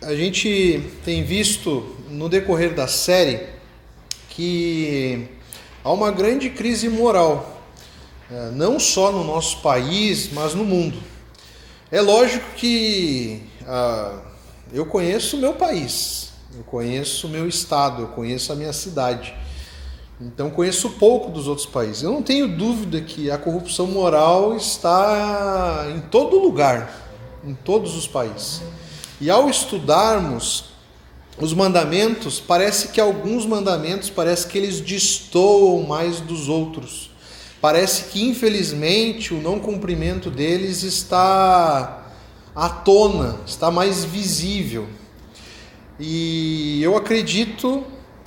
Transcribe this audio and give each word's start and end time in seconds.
a 0.00 0.14
gente 0.14 0.82
tem 1.04 1.24
visto 1.24 1.96
no 2.08 2.28
decorrer 2.28 2.74
da 2.74 2.86
série 2.86 3.40
que 4.30 5.26
há 5.82 5.90
uma 5.92 6.10
grande 6.10 6.50
crise 6.50 6.88
moral, 6.88 7.60
é, 8.30 8.50
não 8.52 8.78
só 8.78 9.10
no 9.10 9.24
nosso 9.24 9.60
país, 9.60 10.30
mas 10.32 10.54
no 10.54 10.64
mundo. 10.64 10.98
É 11.90 12.00
lógico 12.00 12.44
que 12.54 13.42
ah, 13.66 14.20
eu 14.72 14.86
conheço 14.86 15.36
o 15.36 15.40
meu 15.40 15.54
país, 15.54 16.30
eu 16.56 16.62
conheço 16.62 17.26
o 17.26 17.30
meu 17.30 17.48
estado, 17.48 18.02
eu 18.02 18.08
conheço 18.08 18.52
a 18.52 18.56
minha 18.56 18.72
cidade. 18.72 19.34
Então 20.20 20.50
conheço 20.50 20.90
pouco 20.90 21.30
dos 21.30 21.46
outros 21.46 21.66
países. 21.66 22.02
Eu 22.02 22.12
não 22.12 22.22
tenho 22.22 22.48
dúvida 22.48 23.00
que 23.00 23.30
a 23.30 23.38
corrupção 23.38 23.86
moral 23.86 24.56
está 24.56 25.86
em 25.94 26.00
todo 26.00 26.38
lugar, 26.38 26.92
em 27.44 27.54
todos 27.54 27.96
os 27.96 28.06
países. 28.06 28.60
E 29.20 29.30
ao 29.30 29.50
estudarmos 29.50 30.66
os 31.40 31.52
mandamentos, 31.52 32.40
parece 32.40 32.88
que 32.88 33.00
alguns 33.00 33.46
mandamentos 33.46 34.10
parece 34.10 34.46
que 34.46 34.58
eles 34.58 34.80
destoam 34.80 35.82
mais 35.82 36.20
dos 36.20 36.48
outros. 36.48 37.10
Parece 37.60 38.04
que 38.04 38.22
infelizmente 38.22 39.34
o 39.34 39.40
não 39.40 39.58
cumprimento 39.58 40.30
deles 40.30 40.82
está 40.82 42.12
à 42.54 42.68
tona, 42.68 43.40
está 43.46 43.70
mais 43.70 44.04
visível. 44.04 44.88
E 45.98 46.80
eu 46.82 46.96
acredito 46.96 47.84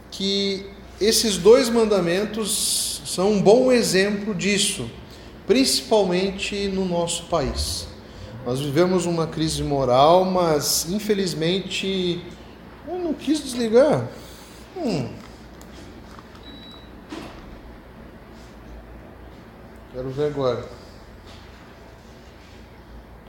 que 0.10 0.66
esses 1.00 1.38
dois 1.38 1.70
mandamentos 1.70 3.02
são 3.06 3.32
um 3.32 3.42
bom 3.42 3.72
exemplo 3.72 4.36
disso, 4.36 4.90
principalmente 5.48 6.68
no 6.68 6.86
nosso 6.86 7.24
país. 7.24 7.91
Nós 8.46 8.60
vivemos 8.60 9.06
uma 9.06 9.28
crise 9.28 9.62
moral, 9.62 10.26
mas 10.26 10.90
infelizmente 10.90 12.24
eu 12.88 12.98
não 12.98 13.14
quis 13.14 13.44
desligar. 13.44 14.08
Hum. 14.76 15.10
Quero 19.94 20.10
ver 20.10 20.28
agora. 20.28 20.68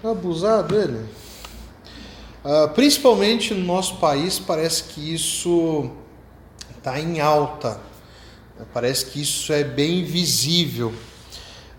Tá 0.00 0.10
abusado 0.10 0.74
ele? 0.80 1.04
Uh, 2.44 2.68
principalmente 2.74 3.52
no 3.52 3.64
nosso 3.64 3.98
país, 3.98 4.38
parece 4.38 4.84
que 4.84 5.14
isso 5.14 5.90
está 6.76 6.98
em 6.98 7.20
alta. 7.20 7.78
Parece 8.72 9.06
que 9.06 9.20
isso 9.20 9.52
é 9.52 9.62
bem 9.62 10.04
visível. 10.04 10.92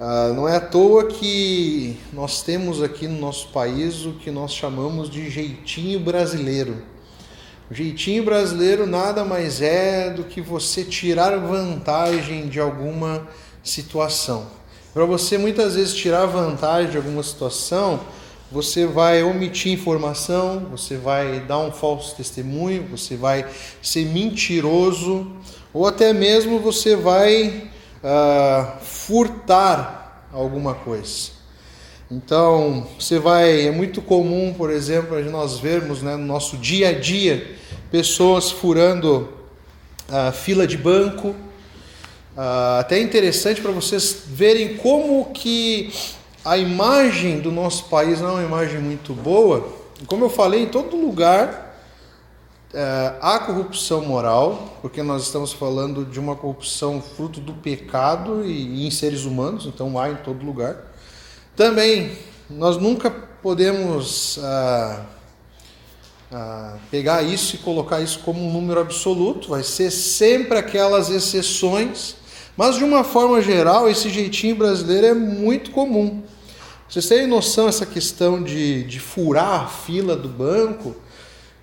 Uh, 0.04 0.34
não 0.34 0.50
é 0.50 0.58
à 0.58 0.60
toa 0.60 1.06
que 1.06 1.98
nós 2.12 2.42
temos 2.42 2.84
aqui 2.84 3.08
no 3.08 3.18
nosso 3.22 3.48
país 3.54 4.06
o 4.06 4.12
que 4.12 4.30
nós 4.30 4.54
chamamos 4.54 5.10
de 5.10 5.30
jeitinho 5.30 5.98
brasileiro. 5.98 6.84
O 7.72 7.74
jeitinho 7.74 8.22
brasileiro 8.22 8.86
nada 8.86 9.24
mais 9.24 9.62
é 9.62 10.10
do 10.10 10.26
que 10.26 10.42
você 10.42 10.84
tirar 10.84 11.38
vantagem 11.38 12.50
de 12.50 12.60
alguma 12.60 13.26
situação. 13.64 14.48
Para 14.94 15.06
você 15.06 15.38
muitas 15.38 15.76
vezes 15.76 15.94
tirar 15.94 16.26
vantagem 16.26 16.92
de 16.92 16.98
alguma 16.98 17.24
situação, 17.24 18.02
você 18.52 18.86
vai 18.86 19.24
omitir 19.24 19.72
informação, 19.72 20.68
você 20.70 20.98
vai 20.98 21.40
dar 21.40 21.60
um 21.60 21.72
falso 21.72 22.14
testemunho, 22.14 22.90
você 22.92 23.16
vai 23.16 23.48
ser 23.82 24.06
mentiroso, 24.08 25.32
ou 25.74 25.88
até 25.88 26.12
mesmo 26.12 26.60
você 26.60 26.94
vai 26.94 27.72
uh, 28.04 28.80
furtar 28.84 30.28
alguma 30.32 30.74
coisa. 30.74 31.32
Então, 32.12 32.86
você 33.00 33.18
vai, 33.18 33.68
é 33.68 33.72
muito 33.72 34.02
comum, 34.02 34.54
por 34.56 34.70
exemplo, 34.70 35.20
nós 35.32 35.58
vermos 35.58 36.02
né, 36.02 36.16
no 36.16 36.26
nosso 36.26 36.58
dia 36.58 36.90
a 36.90 36.94
dia 36.94 37.56
pessoas 37.90 38.52
furando 38.52 39.30
uh, 40.10 40.32
fila 40.32 40.68
de 40.68 40.78
banco. 40.78 41.30
Uh, 41.30 42.80
até 42.80 43.00
interessante 43.00 43.62
para 43.62 43.72
vocês 43.72 44.24
verem 44.28 44.78
como 44.78 45.26
que 45.32 45.94
a 46.44 46.58
imagem 46.58 47.40
do 47.40 47.52
nosso 47.52 47.86
país 47.86 48.20
não 48.20 48.30
é 48.30 48.34
uma 48.34 48.44
imagem 48.44 48.80
muito 48.80 49.14
boa. 49.14 49.68
Como 50.06 50.26
eu 50.26 50.30
falei, 50.30 50.64
em 50.64 50.68
todo 50.68 50.98
lugar 50.98 51.63
é, 52.74 53.14
há 53.22 53.38
corrupção 53.40 54.02
moral, 54.02 54.80
porque 54.82 55.04
nós 55.04 55.24
estamos 55.24 55.54
falando 55.54 56.04
de 56.04 56.20
uma 56.20 56.36
corrupção 56.36 57.00
fruto 57.02 57.40
do 57.40 57.54
pecado 57.54 58.44
e, 58.44 58.88
em 58.88 58.90
seres 58.90 59.26
humanos, 59.26 59.68
então 59.68 60.00
há 60.00 60.10
em 60.10 60.16
todo 60.16 60.44
lugar. 60.44 60.78
Também, 61.56 62.18
nós 62.50 62.78
nunca 62.78 63.12
podemos 63.12 64.40
ah, 64.42 65.06
ah, 66.32 66.78
pegar 66.90 67.22
isso 67.22 67.56
e 67.56 67.60
colocar 67.60 68.02
isso 68.02 68.20
como 68.20 68.44
um 68.44 68.52
número 68.52 68.80
absoluto, 68.80 69.50
vai 69.50 69.62
ser 69.62 69.92
sempre 69.92 70.58
aquelas 70.58 71.12
exceções, 71.12 72.16
mas 72.58 72.78
de 72.78 72.84
uma 72.84 73.04
forma 73.04 73.40
geral, 73.40 73.88
esse 73.88 74.10
jeitinho 74.10 74.56
brasileiro 74.56 75.06
é 75.06 75.14
muito 75.14 75.70
comum. 75.70 76.24
Vocês 76.90 77.08
têm 77.08 77.28
noção 77.28 77.68
essa 77.68 77.86
questão 77.86 78.42
de, 78.42 78.84
de 78.84 79.00
furar 79.00 79.64
a 79.64 79.68
fila 79.68 80.16
do 80.16 80.28
banco? 80.28 80.96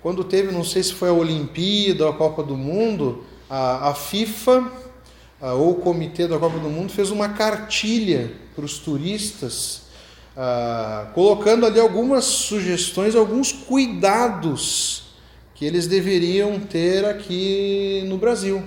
Quando 0.01 0.23
teve, 0.23 0.51
não 0.51 0.63
sei 0.63 0.81
se 0.81 0.93
foi 0.93 1.09
a 1.09 1.13
Olimpíada 1.13 2.05
ou 2.05 2.09
a 2.09 2.13
Copa 2.13 2.41
do 2.41 2.57
Mundo, 2.57 3.23
a, 3.49 3.89
a 3.89 3.93
FIFA 3.93 4.71
a, 5.39 5.53
ou 5.53 5.71
o 5.71 5.75
Comitê 5.75 6.27
da 6.27 6.39
Copa 6.39 6.57
do 6.57 6.69
Mundo 6.69 6.91
fez 6.91 7.11
uma 7.11 7.29
cartilha 7.29 8.31
para 8.55 8.65
os 8.65 8.79
turistas, 8.79 9.83
a, 10.35 11.11
colocando 11.13 11.65
ali 11.65 11.79
algumas 11.79 12.25
sugestões, 12.25 13.15
alguns 13.15 13.51
cuidados 13.51 15.03
que 15.53 15.65
eles 15.65 15.85
deveriam 15.85 16.59
ter 16.59 17.05
aqui 17.05 18.03
no 18.07 18.17
Brasil. 18.17 18.63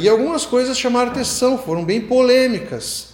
e 0.00 0.08
algumas 0.08 0.46
coisas 0.46 0.78
chamaram 0.78 1.10
atenção, 1.10 1.58
foram 1.58 1.84
bem 1.84 2.00
polêmicas 2.00 3.11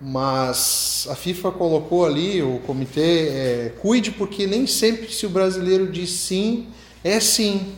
mas 0.00 1.06
a 1.10 1.14
FIFA 1.14 1.52
colocou 1.52 2.04
ali, 2.04 2.42
o 2.42 2.58
comitê, 2.66 3.28
é, 3.28 3.72
cuide 3.80 4.10
porque 4.10 4.46
nem 4.46 4.66
sempre 4.66 5.12
se 5.12 5.24
o 5.26 5.30
brasileiro 5.30 5.90
diz 5.90 6.10
sim, 6.10 6.68
é 7.02 7.20
sim. 7.20 7.74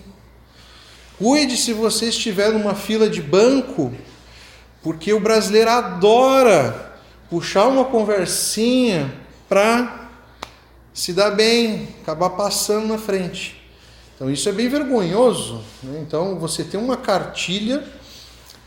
Cuide 1.18 1.56
se 1.56 1.72
você 1.72 2.06
estiver 2.06 2.52
numa 2.52 2.74
fila 2.74 3.08
de 3.08 3.22
banco, 3.22 3.92
porque 4.82 5.12
o 5.12 5.20
brasileiro 5.20 5.70
adora 5.70 6.98
puxar 7.30 7.66
uma 7.68 7.84
conversinha 7.84 9.12
para 9.48 10.10
se 10.92 11.12
dar 11.12 11.30
bem, 11.30 11.88
acabar 12.02 12.30
passando 12.30 12.86
na 12.86 12.98
frente. 12.98 13.62
Então 14.14 14.30
isso 14.30 14.48
é 14.48 14.52
bem 14.52 14.68
vergonhoso. 14.68 15.62
Né? 15.82 16.00
Então 16.06 16.38
você 16.38 16.64
tem 16.64 16.80
uma 16.80 16.96
cartilha 16.96 17.84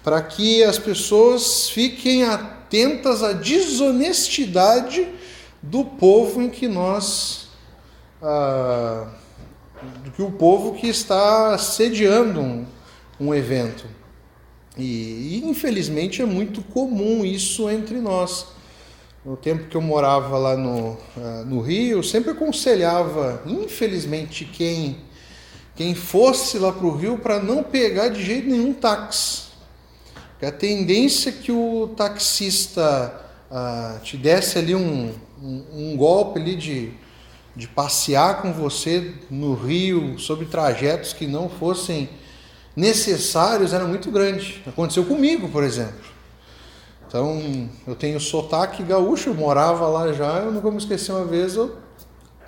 para 0.03 0.21
que 0.21 0.63
as 0.63 0.77
pessoas 0.77 1.69
fiquem 1.69 2.23
atentas 2.23 3.23
à 3.23 3.33
desonestidade 3.33 5.07
do 5.61 5.83
povo 5.83 6.41
em 6.41 6.49
que 6.49 6.67
nós. 6.67 7.49
Ah, 8.21 9.07
do 10.03 10.11
que 10.11 10.21
o 10.21 10.31
povo 10.31 10.73
que 10.73 10.87
está 10.87 11.57
sediando 11.57 12.41
um, 12.41 12.65
um 13.19 13.33
evento. 13.33 13.85
E, 14.77 14.83
e, 15.41 15.41
infelizmente 15.45 16.21
é 16.21 16.25
muito 16.25 16.61
comum 16.61 17.25
isso 17.25 17.69
entre 17.69 17.99
nós. 17.99 18.47
No 19.25 19.35
tempo 19.35 19.67
que 19.67 19.75
eu 19.75 19.81
morava 19.81 20.37
lá 20.37 20.55
no, 20.55 20.91
uh, 20.91 21.45
no 21.45 21.59
Rio, 21.61 21.97
eu 21.97 22.03
sempre 22.03 22.31
aconselhava, 22.31 23.43
infelizmente, 23.45 24.45
quem, 24.45 24.97
quem 25.75 25.93
fosse 25.93 26.57
lá 26.57 26.71
para 26.71 26.85
o 26.85 26.95
Rio 26.95 27.17
para 27.17 27.39
não 27.39 27.61
pegar 27.61 28.07
de 28.07 28.23
jeito 28.23 28.47
nenhum 28.47 28.73
táxi. 28.73 29.48
A 30.41 30.51
tendência 30.51 31.31
que 31.33 31.51
o 31.51 31.89
taxista 31.97 33.25
ah, 33.51 33.99
te 34.01 34.15
desse 34.15 34.57
ali 34.57 34.73
um, 34.73 35.13
um, 35.41 35.63
um, 35.73 35.97
golpe 35.97 36.39
ali 36.39 36.55
de, 36.55 36.91
de 37.55 37.67
passear 37.67 38.41
com 38.41 38.53
você 38.53 39.13
no 39.29 39.53
rio 39.53 40.17
sobre 40.17 40.45
trajetos 40.45 41.11
que 41.11 41.27
não 41.27 41.49
fossem 41.49 42.09
necessários 42.75 43.73
era 43.73 43.83
muito 43.85 44.09
grande. 44.11 44.63
Aconteceu 44.65 45.03
comigo, 45.03 45.49
por 45.49 45.63
exemplo. 45.63 46.07
Então, 47.05 47.67
eu 47.87 47.95
tenho 47.95 48.19
sotaque 48.19 48.83
gaúcho, 48.83 49.31
eu 49.31 49.33
morava 49.33 49.87
lá 49.87 50.13
já, 50.13 50.37
eu 50.37 50.51
nunca 50.51 50.69
me 50.69 50.77
esqueci 50.77 51.11
uma 51.11 51.25
vez, 51.25 51.55
eu, 51.55 51.75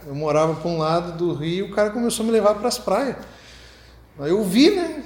eu 0.05 0.13
morava 0.13 0.53
para 0.53 0.69
um 0.69 0.77
lado 0.77 1.17
do 1.17 1.33
rio, 1.33 1.65
o 1.65 1.71
cara 1.71 1.89
começou 1.89 2.23
a 2.23 2.27
me 2.27 2.31
levar 2.31 2.53
para 2.53 2.67
as 2.67 2.77
praias. 2.77 3.17
Aí 4.19 4.29
eu 4.29 4.43
vi, 4.43 4.69
né? 4.69 5.03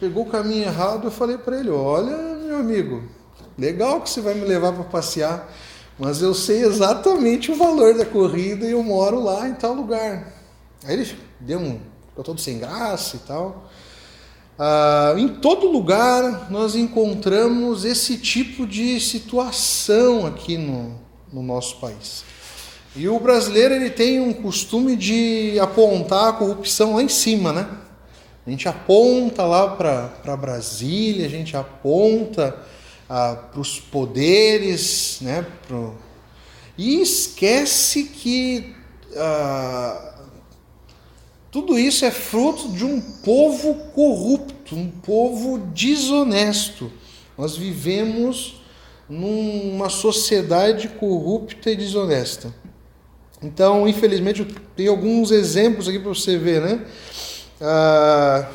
Pegou 0.00 0.24
o 0.24 0.30
caminho 0.30 0.64
errado, 0.64 1.06
eu 1.06 1.10
falei 1.10 1.36
para 1.36 1.58
ele: 1.58 1.70
Olha, 1.70 2.16
meu 2.16 2.58
amigo, 2.58 3.02
legal 3.58 4.00
que 4.00 4.08
você 4.08 4.20
vai 4.20 4.34
me 4.34 4.44
levar 4.44 4.72
para 4.72 4.84
passear, 4.84 5.52
mas 5.98 6.22
eu 6.22 6.32
sei 6.32 6.62
exatamente 6.62 7.50
o 7.50 7.56
valor 7.56 7.94
da 7.94 8.06
corrida 8.06 8.64
e 8.64 8.72
eu 8.72 8.82
moro 8.82 9.22
lá 9.22 9.48
em 9.48 9.54
tal 9.54 9.74
lugar. 9.74 10.32
Aí 10.84 10.94
ele 10.94 11.16
deu 11.40 11.58
um. 11.58 11.80
ficou 12.08 12.22
todo 12.22 12.40
sem 12.40 12.58
graça 12.58 13.16
e 13.16 13.20
tal. 13.20 13.68
Ah, 14.56 15.14
em 15.16 15.28
todo 15.28 15.68
lugar 15.68 16.50
nós 16.50 16.76
encontramos 16.76 17.84
esse 17.84 18.18
tipo 18.18 18.66
de 18.66 19.00
situação 19.00 20.26
aqui 20.26 20.56
no, 20.56 20.94
no 21.32 21.42
nosso 21.42 21.76
país. 21.80 22.24
E 22.96 23.08
o 23.08 23.18
brasileiro 23.20 23.74
ele 23.74 23.90
tem 23.90 24.20
um 24.20 24.32
costume 24.32 24.96
de 24.96 25.58
apontar 25.60 26.28
a 26.28 26.32
corrupção 26.32 26.96
lá 26.96 27.02
em 27.02 27.08
cima, 27.08 27.52
né? 27.52 27.68
A 28.48 28.50
gente 28.50 28.66
aponta 28.66 29.44
lá 29.44 29.76
para 29.76 30.34
Brasília, 30.34 31.26
a 31.26 31.28
gente 31.28 31.54
aponta 31.54 32.58
ah, 33.06 33.36
para 33.52 33.60
os 33.60 33.78
poderes, 33.78 35.18
né? 35.20 35.46
Pro... 35.66 35.94
E 36.78 36.98
esquece 37.02 38.04
que 38.04 38.74
ah, 39.14 40.14
tudo 41.50 41.78
isso 41.78 42.06
é 42.06 42.10
fruto 42.10 42.70
de 42.70 42.86
um 42.86 42.98
povo 43.02 43.74
corrupto, 43.92 44.74
um 44.74 44.88
povo 44.88 45.58
desonesto. 45.58 46.90
Nós 47.36 47.54
vivemos 47.54 48.62
numa 49.06 49.90
sociedade 49.90 50.88
corrupta 50.88 51.70
e 51.70 51.76
desonesta. 51.76 52.54
Então, 53.42 53.86
infelizmente, 53.86 54.42
tenho 54.74 54.90
alguns 54.90 55.32
exemplos 55.32 55.86
aqui 55.86 55.98
para 55.98 56.08
você 56.08 56.38
ver, 56.38 56.62
né? 56.62 56.86
Ah, 57.60 58.48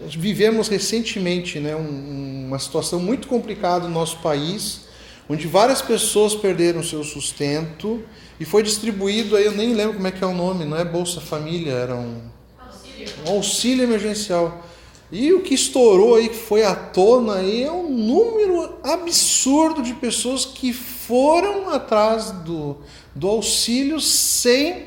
vivemos 0.00 0.68
recentemente 0.68 1.58
né, 1.58 1.74
um, 1.74 2.46
uma 2.46 2.58
situação 2.58 3.00
muito 3.00 3.26
complicada 3.26 3.88
no 3.88 3.94
nosso 3.94 4.18
país, 4.18 4.82
onde 5.28 5.46
várias 5.46 5.82
pessoas 5.82 6.34
perderam 6.34 6.82
seu 6.82 7.02
sustento 7.02 8.02
e 8.38 8.44
foi 8.44 8.62
distribuído, 8.62 9.36
aí 9.36 9.44
eu 9.44 9.52
nem 9.52 9.74
lembro 9.74 9.94
como 9.94 10.06
é 10.06 10.10
que 10.10 10.22
é 10.22 10.26
o 10.26 10.34
nome, 10.34 10.64
não 10.64 10.76
é 10.76 10.84
Bolsa 10.84 11.20
Família, 11.20 11.72
era 11.72 11.94
um 11.94 12.22
auxílio, 12.58 13.14
um 13.26 13.30
auxílio 13.32 13.84
emergencial. 13.84 14.64
E 15.10 15.32
o 15.32 15.42
que 15.42 15.54
estourou 15.54 16.14
aí, 16.14 16.30
que 16.30 16.36
foi 16.36 16.64
à 16.64 16.74
tona 16.74 17.34
aí, 17.34 17.64
é 17.64 17.70
um 17.70 17.90
número 17.90 18.78
absurdo 18.82 19.82
de 19.82 19.92
pessoas 19.92 20.46
que 20.46 20.72
foram 20.72 21.68
atrás 21.68 22.30
do, 22.30 22.78
do 23.14 23.28
auxílio 23.28 24.00
sem 24.00 24.86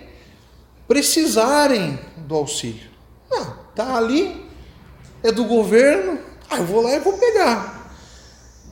precisarem 0.88 2.00
do 2.26 2.36
auxílio. 2.36 2.90
Não, 3.30 3.58
tá 3.76 3.96
ali, 3.96 4.46
é 5.24 5.32
do 5.32 5.46
governo, 5.46 6.20
ah, 6.50 6.58
eu 6.58 6.66
vou 6.66 6.82
lá 6.82 6.94
e 6.96 7.00
vou 7.00 7.14
pegar. 7.18 7.96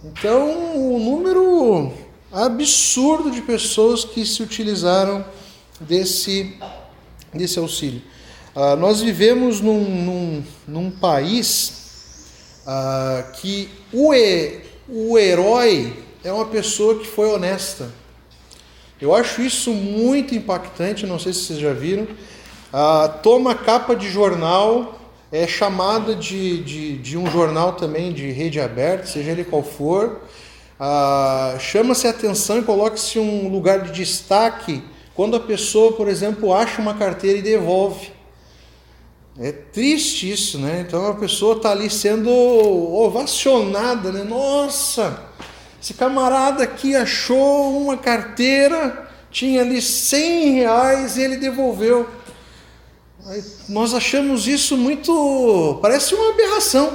Então, 0.03 0.75
o 0.75 0.99
número 0.99 1.93
absurdo 2.31 3.31
de 3.31 3.41
pessoas 3.41 4.03
que 4.03 4.25
se 4.25 4.41
utilizaram 4.43 5.23
desse, 5.79 6.57
desse 7.33 7.59
auxílio. 7.59 8.01
Ah, 8.55 8.75
nós 8.75 9.01
vivemos 9.01 9.61
num, 9.61 9.83
num, 9.83 10.43
num 10.67 10.91
país 10.91 11.83
ah, 12.65 13.31
que 13.35 13.69
o, 13.91 14.13
e, 14.13 14.61
o 14.87 15.17
herói 15.17 16.03
é 16.23 16.31
uma 16.31 16.45
pessoa 16.45 16.99
que 16.99 17.07
foi 17.07 17.27
honesta. 17.29 17.91
Eu 19.01 19.13
acho 19.13 19.41
isso 19.41 19.73
muito 19.73 20.33
impactante, 20.33 21.05
não 21.05 21.19
sei 21.19 21.33
se 21.33 21.41
vocês 21.41 21.59
já 21.59 21.73
viram. 21.73 22.07
Ah, 22.75 23.07
toma 23.21 23.53
capa 23.53 23.95
de 23.95 24.09
jornal, 24.09 24.99
é 25.31 25.45
chamada 25.45 26.15
de, 26.15 26.63
de, 26.63 26.97
de, 26.97 27.15
um 27.15 27.29
jornal 27.29 27.73
também 27.73 28.11
de 28.11 28.31
rede 28.31 28.59
aberta, 28.59 29.05
seja 29.05 29.29
ele 29.29 29.43
qual 29.43 29.61
for. 29.61 30.21
Ah, 30.79 31.55
Chama-se 31.59 32.07
atenção 32.07 32.57
e 32.57 32.63
coloque-se 32.63 33.19
um 33.19 33.47
lugar 33.47 33.81
de 33.81 33.91
destaque 33.91 34.83
quando 35.13 35.35
a 35.35 35.39
pessoa, 35.39 35.91
por 35.91 36.07
exemplo, 36.07 36.51
acha 36.51 36.81
uma 36.81 36.95
carteira 36.95 37.37
e 37.37 37.43
devolve. 37.43 38.11
É 39.39 39.51
triste 39.51 40.31
isso, 40.31 40.57
né? 40.57 40.83
Então 40.87 41.05
a 41.05 41.13
pessoa 41.13 41.57
está 41.57 41.69
ali 41.69 41.91
sendo 41.91 42.31
ovacionada, 42.31 44.11
né? 44.11 44.23
Nossa, 44.23 45.21
esse 45.79 45.93
camarada 45.93 46.63
aqui 46.63 46.95
achou 46.95 47.77
uma 47.77 47.97
carteira, 47.97 49.07
tinha 49.29 49.61
ali 49.61 49.79
100 49.79 50.53
reais 50.53 51.17
e 51.17 51.21
ele 51.21 51.37
devolveu. 51.37 52.22
Nós 53.69 53.93
achamos 53.93 54.47
isso 54.47 54.75
muito. 54.75 55.79
parece 55.81 56.13
uma 56.13 56.31
aberração. 56.31 56.91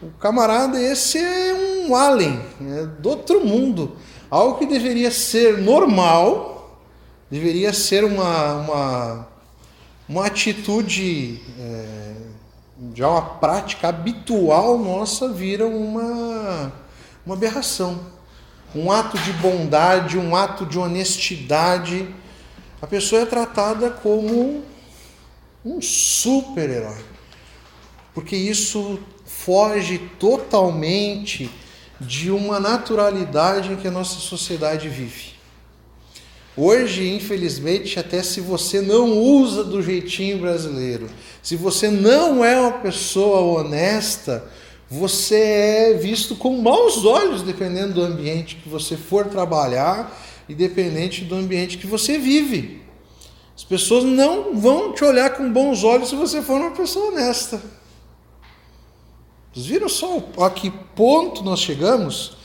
O 0.00 0.10
camarada 0.12 0.80
esse 0.80 1.18
é 1.18 1.86
um 1.86 1.94
alien, 1.94 2.40
é 2.62 2.86
do 2.86 3.08
outro 3.10 3.44
mundo. 3.44 3.96
Algo 4.30 4.58
que 4.58 4.66
deveria 4.66 5.10
ser 5.10 5.58
normal, 5.58 6.80
deveria 7.28 7.72
ser 7.72 8.04
uma, 8.04 8.54
uma, 8.54 9.28
uma 10.08 10.26
atitude, 10.26 11.42
é, 11.58 12.14
já 12.94 13.08
uma 13.10 13.22
prática 13.22 13.88
habitual 13.88 14.78
nossa, 14.78 15.28
vira 15.28 15.66
uma, 15.66 16.72
uma 17.26 17.34
aberração. 17.34 17.98
Um 18.72 18.90
ato 18.90 19.18
de 19.18 19.32
bondade, 19.32 20.16
um 20.16 20.36
ato 20.36 20.64
de 20.64 20.78
honestidade 20.78 22.08
a 22.80 22.86
pessoa 22.86 23.22
é 23.22 23.26
tratada 23.26 23.90
como 23.90 24.62
um 25.64 25.82
super-herói. 25.82 27.04
Porque 28.14 28.34
isso 28.34 28.98
foge 29.24 29.98
totalmente 30.18 31.50
de 32.00 32.30
uma 32.30 32.58
naturalidade 32.58 33.72
em 33.72 33.76
que 33.76 33.88
a 33.88 33.90
nossa 33.90 34.18
sociedade 34.18 34.88
vive. 34.88 35.30
Hoje, 36.56 37.08
infelizmente, 37.14 37.98
até 37.98 38.22
se 38.22 38.40
você 38.40 38.80
não 38.80 39.18
usa 39.18 39.62
do 39.62 39.82
jeitinho 39.82 40.38
brasileiro, 40.38 41.08
se 41.42 41.56
você 41.56 41.88
não 41.88 42.44
é 42.44 42.60
uma 42.60 42.72
pessoa 42.72 43.40
honesta, 43.40 44.44
você 44.90 45.36
é 45.36 45.94
visto 45.94 46.34
com 46.34 46.60
maus 46.60 47.04
olhos, 47.04 47.42
dependendo 47.42 47.94
do 47.94 48.02
ambiente 48.02 48.56
que 48.56 48.68
você 48.68 48.96
for 48.96 49.26
trabalhar 49.26 50.14
independente 50.50 51.24
do 51.24 51.34
ambiente 51.34 51.78
que 51.78 51.86
você 51.86 52.18
vive. 52.18 52.82
As 53.56 53.64
pessoas 53.64 54.04
não 54.04 54.58
vão 54.58 54.92
te 54.92 55.04
olhar 55.04 55.30
com 55.36 55.52
bons 55.52 55.84
olhos 55.84 56.08
se 56.08 56.14
você 56.14 56.40
for 56.40 56.60
uma 56.60 56.70
pessoa 56.70 57.12
honesta. 57.12 57.60
Vocês 59.52 59.66
viram 59.66 59.88
só 59.88 60.22
a 60.38 60.50
que 60.50 60.70
ponto 60.70 61.42
nós 61.42 61.60
chegamos? 61.60 62.36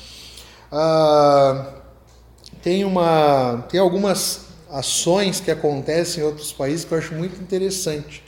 Ah, 0.71 1.73
tem, 2.61 2.83
uma, 2.83 3.65
tem 3.69 3.79
algumas 3.79 4.47
ações 4.69 5.39
que 5.39 5.51
acontecem 5.51 6.23
em 6.23 6.25
outros 6.25 6.51
países 6.51 6.83
que 6.83 6.93
eu 6.93 6.97
acho 6.97 7.13
muito 7.13 7.41
interessante. 7.41 8.23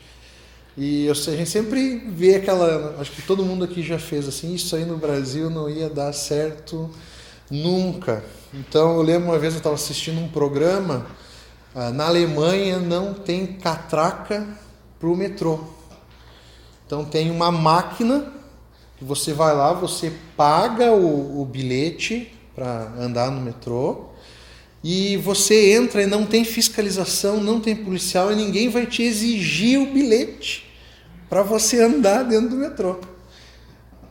E 0.78 1.08
eu, 1.08 1.12
a 1.12 1.16
gente 1.16 1.50
sempre 1.50 1.98
vê 2.08 2.36
aquela. 2.36 2.96
Acho 3.00 3.12
que 3.12 3.24
todo 3.24 3.44
mundo 3.44 3.66
aqui 3.66 3.82
já 3.82 3.98
fez 3.98 4.28
assim. 4.28 4.54
Isso 4.54 4.76
aí 4.76 4.86
no 4.86 4.96
Brasil 4.98 5.50
não 5.50 5.68
ia 5.68 5.90
dar 5.90 6.14
certo 6.14 6.90
nunca. 7.50 8.24
Então 8.58 8.96
eu 8.96 9.04
lembro 9.04 9.30
uma 9.30 9.38
vez 9.38 9.54
eu 9.54 9.60
estava 9.60 9.76
assistindo 9.76 10.20
um 10.20 10.28
programa, 10.28 11.06
ah, 11.76 11.92
na 11.92 12.08
Alemanha 12.08 12.80
não 12.80 13.14
tem 13.14 13.46
catraca 13.46 14.48
para 15.00 15.08
o 15.08 15.16
metrô. 15.16 15.60
Então 16.84 17.06
tem 17.06 17.30
uma 17.30 17.52
máquina 17.52 18.34
que 18.98 19.06
você 19.06 19.32
vai 19.32 19.56
lá, 19.56 19.74
você 19.74 20.12
paga 20.36 20.92
o, 20.92 21.40
o 21.40 21.46
bilhete 21.46 22.34
para 22.56 22.92
andar 23.00 23.30
no 23.30 23.42
metrô 23.42 24.06
e 24.84 25.18
você 25.18 25.74
entra 25.74 26.02
e 26.02 26.08
não 26.08 26.26
tem 26.26 26.44
fiscalização, 26.44 27.40
não 27.40 27.62
tem 27.62 27.76
policial 27.76 28.32
e 28.32 28.36
ninguém 28.36 28.70
vai 28.70 28.88
te 28.88 29.04
exigir 29.04 29.80
o 29.80 29.94
bilhete 29.94 30.68
para 31.30 31.44
você 31.44 31.84
andar 31.84 32.24
dentro 32.24 32.50
do 32.50 32.56
metrô. 32.56 33.00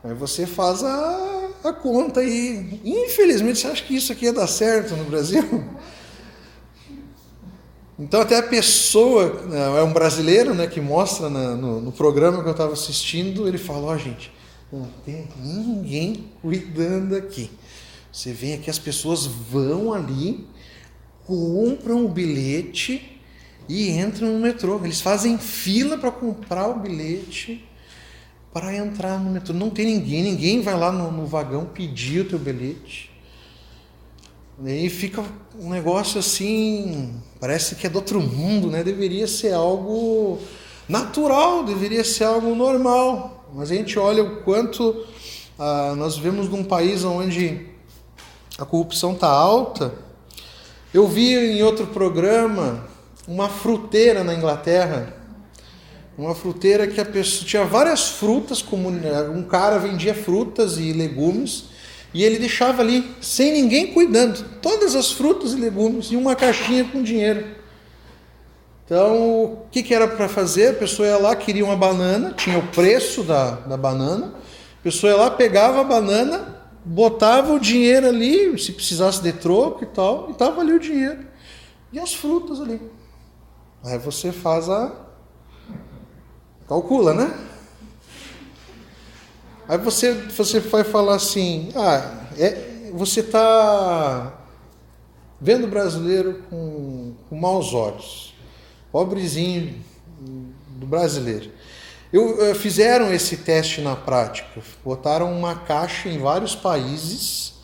Aí 0.05 0.15
você 0.15 0.47
faz 0.47 0.85
a 0.85 1.36
a 1.67 1.73
conta 1.73 2.23
e, 2.23 2.81
infelizmente, 2.85 3.59
você 3.59 3.67
acha 3.67 3.85
que 3.85 3.97
isso 3.97 4.13
aqui 4.13 4.27
ia 4.27 4.33
dar 4.33 4.47
certo 4.47 4.97
no 4.97 5.05
Brasil? 5.05 5.65
Então 7.99 8.21
até 8.21 8.37
a 8.37 8.43
pessoa, 8.43 9.43
né, 9.45 9.81
é 9.81 9.83
um 9.83 9.93
brasileiro 9.93 10.53
né, 10.53 10.67
que 10.67 10.83
mostra 10.83 11.31
na, 11.31 11.55
no, 11.55 11.81
no, 11.81 11.91
programa 11.91 12.43
que 12.43 12.49
eu 12.49 12.53
estava 12.53 12.75
assistindo, 12.75 13.49
ele 13.49 13.57
falou, 13.57 13.87
ó 13.87 13.95
oh, 13.95 13.99
gente, 13.99 14.31
não 14.71 14.87
tem 15.03 15.27
ninguém 15.43 16.31
cuidando 16.43 17.17
aqui. 17.17 17.51
Você 18.13 18.33
vê 18.33 18.53
aqui, 18.53 18.69
as 18.69 18.79
pessoas 18.79 19.25
vão 19.25 19.95
ali, 19.95 20.47
compram 21.27 22.05
o 22.05 22.09
bilhete 22.09 23.19
e 23.67 23.91
entram 23.91 24.29
no 24.35 24.41
metrô. 24.41 24.79
Eles 24.85 25.01
fazem 25.01 25.39
fila 25.39 25.97
para 25.97 26.11
comprar 26.11 26.69
o 26.69 26.79
bilhete 26.79 27.67
para 28.57 28.75
entrar 28.75 29.21
no 29.21 29.31
metrô. 29.31 29.53
Não 29.53 29.69
tem 29.69 29.85
ninguém, 29.85 30.23
ninguém 30.23 30.63
vai 30.63 30.75
lá 30.75 30.91
no, 30.91 31.13
no 31.13 31.27
vagão 31.27 31.67
pedir 31.67 32.21
o 32.21 32.25
teu 32.25 32.39
bilhete. 32.39 33.11
E 34.65 34.89
fica 34.89 35.23
um 35.61 35.69
negócio 35.69 36.19
assim, 36.19 37.21
parece 37.39 37.75
que 37.75 37.87
é 37.87 37.91
do 37.91 37.97
outro 37.97 38.19
mundo, 38.19 38.71
né? 38.71 38.83
Deveria 38.83 39.27
ser 39.27 39.53
algo 39.53 40.39
natural, 40.89 41.65
deveria 41.65 42.03
ser 42.03 42.25
algo 42.25 42.55
normal. 42.55 43.47
Mas 43.53 43.71
a 43.71 43.75
gente 43.75 43.99
olha 43.99 44.25
o 44.25 44.37
quanto 44.37 45.05
ah, 45.59 45.93
nós 45.95 46.17
vivemos 46.17 46.49
num 46.49 46.65
país 46.65 47.05
onde 47.05 47.67
a 48.57 48.65
corrupção 48.65 49.13
está 49.13 49.29
alta. 49.29 49.93
Eu 50.95 51.07
vi 51.07 51.35
em 51.35 51.63
outro 51.63 51.89
programa 51.89 52.87
uma 53.29 53.51
fruteira 53.51 54.25
na 54.25 54.33
Inglaterra 54.33 55.15
uma 56.17 56.35
fruteira 56.35 56.87
que 56.87 57.01
a 57.01 57.05
pessoa 57.05 57.47
tinha 57.47 57.65
várias 57.65 58.09
frutas, 58.09 58.65
né, 58.65 59.23
um 59.35 59.43
cara 59.43 59.79
vendia 59.79 60.15
frutas 60.15 60.79
e 60.79 60.93
legumes, 60.93 61.65
E 62.15 62.25
ele 62.25 62.39
deixava 62.39 62.81
ali, 62.81 63.05
sem 63.21 63.53
ninguém 63.53 63.93
cuidando, 63.93 64.43
todas 64.63 64.97
as 64.97 65.13
frutas 65.13 65.53
e 65.53 65.57
legumes 65.57 66.07
e 66.07 66.17
uma 66.17 66.35
caixinha 66.35 66.85
com 66.85 67.03
dinheiro. 67.03 67.45
Então, 68.87 69.45
o 69.45 69.67
que, 69.71 69.83
que 69.83 69.93
era 69.93 70.07
para 70.07 70.29
fazer? 70.29 70.69
A 70.69 70.75
pessoa 70.75 71.09
ia 71.09 71.19
lá, 71.19 71.35
queria 71.35 71.65
uma 71.65 71.77
banana, 71.77 72.33
tinha 72.33 72.57
o 72.57 72.67
preço 72.69 73.25
da, 73.25 73.51
da 73.51 73.77
banana. 73.77 74.33
A 74.81 74.83
pessoa 74.83 75.13
ia 75.13 75.19
lá, 75.19 75.31
pegava 75.31 75.81
a 75.81 75.85
banana, 75.85 76.57
botava 76.85 77.53
o 77.53 77.59
dinheiro 77.59 78.07
ali, 78.07 78.57
se 78.59 78.73
precisasse 78.73 79.21
de 79.21 79.33
troco 79.33 79.83
e 79.83 79.87
tal, 79.89 80.29
e 80.29 80.33
estava 80.33 80.61
ali 80.61 80.73
o 80.73 80.79
dinheiro. 80.79 81.27
E 81.93 81.99
as 81.99 82.15
frutas 82.15 82.61
ali. 82.61 82.81
Aí 83.85 83.99
você 83.99 84.31
faz 84.31 84.71
a. 84.71 85.06
Calcula, 86.69 87.15
né? 87.15 87.33
Aí 89.69 89.79
você, 89.79 90.13
você 90.13 90.59
vai 90.59 90.83
falar 90.83 91.15
assim: 91.15 91.71
ah, 91.77 92.25
é, 92.37 92.91
você 92.93 93.21
está 93.21 94.33
vendo 95.41 95.65
o 95.65 95.71
brasileiro 95.71 96.43
com, 96.51 97.15
com 97.29 97.37
maus 97.37 97.73
olhos. 97.73 98.35
Pobrezinho 98.91 99.81
do 100.19 100.87
brasileiro. 100.87 101.53
Eu, 102.13 102.39
eu, 102.39 102.55
fizeram 102.55 103.13
esse 103.13 103.37
teste 103.39 103.81
na 103.81 103.95
prática. 103.95 104.61
Botaram 104.85 105.33
uma 105.33 105.55
caixa 105.55 106.09
em 106.09 106.19
vários 106.19 106.57
países, 106.57 107.55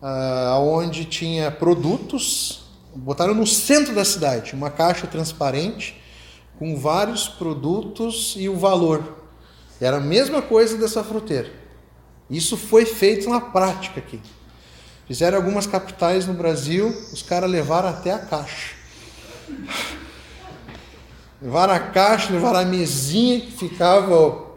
uh, 0.00 0.58
onde 0.60 1.04
tinha 1.04 1.50
produtos. 1.50 2.62
Botaram 2.94 3.34
no 3.34 3.46
centro 3.46 3.94
da 3.94 4.04
cidade 4.04 4.54
uma 4.54 4.70
caixa 4.70 5.06
transparente 5.06 5.98
com 6.58 6.76
vários 6.76 7.28
produtos 7.28 8.34
e 8.36 8.48
o 8.48 8.56
valor. 8.56 9.16
Era 9.80 9.98
a 9.98 10.00
mesma 10.00 10.42
coisa 10.42 10.76
dessa 10.76 11.04
fruteira. 11.04 11.50
Isso 12.28 12.56
foi 12.56 12.84
feito 12.84 13.30
na 13.30 13.40
prática 13.40 14.00
aqui. 14.00 14.20
Fizeram 15.06 15.38
algumas 15.38 15.66
capitais 15.66 16.26
no 16.26 16.34
Brasil, 16.34 16.88
os 17.12 17.22
caras 17.22 17.50
levaram 17.50 17.88
até 17.88 18.12
a 18.12 18.18
caixa. 18.18 18.74
Levaram 21.40 21.72
a 21.72 21.80
caixa, 21.80 22.32
levaram 22.32 22.58
a 22.58 22.64
mesinha 22.64 23.40
que 23.40 23.52
ficava 23.52 24.14
o, 24.14 24.56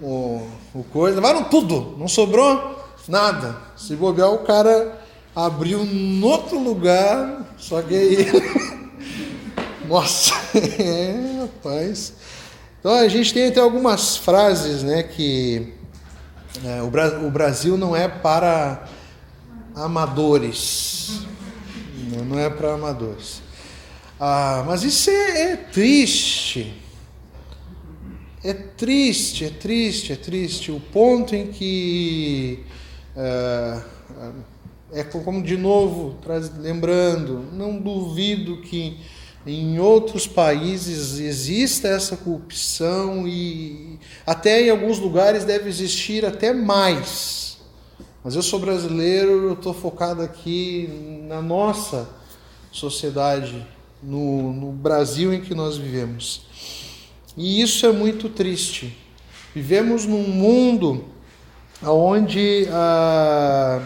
o, 0.00 0.48
o 0.74 0.84
coisa, 0.92 1.16
levaram 1.16 1.44
tudo, 1.44 1.96
não 1.98 2.06
sobrou 2.06 2.78
nada. 3.08 3.56
Se 3.76 3.96
bobear, 3.96 4.30
o 4.30 4.44
cara 4.44 5.00
abriu 5.34 5.82
em 5.82 6.22
outro 6.22 6.58
lugar, 6.58 7.54
só 7.56 7.82
que 7.82 7.94
aí. 7.94 8.26
Nossa, 9.90 10.32
é, 10.56 11.40
rapaz. 11.42 12.12
Então 12.78 12.92
a 12.92 13.08
gente 13.08 13.34
tem 13.34 13.48
até 13.48 13.58
algumas 13.58 14.16
frases, 14.16 14.84
né, 14.84 15.02
que 15.02 15.74
é, 16.64 16.80
o, 16.80 16.88
Bra 16.88 17.18
o 17.18 17.28
Brasil 17.28 17.76
não 17.76 17.96
é 17.96 18.06
para 18.06 18.86
amadores, 19.74 21.22
não 22.24 22.38
é 22.38 22.48
para 22.48 22.74
amadores. 22.74 23.42
Ah, 24.20 24.62
mas 24.64 24.84
isso 24.84 25.10
é, 25.10 25.54
é 25.54 25.56
triste. 25.56 26.72
É 28.44 28.54
triste, 28.54 29.44
é 29.44 29.50
triste, 29.50 30.12
é 30.12 30.16
triste. 30.16 30.70
O 30.70 30.78
ponto 30.78 31.34
em 31.34 31.48
que 31.48 32.64
é, 33.16 33.82
é 34.92 35.02
como 35.02 35.42
de 35.42 35.56
novo, 35.56 36.16
lembrando, 36.60 37.44
não 37.52 37.76
duvido 37.76 38.58
que 38.62 38.96
em 39.46 39.78
outros 39.78 40.26
países 40.26 41.18
exista 41.18 41.88
essa 41.88 42.16
corrupção 42.16 43.26
e 43.26 43.98
até 44.26 44.66
em 44.66 44.70
alguns 44.70 44.98
lugares 44.98 45.44
deve 45.44 45.68
existir 45.68 46.24
até 46.26 46.52
mais. 46.52 47.58
Mas 48.22 48.34
eu 48.34 48.42
sou 48.42 48.58
brasileiro, 48.58 49.30
eu 49.48 49.52
estou 49.54 49.72
focado 49.72 50.20
aqui 50.20 51.22
na 51.26 51.40
nossa 51.40 52.08
sociedade, 52.70 53.66
no, 54.02 54.52
no 54.52 54.72
Brasil 54.72 55.32
em 55.32 55.40
que 55.40 55.54
nós 55.54 55.78
vivemos. 55.78 56.42
E 57.36 57.62
isso 57.62 57.86
é 57.86 57.92
muito 57.92 58.28
triste. 58.28 58.96
Vivemos 59.54 60.04
num 60.04 60.28
mundo 60.28 61.06
onde. 61.82 62.68
Ah, 62.70 63.80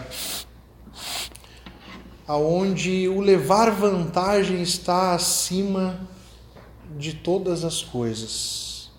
aonde 2.27 3.07
o 3.07 3.19
levar 3.19 3.71
vantagem 3.71 4.61
está 4.61 5.13
acima 5.13 5.99
de 6.97 7.13
todas 7.13 7.63
as 7.63 7.81
coisas. 7.81 8.89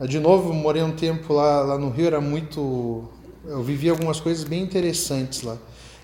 De 0.00 0.18
novo, 0.18 0.52
morei 0.52 0.82
um 0.82 0.92
tempo 0.92 1.32
lá, 1.32 1.60
lá 1.60 1.78
no 1.78 1.90
Rio, 1.90 2.06
era 2.06 2.20
muito. 2.20 3.08
Eu 3.44 3.62
vivi 3.62 3.88
algumas 3.88 4.20
coisas 4.20 4.44
bem 4.44 4.62
interessantes 4.62 5.42
lá. 5.42 5.56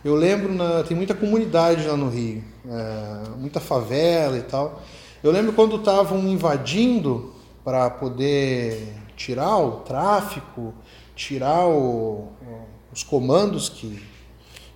Eu 0.04 0.14
lembro, 0.14 0.52
na, 0.54 0.84
tem 0.84 0.96
muita 0.96 1.14
comunidade 1.14 1.86
lá 1.86 1.96
no 1.96 2.08
Rio, 2.08 2.42
é, 2.66 3.28
muita 3.36 3.58
favela 3.58 4.38
e 4.38 4.42
tal. 4.42 4.82
Eu 5.22 5.32
lembro 5.32 5.52
quando 5.52 5.76
estavam 5.76 6.20
invadindo 6.28 7.32
para 7.64 7.90
poder 7.90 8.94
tirar 9.16 9.58
o 9.58 9.80
tráfico, 9.80 10.72
tirar 11.16 11.66
o, 11.66 12.28
os 12.92 13.02
comandos 13.02 13.68
que, 13.68 14.00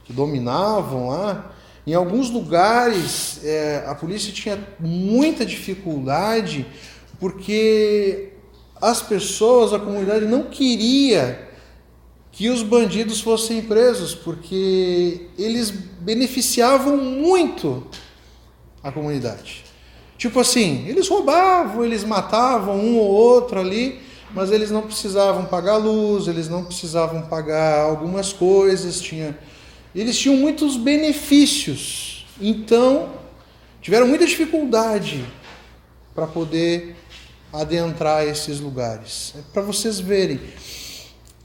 que 0.04 0.12
dominavam 0.12 1.10
lá. 1.10 1.52
Em 1.86 1.94
alguns 1.94 2.30
lugares 2.30 3.40
é, 3.44 3.84
a 3.86 3.94
polícia 3.94 4.32
tinha 4.32 4.58
muita 4.78 5.44
dificuldade 5.44 6.66
porque 7.18 8.32
as 8.80 9.00
pessoas, 9.00 9.72
a 9.72 9.78
comunidade 9.78 10.26
não 10.26 10.44
queria 10.44 11.48
que 12.32 12.48
os 12.48 12.62
bandidos 12.62 13.20
fossem 13.20 13.62
presos, 13.62 14.14
porque 14.14 15.28
eles 15.38 15.70
beneficiavam 15.70 16.96
muito 16.96 17.86
a 18.82 18.90
comunidade. 18.90 19.64
Tipo 20.18 20.40
assim, 20.40 20.84
eles 20.88 21.08
roubavam, 21.08 21.84
eles 21.84 22.02
matavam 22.02 22.76
um 22.76 22.96
ou 22.98 23.06
outro 23.08 23.60
ali, 23.60 24.00
mas 24.34 24.50
eles 24.50 24.70
não 24.70 24.82
precisavam 24.82 25.44
pagar 25.44 25.76
luz, 25.76 26.26
eles 26.26 26.48
não 26.48 26.64
precisavam 26.64 27.22
pagar 27.22 27.82
algumas 27.82 28.32
coisas, 28.32 29.00
tinha 29.00 29.38
eles 30.00 30.18
tinham 30.18 30.36
muitos 30.36 30.76
benefícios. 30.76 32.26
Então, 32.40 33.10
tiveram 33.80 34.06
muita 34.06 34.26
dificuldade 34.26 35.24
para 36.14 36.26
poder 36.26 36.96
adentrar 37.52 38.24
esses 38.24 38.60
lugares. 38.60 39.34
É 39.38 39.42
para 39.52 39.62
vocês 39.62 40.00
verem. 40.00 40.40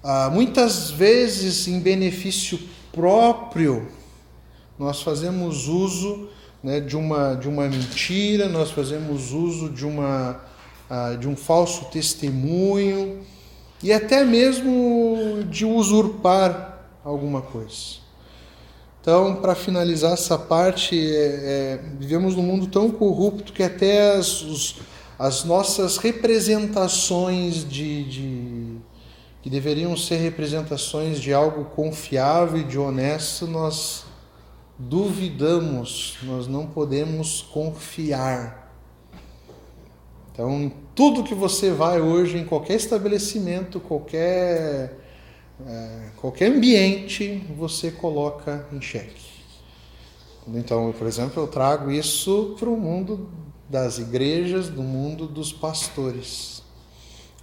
Ah, 0.04 0.30
muitas 0.32 0.90
vezes, 0.90 1.68
em 1.68 1.80
benefício 1.80 2.60
próprio, 2.94 3.90
nós 4.80 5.02
fazemos 5.02 5.68
uso 5.68 6.30
né, 6.64 6.80
de, 6.80 6.96
uma, 6.96 7.34
de 7.36 7.48
uma 7.48 7.68
mentira, 7.68 8.48
nós 8.48 8.72
fazemos 8.72 9.34
uso 9.34 9.70
de, 9.70 9.86
uma, 9.86 10.42
ah, 10.90 11.16
de 11.20 11.28
um 11.28 11.36
falso 11.36 11.86
testemunho 11.86 13.22
e 13.84 13.92
até 13.92 14.24
mesmo 14.24 15.44
de 15.50 15.66
usurpar 15.66 16.88
alguma 17.04 17.42
coisa. 17.42 18.07
Então, 19.02 19.38
para 19.38 19.56
finalizar 19.56 20.14
essa 20.14 20.38
parte, 20.38 21.00
é, 21.00 21.16
é, 21.16 21.80
vivemos 21.98 22.36
num 22.36 22.44
mundo 22.44 22.68
tão 22.68 22.92
corrupto 22.92 23.54
que 23.54 23.64
até 23.64 24.16
as, 24.16 24.42
os, 24.42 24.82
as 25.18 25.44
nossas 25.44 25.98
representações 25.98 27.68
de, 27.68 28.04
de, 28.04 28.78
que 29.42 29.50
deveriam 29.50 29.96
ser 29.96 30.18
representações 30.18 31.20
de 31.20 31.34
algo 31.34 31.66
confiável 31.66 32.60
e 32.60 32.64
de 32.64 32.78
honesto, 32.78 33.48
nós 33.48 34.06
duvidamos, 34.78 36.18
nós 36.24 36.48
não 36.48 36.68
podemos 36.68 37.42
confiar. 37.42 38.74
Então, 40.32 40.72
tudo 40.94 41.24
que 41.24 41.34
você 41.34 41.72
vai 41.72 42.00
hoje, 42.00 42.38
em 42.38 42.46
qualquer 42.46 42.76
estabelecimento, 42.76 43.80
qualquer 43.80 45.07
qualquer 46.18 46.52
ambiente 46.52 47.44
você 47.58 47.92
coloca 47.92 48.68
em 48.72 48.82
xeque. 48.82 49.28
Então, 50.48 50.94
por 50.98 51.08
exemplo, 51.08 51.44
eu 51.44 51.48
trago 51.48 51.92
isso 51.92 52.56
para 52.58 52.70
o 52.70 52.78
mundo 52.78 53.30
das 53.70 53.98
igrejas, 53.98 54.70
do 54.70 54.82
mundo 54.82 55.28
dos 55.28 55.52
pastores. 55.52 56.64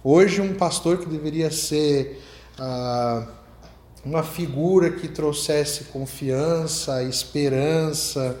Hoje, 0.03 0.41
um 0.41 0.55
pastor 0.55 0.97
que 0.97 1.05
deveria 1.07 1.51
ser 1.51 2.21
ah, 2.57 3.27
uma 4.03 4.23
figura 4.23 4.91
que 4.91 5.07
trouxesse 5.07 5.85
confiança, 5.85 7.03
esperança, 7.03 8.39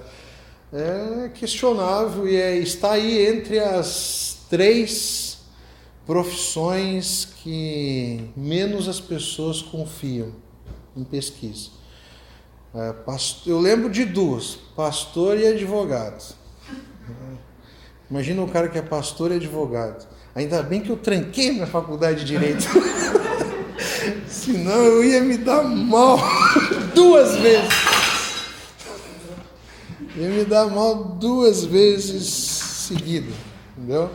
é 0.73 1.29
questionável 1.29 2.27
e 2.27 2.35
é, 2.35 2.57
está 2.57 2.93
aí 2.93 3.27
entre 3.27 3.59
as 3.59 4.39
três 4.49 5.34
profissões 6.05 7.27
que 7.43 8.29
menos 8.35 8.87
as 8.87 8.99
pessoas 8.99 9.61
confiam 9.61 10.31
em 10.95 11.03
pesquisa. 11.03 11.69
É, 12.73 12.93
eu 13.45 13.59
lembro 13.59 13.89
de 13.89 14.05
duas: 14.05 14.57
pastor 14.75 15.39
e 15.39 15.47
advogado. 15.47 16.35
Imagina 18.09 18.41
o 18.43 18.47
cara 18.47 18.67
que 18.67 18.77
é 18.77 18.81
pastor 18.81 19.31
e 19.31 19.35
advogado. 19.35 20.07
Ainda 20.35 20.61
bem 20.61 20.81
que 20.81 20.89
eu 20.89 20.97
tranquei 20.97 21.51
minha 21.51 21.65
faculdade 21.65 22.19
de 22.19 22.25
direito. 22.25 22.65
Senão 24.27 24.83
eu 24.83 25.03
ia 25.03 25.21
me 25.21 25.37
dar 25.37 25.63
mal. 25.63 26.19
duas 26.93 27.35
vezes. 27.37 27.69
Ia 30.17 30.29
me 30.29 30.45
dar 30.45 30.67
mal 30.67 30.95
duas 30.95 31.63
vezes 31.63 32.27
seguida, 32.27 33.31
entendeu? 33.75 34.09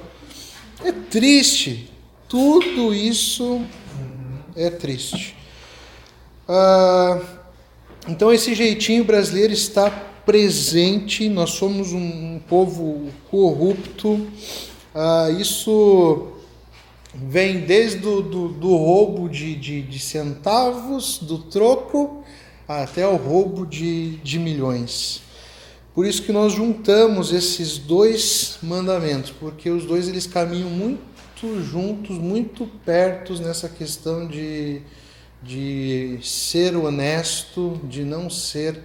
É 0.85 0.93
triste. 0.93 1.91
Tudo 2.29 2.95
isso 2.95 3.63
é 4.57 4.71
triste. 4.71 5.37
Ah, 6.49 7.21
então 8.09 8.33
esse 8.33 8.55
jeitinho 8.55 9.05
brasileiro 9.05 9.53
está 9.53 9.91
presente. 9.91 11.29
Nós 11.29 11.51
somos 11.51 11.93
um, 11.93 12.39
povo 12.49 13.11
corrupto. 13.31 14.27
Ah, 14.95 15.29
isso 15.39 16.29
vem 17.15 17.61
desde 17.61 17.99
do, 17.99 18.23
do, 18.23 18.49
do 18.49 18.77
roubo 18.77 19.29
de, 19.29 19.55
de, 19.57 19.83
de, 19.83 19.99
centavos, 19.99 21.19
do 21.19 21.39
troco, 21.39 22.25
até 22.67 23.07
o 23.07 23.17
roubo 23.17 23.67
de, 23.67 24.17
de 24.19 24.39
milhões. 24.39 25.23
Por 25.95 26.07
isso 26.07 26.23
que 26.23 26.33
nós 26.33 26.53
juntamos 26.53 27.33
esses 27.33 27.77
dois 27.77 28.59
mandamentos, 28.63 29.33
porque 29.33 29.71
os 29.71 29.85
dois 29.85 30.09
eles 30.09 30.27
caminham 30.27 30.71
muito 30.71 31.01
juntos, 31.65 32.17
muito 32.17 32.67
perto 32.85 33.35
nessa 33.41 33.69
questão 33.69 34.27
de, 34.29 34.83
de 35.43 36.19
ser 36.23 36.77
honesto, 36.77 37.81
de 37.85 38.05
não 38.05 38.31
ser 38.31 38.81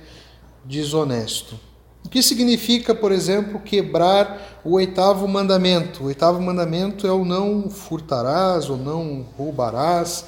desonesto. 0.64 1.60
O 2.06 2.10
que 2.10 2.22
significa, 2.22 2.94
por 2.94 3.12
exemplo, 3.12 3.60
quebrar 3.60 4.62
o 4.64 4.74
oitavo 4.74 5.28
mandamento? 5.28 6.04
O 6.04 6.06
oitavo 6.08 6.42
mandamento 6.42 7.06
é 7.08 7.12
o 7.12 7.26
não 7.26 7.70
furtarás 7.70 8.70
ou 8.70 8.78
não 8.78 9.26
roubarás. 9.38 10.26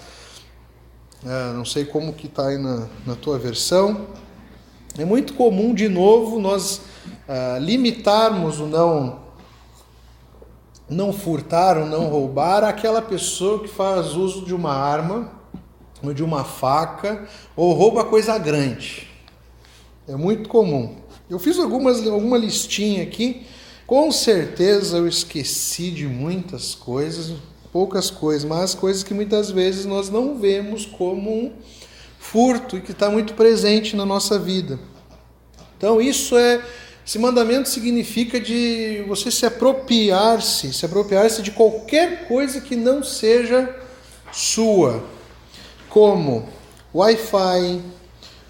É, 1.24 1.53
não 1.53 1.63
sei 1.63 1.86
como 1.86 2.13
que 2.13 2.27
está 2.27 2.48
aí 2.48 2.57
na, 2.57 2.88
na 3.05 3.15
tua 3.15 3.38
versão. 3.38 4.07
É 4.98 5.06
muito 5.06 5.36
comum, 5.36 5.75
de 5.75 5.88
novo, 5.88 6.39
nós 6.39 6.82
uh, 7.27 7.60
limitarmos 7.60 8.60
o 8.60 8.66
não 8.66 9.27
não 10.89 11.12
furtar 11.12 11.77
ou 11.77 11.86
não 11.86 12.08
roubar 12.08 12.63
àquela 12.63 13.01
pessoa 13.01 13.62
que 13.62 13.68
faz 13.68 14.13
uso 14.16 14.46
de 14.46 14.56
uma 14.56 14.74
arma 14.74 15.30
ou 16.01 16.13
de 16.13 16.24
uma 16.24 16.44
faca 16.46 17.27
ou 17.56 17.74
rouba 17.74 18.06
coisa 18.06 18.38
grande. 18.38 19.08
É 20.08 20.16
muito 20.16 20.48
comum. 20.48 20.96
Eu 21.30 21.38
fiz 21.38 21.60
algumas, 21.60 22.08
alguma 22.08 22.38
listinha 22.38 23.04
aqui. 23.04 23.46
Com 23.86 24.12
certeza 24.12 24.98
eu 24.98 25.08
esqueci 25.08 25.92
de 25.92 26.08
muitas 26.08 26.74
coisas, 26.74 27.36
poucas 27.72 28.10
coisas, 28.10 28.46
mas 28.46 28.74
coisas 28.74 29.04
que 29.04 29.13
muitas 29.13 29.51
vezes 29.51 29.86
nós 29.86 30.10
não 30.10 30.39
vemos 30.39 30.86
como 30.86 31.51
furto 32.31 32.77
e 32.77 32.81
que 32.81 32.91
está 32.91 33.10
muito 33.10 33.34
presente 33.34 33.96
na 33.96 34.05
nossa 34.05 34.38
vida. 34.38 34.79
Então 35.77 36.01
isso 36.01 36.38
é 36.38 36.62
esse 37.05 37.17
mandamento 37.17 37.69
significa 37.69 38.38
de 38.38 39.01
você 39.07 39.31
se 39.31 39.46
apropriar-se, 39.46 40.74
se 40.74 40.86
apropriar-se 40.86 41.41
de 41.41 41.51
qualquer 41.51 42.27
coisa 42.27 42.60
que 42.60 42.75
não 42.75 43.01
seja 43.01 43.74
sua, 44.29 45.01
como 45.88 46.50
Wi-Fi, 46.93 47.81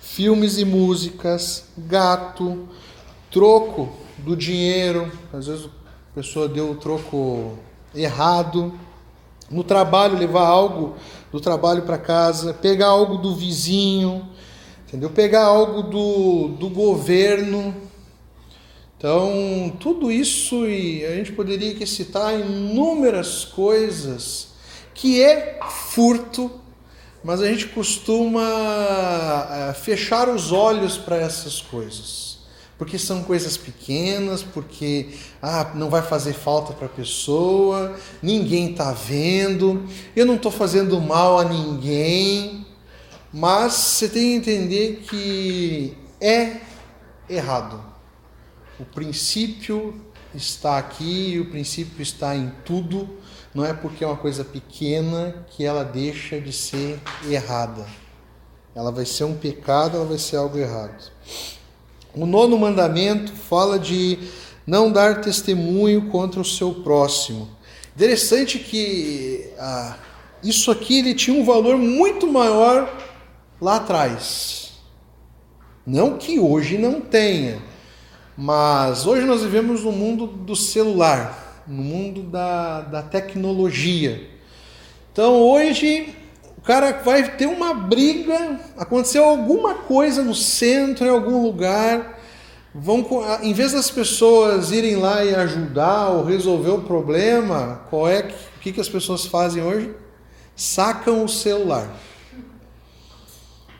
filmes 0.02 0.58
e 0.58 0.66
músicas, 0.66 1.66
gato, 1.78 2.68
troco 3.30 3.90
do 4.18 4.36
dinheiro, 4.36 5.12
às 5.32 5.46
vezes 5.46 5.66
a 5.66 6.16
pessoa 6.16 6.48
deu 6.48 6.72
o 6.72 6.76
troco 6.76 7.60
errado, 7.94 8.74
no 9.52 9.64
trabalho 9.64 10.18
levar 10.18 10.48
algo 10.48 10.96
do 11.32 11.40
trabalho 11.40 11.84
para 11.84 11.98
casa, 11.98 12.54
pegar 12.54 12.88
algo 12.88 13.18
do 13.18 13.36
vizinho, 13.36 14.28
entendeu? 14.88 15.10
Pegar 15.10 15.46
algo 15.46 15.84
do, 15.84 16.48
do 16.50 16.70
governo. 16.70 17.76
Então, 18.98 19.74
tudo 19.80 20.12
isso 20.12 20.68
e 20.68 21.06
a 21.06 21.16
gente 21.16 21.32
poderia 21.32 21.86
citar 21.86 22.40
inúmeras 22.40 23.46
coisas 23.46 24.50
que 24.94 25.22
é 25.22 25.60
furto 25.70 26.52
mas 27.28 27.42
a 27.42 27.48
gente 27.48 27.68
costuma 27.68 28.42
eh, 28.42 29.74
fechar 29.74 30.30
os 30.30 30.54
olhos 30.54 30.98
para 30.98 31.18
essas 31.18 31.62
coisas. 31.62 32.37
Porque 32.78 33.00
são 33.00 33.24
coisas 33.24 33.58
pequenas, 33.58 34.44
porque 34.44 35.10
ah, 35.42 35.72
não 35.74 35.90
vai 35.90 36.02
fazer 36.02 36.34
falta 36.34 36.74
para 36.74 36.86
a 36.86 36.90
pessoa, 36.90 37.96
ninguém 38.22 38.72
está 38.72 38.92
vendo, 38.92 39.84
eu 40.16 40.26
não 40.26 40.36
estou 40.36 40.52
fazendo 40.52 41.02
mal 41.02 41.40
a 41.40 41.44
ninguém. 41.44 42.66
Mas 43.34 43.74
você 43.74 44.08
tem 44.08 44.40
que 44.40 44.52
entender 44.52 45.04
que 45.10 45.98
é 46.22 46.62
errado. 47.30 47.84
O 48.80 48.86
princípio 48.86 50.00
está 50.36 50.78
aqui, 50.78 51.40
o 51.42 51.50
princípio 51.50 52.02
está 52.02 52.36
em 52.36 52.52
tudo 52.64 53.18
não 53.58 53.66
é 53.66 53.74
porque 53.74 54.04
é 54.04 54.08
uma 54.08 54.16
coisa 54.16 54.46
pequena 54.46 55.44
que 55.50 55.66
ela 55.66 55.84
deixa 55.84 56.40
de 56.40 56.54
ser 56.54 57.00
errada. 57.28 57.88
Ela 58.76 58.92
vai 58.92 59.04
ser 59.04 59.24
um 59.24 59.36
pecado, 59.36 59.98
ela 59.98 60.06
vai 60.06 60.20
ser 60.20 60.36
algo 60.36 60.60
errado. 60.60 61.12
O 62.18 62.26
nono 62.26 62.58
mandamento 62.58 63.32
fala 63.32 63.78
de 63.78 64.18
não 64.66 64.92
dar 64.92 65.22
testemunho 65.22 66.10
contra 66.10 66.40
o 66.40 66.46
seu 66.46 66.74
próximo. 66.74 67.50
Interessante 67.96 68.60
que 68.60 69.50
ah, 69.58 69.96
isso 70.44 70.70
aqui 70.72 71.00
ele 71.00 71.14
tinha 71.14 71.40
um 71.40 71.46
valor 71.46 71.78
muito 71.78 72.28
maior 72.28 72.92
lá 73.62 73.78
atrás. 73.78 74.74
Não 75.86 76.18
que 76.18 76.40
hoje 76.40 76.78
não 76.78 77.00
tenha, 77.00 77.62
mas 78.36 79.06
hoje 79.06 79.26
nós 79.26 79.42
vivemos 79.42 79.84
no 79.84 79.92
mundo 79.92 80.28
do 80.28 80.56
celular 80.56 81.46
no 81.68 81.84
mundo 81.84 82.24
da, 82.24 82.82
da 82.82 83.02
tecnologia. 83.02 84.30
Então 85.12 85.42
hoje 85.42 86.16
cara 86.68 86.92
vai 87.02 87.38
ter 87.38 87.46
uma 87.46 87.74
briga, 87.74 88.60
aconteceu 88.78 89.24
alguma 89.24 89.76
coisa 89.76 90.22
no 90.22 90.36
centro, 90.36 91.06
em 91.06 91.10
algum 91.10 91.42
lugar, 91.42 92.20
vão 92.76 93.08
em 93.42 93.54
vez 93.54 93.72
das 93.72 93.90
pessoas 93.90 94.70
irem 94.72 94.98
lá 94.98 95.24
e 95.24 95.34
ajudar 95.34 96.10
ou 96.10 96.26
resolver 96.26 96.72
o 96.72 96.82
problema, 96.82 97.84
qual 97.90 98.10
é 98.10 98.30
o 98.58 98.60
que, 98.60 98.74
que 98.74 98.82
as 98.82 98.90
pessoas 98.90 99.26
fazem 99.26 99.64
hoje? 99.64 99.96
Sacam 100.58 101.24
o 101.24 101.30
celular. 101.30 101.90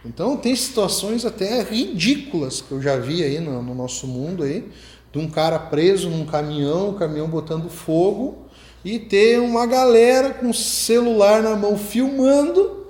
Então 0.06 0.38
tem 0.38 0.56
situações 0.56 1.26
até 1.26 1.64
ridículas 1.64 2.62
que 2.62 2.72
eu 2.72 2.82
já 2.82 2.96
vi 2.96 3.22
aí 3.22 3.42
no, 3.42 3.62
no 3.62 3.76
nosso 3.76 4.08
mundo 4.08 4.44
aí, 4.44 4.72
de 5.12 5.20
um 5.20 5.30
cara 5.30 5.60
preso 5.60 6.10
num 6.10 6.26
caminhão, 6.26 6.92
o 6.92 6.94
caminhão 6.94 7.28
botando 7.28 7.70
fogo, 7.70 8.47
e 8.84 9.00
ter 9.00 9.40
uma 9.40 9.66
galera 9.66 10.32
com 10.32 10.54
celular 10.54 11.42
na 11.42 11.56
mão 11.56 11.78
filmando. 11.78 12.86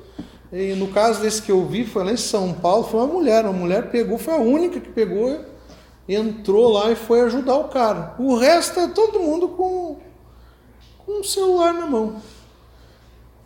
E 0.52 0.74
no 0.76 0.88
caso 0.88 1.22
desse 1.22 1.42
que 1.42 1.52
eu 1.52 1.66
vi, 1.66 1.86
foi 1.86 2.04
lá 2.04 2.12
em 2.12 2.18
São 2.18 2.54
Paulo, 2.54 2.84
foi 2.84 3.00
uma 3.00 3.08
mulher. 3.08 3.44
Uma 3.44 3.54
mulher 3.54 3.90
pegou, 3.90 4.18
foi 4.18 4.34
a 4.34 4.38
única 4.38 4.80
que 4.80 4.90
pegou, 4.90 5.40
entrou 6.08 6.72
lá 6.72 6.92
e 6.92 6.96
foi 6.96 7.22
ajudar 7.22 7.56
o 7.56 7.66
cara. 7.66 8.16
O 8.18 8.36
resto 8.36 8.80
é 8.80 8.88
todo 8.88 9.20
mundo 9.20 9.50
com, 9.50 9.98
com 11.06 11.20
um 11.20 11.24
celular 11.24 11.74
na 11.74 11.86
mão. 11.86 12.22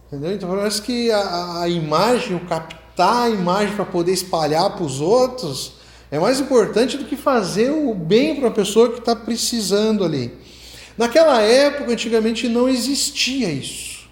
Entendeu? 0.08 0.34
Então 0.34 0.50
parece 0.50 0.82
que 0.82 1.10
a, 1.10 1.62
a 1.62 1.70
imagem, 1.70 2.36
o 2.36 2.42
captar 2.42 3.24
a 3.24 3.30
imagem 3.30 3.76
para 3.76 3.86
poder 3.86 4.12
espalhar 4.12 4.76
para 4.76 4.84
os 4.84 5.00
outros, 5.00 5.74
é 6.12 6.20
mais 6.20 6.42
importante 6.42 6.98
do 6.98 7.06
que 7.06 7.16
fazer 7.16 7.72
o 7.72 7.96
bem 7.96 8.36
para 8.36 8.50
a 8.50 8.52
pessoa 8.52 8.92
que 8.92 9.00
está 9.00 9.16
precisando 9.16 10.04
ali. 10.04 10.38
Naquela 11.02 11.42
época, 11.42 11.92
antigamente, 11.92 12.48
não 12.48 12.70
existia 12.70 13.50
isso. 13.50 14.08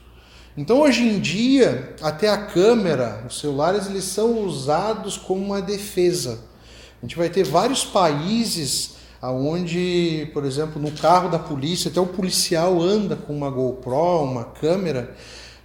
Então, 0.57 0.81
hoje 0.81 1.03
em 1.03 1.19
dia, 1.19 1.93
até 2.01 2.27
a 2.27 2.47
câmera, 2.47 3.23
os 3.29 3.39
celulares, 3.39 3.85
eles 3.85 4.05
são 4.05 4.39
usados 4.39 5.15
como 5.15 5.39
uma 5.45 5.61
defesa. 5.61 6.39
A 6.97 7.05
gente 7.05 7.15
vai 7.15 7.29
ter 7.29 7.43
vários 7.43 7.85
países 7.85 8.95
onde, 9.21 10.31
por 10.33 10.43
exemplo, 10.43 10.81
no 10.81 10.89
carro 10.89 11.29
da 11.29 11.37
polícia, 11.37 11.91
até 11.91 12.01
o 12.01 12.07
policial 12.07 12.81
anda 12.81 13.15
com 13.15 13.37
uma 13.37 13.51
GoPro, 13.51 14.23
uma 14.23 14.45
câmera, 14.45 15.15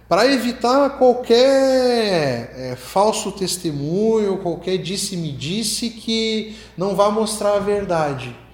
para 0.07 0.31
evitar 0.31 0.99
qualquer 0.99 2.53
é, 2.55 2.75
falso 2.75 3.31
testemunho, 3.31 4.37
qualquer 4.43 4.77
disse-me-disse 4.77 5.89
que 5.89 6.55
não 6.77 6.95
vá 6.95 7.09
mostrar 7.09 7.55
a 7.55 7.59
verdade. 7.59 8.44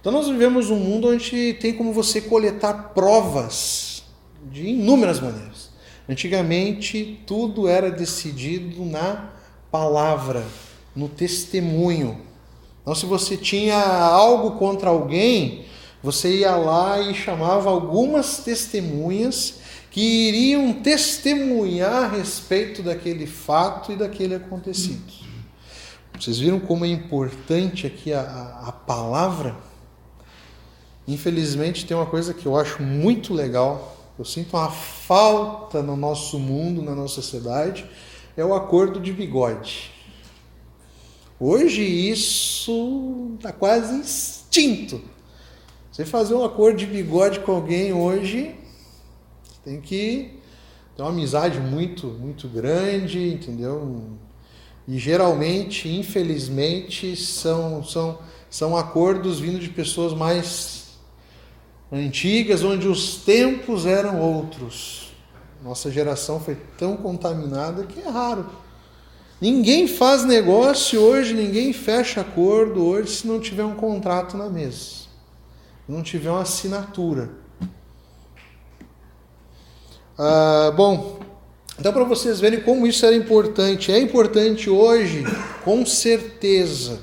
Então 0.00 0.10
nós 0.10 0.28
vivemos 0.28 0.70
um 0.70 0.76
mundo 0.76 1.08
onde 1.08 1.54
tem 1.60 1.74
como 1.74 1.92
você 1.92 2.22
coletar 2.22 2.92
provas 2.94 4.02
de 4.50 4.68
inúmeras 4.68 5.20
maneiras. 5.20 5.68
Antigamente 6.08 7.20
tudo 7.26 7.68
era 7.68 7.90
decidido 7.90 8.84
na 8.86 9.30
palavra, 9.70 10.44
no 10.96 11.06
testemunho. 11.06 12.18
Então 12.80 12.94
se 12.94 13.04
você 13.04 13.36
tinha 13.36 13.76
algo 13.78 14.52
contra 14.52 14.88
alguém, 14.88 15.66
você 16.02 16.38
ia 16.38 16.56
lá 16.56 16.98
e 16.98 17.14
chamava 17.14 17.68
algumas 17.68 18.38
testemunhas 18.38 19.60
que 19.90 20.00
iriam 20.00 20.72
testemunhar 20.72 22.04
a 22.04 22.08
respeito 22.08 22.82
daquele 22.82 23.26
fato 23.26 23.92
e 23.92 23.96
daquele 23.96 24.34
acontecido. 24.34 25.12
Vocês 26.18 26.38
viram 26.38 26.58
como 26.58 26.86
é 26.86 26.88
importante 26.88 27.86
aqui 27.86 28.14
a, 28.14 28.20
a, 28.20 28.68
a 28.68 28.72
palavra? 28.72 29.69
Infelizmente, 31.06 31.86
tem 31.86 31.96
uma 31.96 32.06
coisa 32.06 32.32
que 32.34 32.46
eu 32.46 32.56
acho 32.56 32.82
muito 32.82 33.34
legal, 33.34 33.96
eu 34.18 34.24
sinto 34.24 34.56
uma 34.56 34.70
falta 34.70 35.82
no 35.82 35.96
nosso 35.96 36.38
mundo, 36.38 36.82
na 36.82 36.94
nossa 36.94 37.14
sociedade, 37.16 37.88
é 38.36 38.44
o 38.44 38.54
acordo 38.54 39.00
de 39.00 39.12
bigode. 39.12 39.90
Hoje 41.38 41.82
isso 41.82 43.32
está 43.36 43.50
quase 43.50 44.00
extinto. 44.00 45.00
Você 45.90 46.04
fazer 46.04 46.34
um 46.34 46.44
acordo 46.44 46.76
de 46.76 46.86
bigode 46.86 47.40
com 47.40 47.52
alguém 47.52 47.92
hoje, 47.92 48.54
tem 49.64 49.80
que 49.80 50.38
ter 50.96 51.02
uma 51.02 51.10
amizade 51.10 51.58
muito, 51.58 52.06
muito 52.06 52.46
grande, 52.46 53.32
entendeu? 53.32 54.02
E 54.86 54.98
geralmente, 54.98 55.88
infelizmente, 55.88 57.16
são, 57.16 57.82
são, 57.82 58.18
são 58.50 58.76
acordos 58.76 59.40
vindo 59.40 59.58
de 59.58 59.68
pessoas 59.68 60.12
mais 60.12 60.79
antigas, 61.92 62.62
onde 62.62 62.86
os 62.88 63.16
tempos 63.16 63.86
eram 63.86 64.20
outros. 64.20 65.12
Nossa 65.62 65.90
geração 65.90 66.40
foi 66.40 66.56
tão 66.78 66.96
contaminada 66.96 67.84
que 67.84 68.00
é 68.00 68.08
raro 68.08 68.46
Ninguém 69.40 69.88
faz 69.88 70.22
negócio 70.22 71.00
hoje, 71.00 71.32
ninguém 71.32 71.72
fecha 71.72 72.20
acordo 72.20 72.84
hoje 72.84 73.16
se 73.16 73.26
não 73.26 73.40
tiver 73.40 73.64
um 73.64 73.74
contrato 73.74 74.36
na 74.36 74.50
mesa, 74.50 75.06
não 75.88 76.02
tiver 76.02 76.30
uma 76.30 76.42
assinatura. 76.42 77.30
Ah, 80.18 80.70
bom, 80.76 81.20
então 81.78 81.90
para 81.90 82.04
vocês 82.04 82.38
verem 82.38 82.60
como 82.60 82.86
isso 82.86 83.06
era 83.06 83.16
importante, 83.16 83.90
é 83.90 83.98
importante 83.98 84.68
hoje, 84.68 85.24
com 85.64 85.86
certeza, 85.86 87.00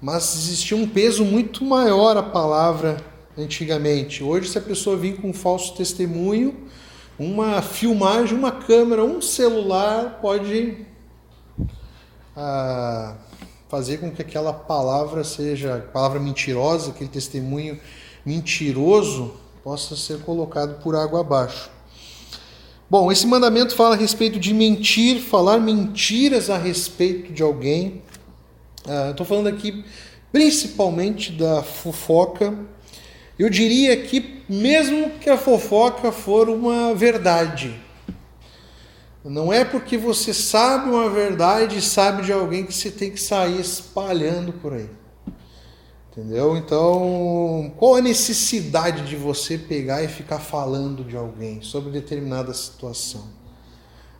mas 0.00 0.36
existia 0.36 0.76
um 0.76 0.86
peso 0.86 1.24
muito 1.24 1.64
maior 1.64 2.16
a 2.16 2.22
palavra 2.22 3.04
antigamente. 3.36 4.22
Hoje, 4.22 4.48
se 4.48 4.58
a 4.58 4.60
pessoa 4.60 4.96
vir 4.96 5.20
com 5.20 5.30
um 5.30 5.32
falso 5.32 5.74
testemunho, 5.74 6.68
uma 7.18 7.62
filmagem, 7.62 8.36
uma 8.36 8.52
câmera, 8.52 9.04
um 9.04 9.20
celular 9.20 10.18
pode 10.20 10.86
a 12.36 13.16
fazer 13.68 13.98
com 13.98 14.10
que 14.10 14.22
aquela 14.22 14.52
palavra 14.52 15.22
seja, 15.22 15.86
palavra 15.92 16.18
mentirosa, 16.18 16.90
aquele 16.90 17.10
testemunho 17.10 17.78
mentiroso, 18.24 19.34
possa 19.62 19.94
ser 19.94 20.20
colocado 20.20 20.82
por 20.82 20.96
água 20.96 21.20
abaixo. 21.20 21.70
Bom, 22.88 23.12
esse 23.12 23.26
mandamento 23.26 23.76
fala 23.76 23.94
a 23.94 23.98
respeito 23.98 24.40
de 24.40 24.52
mentir, 24.52 25.20
falar 25.20 25.58
mentiras 25.60 26.50
a 26.50 26.58
respeito 26.58 27.32
de 27.32 27.42
alguém. 27.42 28.02
Estou 29.10 29.24
ah, 29.24 29.28
falando 29.28 29.46
aqui 29.46 29.84
principalmente 30.32 31.32
da 31.32 31.62
fofoca. 31.62 32.52
Eu 33.40 33.48
diria 33.48 33.96
que, 33.96 34.44
mesmo 34.46 35.12
que 35.12 35.30
a 35.30 35.38
fofoca 35.38 36.12
for 36.12 36.50
uma 36.50 36.94
verdade, 36.94 37.74
não 39.24 39.50
é 39.50 39.64
porque 39.64 39.96
você 39.96 40.34
sabe 40.34 40.90
uma 40.90 41.08
verdade 41.08 41.78
e 41.78 41.80
sabe 41.80 42.20
de 42.20 42.34
alguém 42.34 42.66
que 42.66 42.74
você 42.74 42.90
tem 42.90 43.10
que 43.10 43.18
sair 43.18 43.58
espalhando 43.58 44.52
por 44.52 44.74
aí. 44.74 44.90
Entendeu? 46.12 46.54
Então, 46.54 47.72
qual 47.78 47.96
a 47.96 48.02
necessidade 48.02 49.08
de 49.08 49.16
você 49.16 49.56
pegar 49.56 50.02
e 50.02 50.08
ficar 50.08 50.38
falando 50.38 51.02
de 51.02 51.16
alguém 51.16 51.62
sobre 51.62 51.90
determinada 51.90 52.52
situação? 52.52 53.24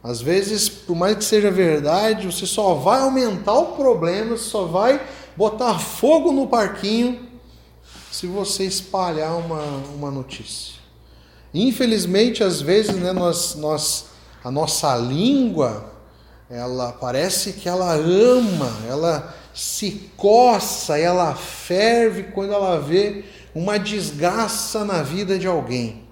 Às 0.02 0.22
vezes, 0.22 0.66
por 0.66 0.96
mais 0.96 1.18
que 1.18 1.24
seja 1.24 1.50
verdade, 1.50 2.24
você 2.24 2.46
só 2.46 2.72
vai 2.72 3.02
aumentar 3.02 3.52
o 3.52 3.76
problema, 3.76 4.38
só 4.38 4.64
vai 4.64 4.98
botar 5.36 5.78
fogo 5.78 6.32
no 6.32 6.46
parquinho 6.46 7.28
se 8.10 8.26
você 8.26 8.64
espalhar 8.64 9.36
uma, 9.36 9.62
uma 9.94 10.10
notícia. 10.10 10.74
Infelizmente, 11.52 12.42
às 12.42 12.60
vezes, 12.60 12.96
né, 12.96 13.12
nós, 13.12 13.54
nós 13.56 14.06
a 14.42 14.50
nossa 14.50 14.96
língua, 14.96 15.92
ela 16.48 16.92
parece 16.92 17.52
que 17.52 17.68
ela 17.68 17.92
ama, 17.92 18.72
ela 18.88 19.34
se 19.54 20.10
coça, 20.16 20.98
ela 20.98 21.34
ferve 21.34 22.24
quando 22.34 22.52
ela 22.52 22.80
vê 22.80 23.24
uma 23.54 23.78
desgraça 23.78 24.84
na 24.84 25.02
vida 25.02 25.38
de 25.38 25.46
alguém. 25.46 26.04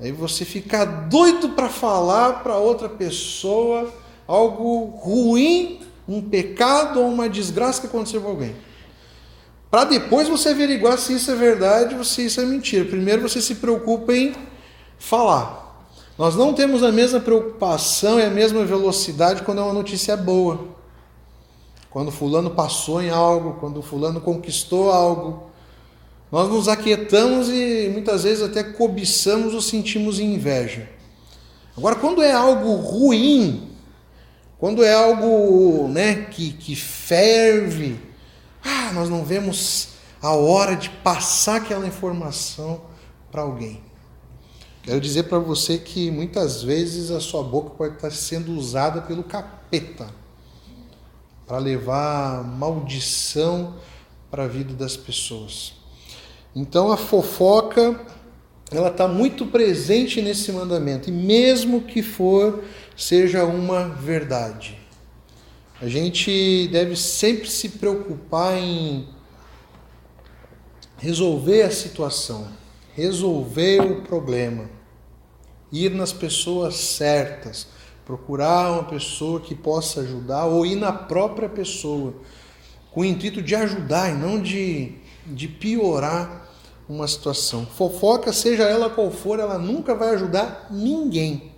Aí 0.00 0.10
você 0.10 0.44
fica 0.44 0.84
doido 0.84 1.50
para 1.50 1.68
falar 1.68 2.42
para 2.42 2.56
outra 2.56 2.88
pessoa 2.88 3.92
algo 4.26 4.86
ruim, 4.96 5.80
um 6.08 6.20
pecado 6.20 7.00
ou 7.00 7.08
uma 7.08 7.28
desgraça 7.28 7.80
que 7.80 7.86
aconteceu 7.86 8.20
com 8.20 8.28
alguém. 8.28 8.56
Para 9.72 9.84
depois 9.84 10.28
você 10.28 10.50
averiguar 10.50 10.98
se 10.98 11.14
isso 11.14 11.30
é 11.30 11.34
verdade 11.34 11.94
ou 11.94 12.04
se 12.04 12.26
isso 12.26 12.38
é 12.42 12.44
mentira. 12.44 12.84
Primeiro 12.84 13.22
você 13.22 13.40
se 13.40 13.54
preocupa 13.54 14.14
em 14.14 14.34
falar. 14.98 15.88
Nós 16.18 16.36
não 16.36 16.52
temos 16.52 16.82
a 16.82 16.92
mesma 16.92 17.18
preocupação 17.18 18.20
e 18.20 18.22
a 18.22 18.28
mesma 18.28 18.66
velocidade 18.66 19.40
quando 19.40 19.62
é 19.62 19.64
uma 19.64 19.72
notícia 19.72 20.14
boa. 20.14 20.68
Quando 21.88 22.10
fulano 22.10 22.50
passou 22.50 23.00
em 23.00 23.08
algo, 23.08 23.54
quando 23.60 23.80
fulano 23.80 24.20
conquistou 24.20 24.92
algo. 24.92 25.44
Nós 26.30 26.50
nos 26.50 26.68
aquietamos 26.68 27.48
e 27.48 27.88
muitas 27.90 28.24
vezes 28.24 28.44
até 28.44 28.62
cobiçamos 28.62 29.54
ou 29.54 29.62
sentimos 29.62 30.20
inveja. 30.20 30.86
Agora, 31.74 31.96
quando 31.96 32.22
é 32.22 32.30
algo 32.30 32.74
ruim, 32.74 33.70
quando 34.58 34.84
é 34.84 34.92
algo 34.92 35.88
né, 35.88 36.26
que, 36.30 36.52
que 36.52 36.76
ferve, 36.76 38.11
ah, 38.64 38.92
nós 38.92 39.08
não 39.08 39.24
vemos 39.24 39.88
a 40.20 40.30
hora 40.34 40.76
de 40.76 40.88
passar 40.88 41.56
aquela 41.56 41.86
informação 41.86 42.82
para 43.30 43.42
alguém. 43.42 43.80
Quero 44.82 45.00
dizer 45.00 45.24
para 45.24 45.38
você 45.38 45.78
que 45.78 46.10
muitas 46.10 46.62
vezes 46.62 47.10
a 47.10 47.20
sua 47.20 47.42
boca 47.42 47.70
pode 47.70 47.94
estar 47.94 48.10
sendo 48.10 48.52
usada 48.52 49.00
pelo 49.02 49.22
capeta 49.22 50.08
para 51.46 51.58
levar 51.58 52.42
maldição 52.42 53.74
para 54.30 54.44
a 54.44 54.48
vida 54.48 54.74
das 54.74 54.96
pessoas. 54.96 55.74
Então 56.54 56.90
a 56.90 56.96
fofoca 56.96 58.00
ela 58.70 58.88
está 58.88 59.06
muito 59.06 59.46
presente 59.46 60.22
nesse 60.22 60.50
mandamento 60.50 61.10
e 61.10 61.12
mesmo 61.12 61.82
que 61.82 62.02
for 62.02 62.64
seja 62.96 63.44
uma 63.44 63.88
verdade, 63.88 64.78
a 65.82 65.88
gente 65.88 66.68
deve 66.68 66.96
sempre 66.96 67.50
se 67.50 67.68
preocupar 67.68 68.56
em 68.56 69.06
resolver 70.96 71.62
a 71.62 71.70
situação 71.70 72.62
resolver 72.94 73.80
o 73.80 74.02
problema, 74.02 74.68
ir 75.70 75.90
nas 75.90 76.12
pessoas 76.12 76.76
certas, 76.76 77.66
procurar 78.04 78.72
uma 78.72 78.84
pessoa 78.84 79.40
que 79.40 79.54
possa 79.54 80.00
ajudar 80.00 80.46
ou 80.46 80.66
ir 80.66 80.76
na 80.76 80.92
própria 80.92 81.48
pessoa, 81.48 82.14
com 82.90 83.00
o 83.00 83.04
intuito 83.04 83.40
de 83.40 83.54
ajudar 83.54 84.10
e 84.10 84.14
não 84.14 84.40
de, 84.40 84.96
de 85.26 85.48
piorar 85.48 86.50
uma 86.88 87.08
situação. 87.08 87.64
Fofoca, 87.64 88.32
seja 88.32 88.64
ela 88.64 88.90
qual 88.90 89.10
for, 89.10 89.40
ela 89.40 89.56
nunca 89.56 89.94
vai 89.94 90.10
ajudar 90.10 90.66
ninguém. 90.70 91.50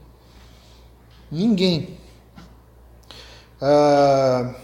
Ninguém. 1.31 1.99
Ah, 3.67 4.55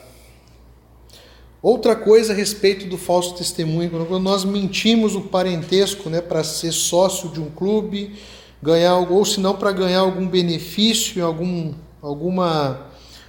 Outra 1.62 1.94
coisa 1.94 2.32
a 2.32 2.36
respeito 2.36 2.86
do 2.86 2.96
falso 2.96 3.34
testemunho, 3.34 3.90
quando 3.90 4.22
nós 4.22 4.46
mentimos 4.46 5.14
o 5.14 5.20
parentesco 5.20 6.08
né, 6.08 6.18
para 6.18 6.42
ser 6.42 6.72
sócio 6.72 7.28
de 7.28 7.38
um 7.38 7.50
clube, 7.50 8.14
ganhar 8.62 8.96
ou 8.96 9.22
se 9.26 9.40
não 9.40 9.54
para 9.54 9.70
ganhar 9.70 10.00
algum 10.00 10.26
benefício 10.26 11.18
em 11.18 11.22
algum, 11.22 11.74
alguma, 12.00 12.86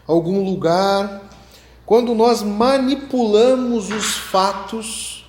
algum 0.07 0.45
lugar. 0.45 1.29
Quando 1.85 2.15
nós 2.15 2.41
manipulamos 2.41 3.89
os 3.89 4.15
fatos, 4.15 5.20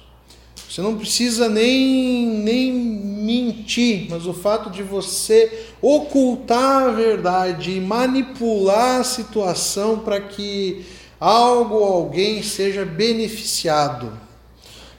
você 0.72 0.80
não 0.80 0.96
precisa 0.96 1.50
nem, 1.50 2.26
nem 2.26 2.72
mentir, 2.72 4.06
mas 4.08 4.24
o 4.24 4.32
fato 4.32 4.70
de 4.70 4.82
você 4.82 5.66
ocultar 5.82 6.84
a 6.84 6.90
verdade 6.92 7.72
e 7.72 7.80
manipular 7.80 9.00
a 9.00 9.04
situação 9.04 9.98
para 9.98 10.18
que 10.18 10.86
algo 11.20 11.74
ou 11.74 11.84
alguém 11.84 12.42
seja 12.42 12.86
beneficiado. 12.86 14.18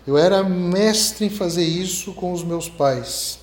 Eu 0.06 0.16
era 0.16 0.44
mestre 0.44 1.26
em 1.26 1.30
fazer 1.32 1.66
isso 1.66 2.14
com 2.14 2.32
os 2.32 2.44
meus 2.44 2.70
pais, 2.70 3.40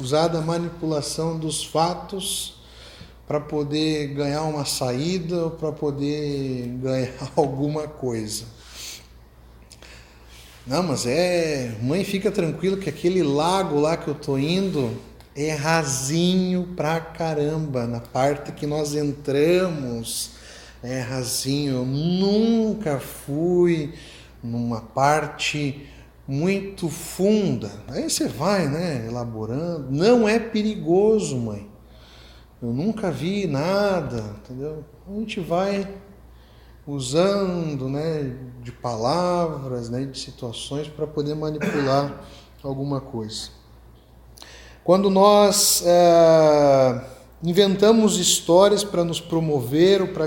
usar 0.00 0.28
da 0.28 0.40
manipulação 0.40 1.38
dos 1.38 1.62
fatos 1.62 2.54
para 3.28 3.38
poder 3.38 4.14
ganhar 4.14 4.44
uma 4.44 4.64
saída 4.64 5.44
ou 5.44 5.50
para 5.50 5.72
poder 5.72 6.68
ganhar 6.80 7.32
alguma 7.36 7.86
coisa. 7.86 8.44
Não, 10.66 10.82
mas 10.82 11.04
é. 11.04 11.76
Mãe, 11.82 12.02
fica 12.04 12.30
tranquilo 12.30 12.78
que 12.78 12.88
aquele 12.88 13.22
lago 13.22 13.78
lá 13.78 13.98
que 13.98 14.08
eu 14.08 14.14
tô 14.14 14.38
indo 14.38 14.96
é 15.36 15.52
rasinho 15.52 16.68
pra 16.74 17.00
caramba. 17.00 17.86
Na 17.86 18.00
parte 18.00 18.50
que 18.52 18.66
nós 18.66 18.94
entramos, 18.94 20.30
é 20.82 21.00
rasinho. 21.00 21.74
Eu 21.74 21.84
nunca 21.84 22.98
fui 22.98 23.92
numa 24.42 24.80
parte 24.80 25.86
muito 26.26 26.88
funda. 26.88 27.70
Aí 27.88 28.08
você 28.08 28.26
vai, 28.26 28.66
né, 28.66 29.04
elaborando. 29.06 29.88
Não 29.90 30.26
é 30.26 30.38
perigoso, 30.38 31.36
mãe. 31.36 31.68
Eu 32.62 32.72
nunca 32.72 33.10
vi 33.10 33.46
nada, 33.46 34.34
entendeu? 34.42 34.82
A 35.06 35.12
gente 35.18 35.40
vai 35.40 35.86
usando, 36.86 37.88
né, 37.88 38.34
de 38.62 38.70
palavras, 38.70 39.88
né, 39.88 40.04
de 40.04 40.18
situações 40.18 40.88
para 40.88 41.06
poder 41.06 41.34
manipular 41.34 42.24
alguma 42.62 43.00
coisa. 43.00 43.48
Quando 44.82 45.08
nós 45.08 45.82
é, 45.86 47.00
inventamos 47.42 48.18
histórias 48.18 48.84
para 48.84 49.04
nos 49.04 49.20
promover 49.20 50.02
ou 50.02 50.08
para 50.08 50.26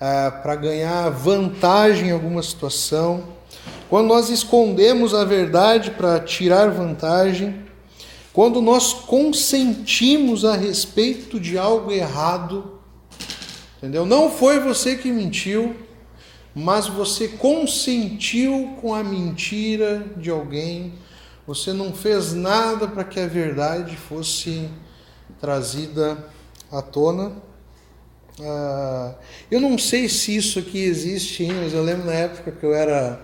é, 0.00 0.56
ganhar 0.56 1.10
vantagem 1.10 2.08
em 2.08 2.12
alguma 2.12 2.42
situação, 2.42 3.24
quando 3.88 4.06
nós 4.06 4.30
escondemos 4.30 5.14
a 5.14 5.24
verdade 5.24 5.90
para 5.90 6.20
tirar 6.20 6.70
vantagem, 6.70 7.66
quando 8.32 8.62
nós 8.62 8.92
consentimos 8.92 10.44
a 10.44 10.56
respeito 10.56 11.40
de 11.40 11.58
algo 11.58 11.90
errado, 11.90 12.69
entendeu? 13.80 14.06
Não 14.06 14.30
foi 14.30 14.60
você 14.60 14.96
que 14.96 15.10
mentiu, 15.10 15.74
mas 16.54 16.86
você 16.86 17.26
consentiu 17.28 18.76
com 18.80 18.94
a 18.94 19.02
mentira 19.02 20.06
de 20.16 20.30
alguém 20.30 20.92
você 21.50 21.72
não 21.72 21.92
fez 21.92 22.32
nada 22.32 22.86
para 22.86 23.02
que 23.02 23.18
a 23.18 23.26
verdade 23.26 23.96
fosse 23.96 24.68
trazida 25.40 26.16
à 26.70 26.80
tona. 26.80 27.32
Ah, 28.40 29.14
eu 29.50 29.60
não 29.60 29.76
sei 29.76 30.08
se 30.08 30.36
isso 30.36 30.60
aqui 30.60 30.78
existe 30.78 31.42
ainda, 31.42 31.62
mas 31.62 31.72
eu 31.72 31.82
lembro 31.82 32.06
na 32.06 32.12
época 32.12 32.52
que 32.52 32.64
eu 32.64 32.72
era, 32.72 33.20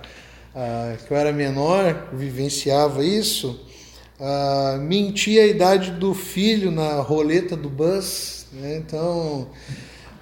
ah, 0.53 0.97
que 1.07 1.09
eu 1.09 1.17
era 1.17 1.33
menor, 1.33 2.09
vivenciava 2.15 3.05
isso. 3.05 3.65
Ah, 4.19 4.77
mentia 4.81 5.43
a 5.43 5.47
idade 5.47 5.93
do 5.93 6.13
filho 6.13 6.73
na 6.73 7.01
roleta 7.01 7.57
do 7.57 7.69
bus. 7.69 8.47
Né? 8.51 8.77
Então, 8.79 9.47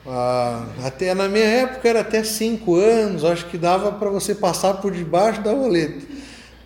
ah, 0.06 0.66
até 0.84 1.14
na 1.14 1.28
minha 1.28 1.44
época 1.44 1.88
era 1.88 2.00
até 2.00 2.22
5 2.22 2.76
anos, 2.76 3.24
acho 3.24 3.46
que 3.46 3.56
dava 3.56 3.92
para 3.92 4.10
você 4.10 4.34
passar 4.34 4.74
por 4.74 4.92
debaixo 4.92 5.40
da 5.42 5.52
roleta. 5.52 6.04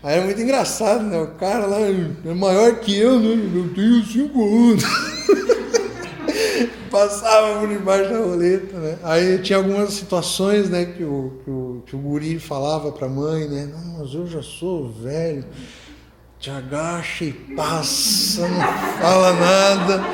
Aí 0.03 0.19
é 0.19 0.25
muito 0.25 0.41
engraçado, 0.41 1.05
né? 1.05 1.21
O 1.21 1.35
cara 1.35 1.67
lá 1.67 1.79
é 1.81 2.35
maior 2.35 2.77
que 2.77 2.97
eu, 2.97 3.19
né? 3.19 3.51
Eu 3.55 3.75
tenho 3.75 4.05
cinco 4.05 4.71
anos. 4.71 4.85
Passava 6.91 7.61
por 7.61 7.69
debaixo 7.69 8.11
da 8.11 8.19
roleta, 8.19 8.79
né? 8.79 8.99
Aí 9.03 9.39
tinha 9.39 9.59
algumas 9.59 9.93
situações, 9.93 10.71
né, 10.71 10.87
que 10.87 11.03
o, 11.03 11.33
que 11.45 11.51
o, 11.51 11.83
que 11.85 11.97
o 11.97 11.99
guri 11.99 12.39
falava 12.39 12.93
pra 12.93 13.09
mãe, 13.09 13.49
né? 13.49 13.69
Não, 13.73 13.99
mas 13.99 14.15
eu 14.15 14.27
já 14.27 14.43
sou 14.43 14.89
velho. 14.89 15.45
Te 16.39 16.51
agacha 16.51 17.25
e 17.25 17.33
passa, 17.33 18.47
não 18.47 18.61
fala 19.01 19.33
nada. 19.33 20.05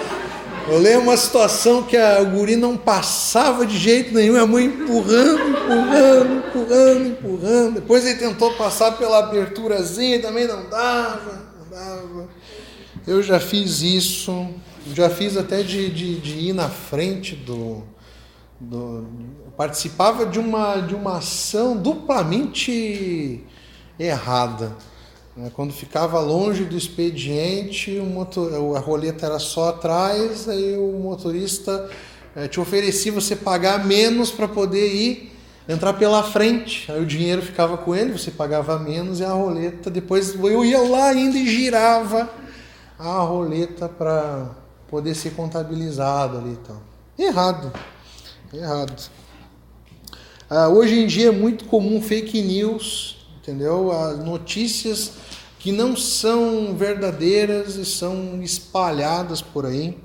Eu 0.67 0.79
lembro 0.79 1.03
uma 1.03 1.17
situação 1.17 1.83
que 1.83 1.97
a 1.97 2.23
guri 2.25 2.57
não 2.57 2.75
passava 2.75 3.67
de 3.67 3.77
jeito 3.77 4.15
nenhum, 4.15 4.41
a 4.41 4.47
mãe 4.47 4.65
empurrando, 4.65 5.51
empurrando, 5.51 6.39
empurrando, 6.39 7.07
empurrando. 7.07 7.75
Depois 7.75 8.07
ele 8.07 8.19
tentou 8.19 8.55
passar 8.55 8.93
pela 8.93 9.19
aberturazinha 9.19 10.17
e 10.17 10.23
também 10.23 10.47
não 10.47 10.69
dava, 10.71 11.53
não 11.59 11.69
dava. 11.71 12.29
Eu 13.07 13.23
já 13.23 13.39
fiz 13.39 13.83
isso, 13.83 14.49
já 14.95 15.11
fiz 15.11 15.37
até 15.37 15.63
de, 15.63 15.91
de, 15.91 16.19
de 16.19 16.49
ir 16.49 16.55
na 16.55 16.71
frente 16.71 17.37
do, 17.37 17.83
do. 18.59 19.07
participava 19.59 20.25
de 20.25 20.39
uma, 20.39 20.77
de 20.77 20.95
uma 20.95 21.19
ação 21.19 21.77
duplamente 21.77 23.45
errada? 23.99 24.75
Quando 25.55 25.73
ficava 25.73 26.21
longe 26.21 26.65
do 26.65 26.77
expediente, 26.77 27.91
motor, 27.99 28.77
a 28.77 28.79
roleta 28.79 29.27
era 29.27 29.41
só 29.41 29.71
atrás, 29.71 30.49
aí 30.49 30.77
o 30.77 30.93
motorista 31.01 31.91
é, 32.37 32.47
te 32.47 32.61
oferecia 32.61 33.11
você 33.11 33.35
pagar 33.35 33.85
menos 33.85 34.31
para 34.31 34.47
poder 34.47 34.95
ir 34.95 35.33
entrar 35.69 35.95
pela 35.95 36.23
frente. 36.23 36.91
Aí 36.91 37.03
o 37.03 37.07
dinheiro 37.07 37.43
ficava 37.43 37.77
com 37.77 37.97
ele, 37.97 38.13
você 38.13 38.31
pagava 38.31 38.79
menos 38.79 39.19
e 39.19 39.25
a 39.25 39.33
roleta 39.33 39.91
depois 39.91 40.35
eu 40.35 40.65
ia 40.65 40.81
lá 40.81 41.09
ainda 41.09 41.37
e 41.37 41.49
girava 41.49 42.31
a 42.97 43.19
roleta 43.19 43.89
para 43.89 44.51
poder 44.89 45.15
ser 45.17 45.31
contabilizado 45.31 46.39
ali 46.39 46.51
então. 46.51 46.81
Errado. 47.19 47.73
Errado. 48.53 49.11
Ah, 50.49 50.69
hoje 50.69 51.01
em 51.01 51.07
dia 51.07 51.29
é 51.29 51.33
muito 51.33 51.65
comum 51.65 52.01
fake 52.01 52.41
news, 52.43 53.14
entendeu? 53.45 53.93
As 53.93 54.19
notícias 54.25 55.13
que 55.59 55.71
não 55.71 55.95
são 55.97 56.75
verdadeiras 56.75 57.77
e 57.77 57.85
são 57.85 58.43
espalhadas 58.43 59.43
por 59.43 59.67
aí, 59.67 59.97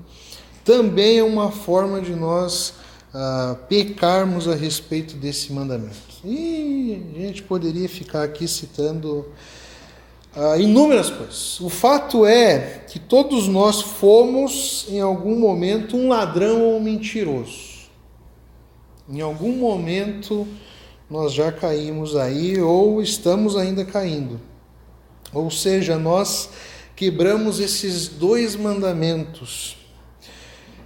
também 0.64 1.18
é 1.18 1.24
uma 1.24 1.50
forma 1.50 2.00
de 2.00 2.14
nós 2.14 2.74
ah, 3.12 3.56
pecarmos 3.68 4.46
a 4.46 4.54
respeito 4.54 5.16
desse 5.16 5.52
mandamento. 5.52 5.96
E 6.22 7.02
a 7.16 7.20
gente 7.20 7.42
poderia 7.42 7.88
ficar 7.88 8.22
aqui 8.22 8.46
citando 8.46 9.26
ah, 10.36 10.58
inúmeras 10.58 11.08
coisas. 11.10 11.60
O 11.60 11.70
fato 11.70 12.26
é 12.26 12.84
que 12.88 12.98
todos 12.98 13.48
nós 13.48 13.80
fomos, 13.80 14.86
em 14.88 15.00
algum 15.00 15.38
momento, 15.38 15.96
um 15.96 16.08
ladrão 16.08 16.62
ou 16.62 16.76
um 16.76 16.80
mentiroso. 16.80 17.70
Em 19.08 19.20
algum 19.20 19.56
momento 19.56 20.46
nós 21.10 21.32
já 21.32 21.50
caímos 21.50 22.14
aí 22.14 22.60
ou 22.60 23.02
estamos 23.02 23.56
ainda 23.56 23.84
caindo. 23.84 24.40
Ou 25.32 25.50
seja, 25.50 25.98
nós 25.98 26.50
quebramos 26.94 27.58
esses 27.58 28.08
dois 28.08 28.54
mandamentos. 28.54 29.76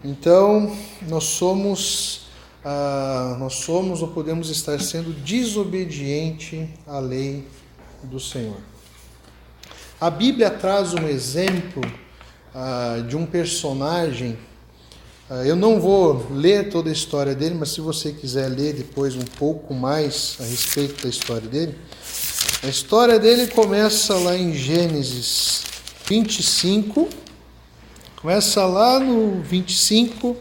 Então, 0.03 0.75
nós 1.09 1.25
somos, 1.25 2.27
ah, 2.65 3.37
nós 3.39 3.55
somos 3.55 4.01
ou 4.01 4.09
podemos 4.09 4.49
estar 4.49 4.81
sendo 4.81 5.13
desobediente 5.13 6.69
à 6.87 6.99
lei 6.99 7.47
do 8.03 8.21
Senhor. 8.21 8.59
A 10.01 10.11
Bíblia 10.11 10.51
traz 10.51 10.93
um 10.95 11.09
exemplo 11.09 11.83
ah, 12.55 13.03
de 13.09 13.17
um 13.17 13.27
personagem. 13.27 14.39
Ah, 15.31 15.43
eu 15.43 15.57
não 15.57 15.81
vou 15.81 16.27
ler 16.31 16.69
toda 16.69 16.91
a 16.91 16.93
história 16.93 17.35
dele, 17.35 17.55
mas 17.55 17.71
se 17.71 17.81
você 17.81 18.13
quiser 18.13 18.49
ler 18.49 18.75
depois 18.75 19.17
um 19.17 19.25
pouco 19.25 19.73
mais 19.73 20.37
a 20.39 20.45
respeito 20.45 21.03
da 21.03 21.09
história 21.09 21.49
dele, 21.49 21.79
a 22.63 22.67
história 22.67 23.19
dele 23.19 23.47
começa 23.47 24.15
lá 24.17 24.37
em 24.37 24.53
Gênesis 24.53 25.63
25, 26.07 27.09
começa 28.21 28.67
lá 28.67 29.01
no 29.01 29.41
25 29.43 30.37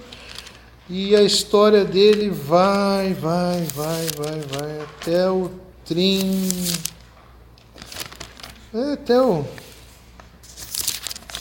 e 0.89 1.15
a 1.15 1.21
história 1.21 1.85
dele 1.85 2.29
vai, 2.29 3.13
vai, 3.13 3.61
vai, 3.73 4.05
vai, 4.17 4.39
vai 4.41 4.81
até 4.81 5.29
o 5.29 5.49
30, 5.85 6.79
é, 8.73 8.93
até 8.93 9.21
o 9.21 9.45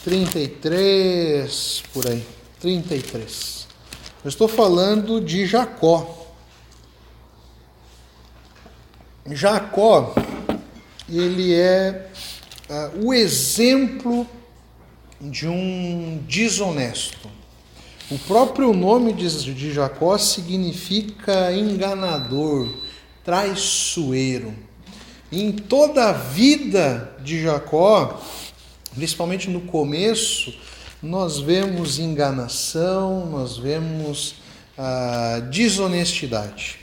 33, 0.05 1.83
por 1.93 2.07
aí, 2.07 2.25
33. 2.63 3.67
Eu 4.23 4.29
estou 4.29 4.47
falando 4.47 5.19
de 5.19 5.45
Jacó. 5.45 6.29
Jacó 9.31 10.15
ele 11.09 11.53
é 11.53 12.07
uh, 12.69 13.05
o 13.05 13.13
exemplo 13.13 14.25
de 15.19 15.45
um 15.45 16.23
desonesto. 16.25 17.29
O 18.09 18.17
próprio 18.19 18.71
nome 18.71 19.11
de, 19.11 19.53
de 19.53 19.73
Jacó 19.73 20.17
significa 20.17 21.51
enganador, 21.51 22.69
traiçoeiro. 23.25 24.53
Em 25.29 25.51
toda 25.51 26.11
a 26.11 26.13
vida 26.13 27.13
de 27.21 27.43
Jacó, 27.43 28.21
principalmente 28.95 29.49
no 29.49 29.61
começo, 29.61 30.53
nós 31.03 31.37
vemos 31.37 31.99
enganação, 31.99 33.25
nós 33.25 33.57
vemos 33.57 34.35
ah, 34.77 35.41
desonestidade. 35.51 36.79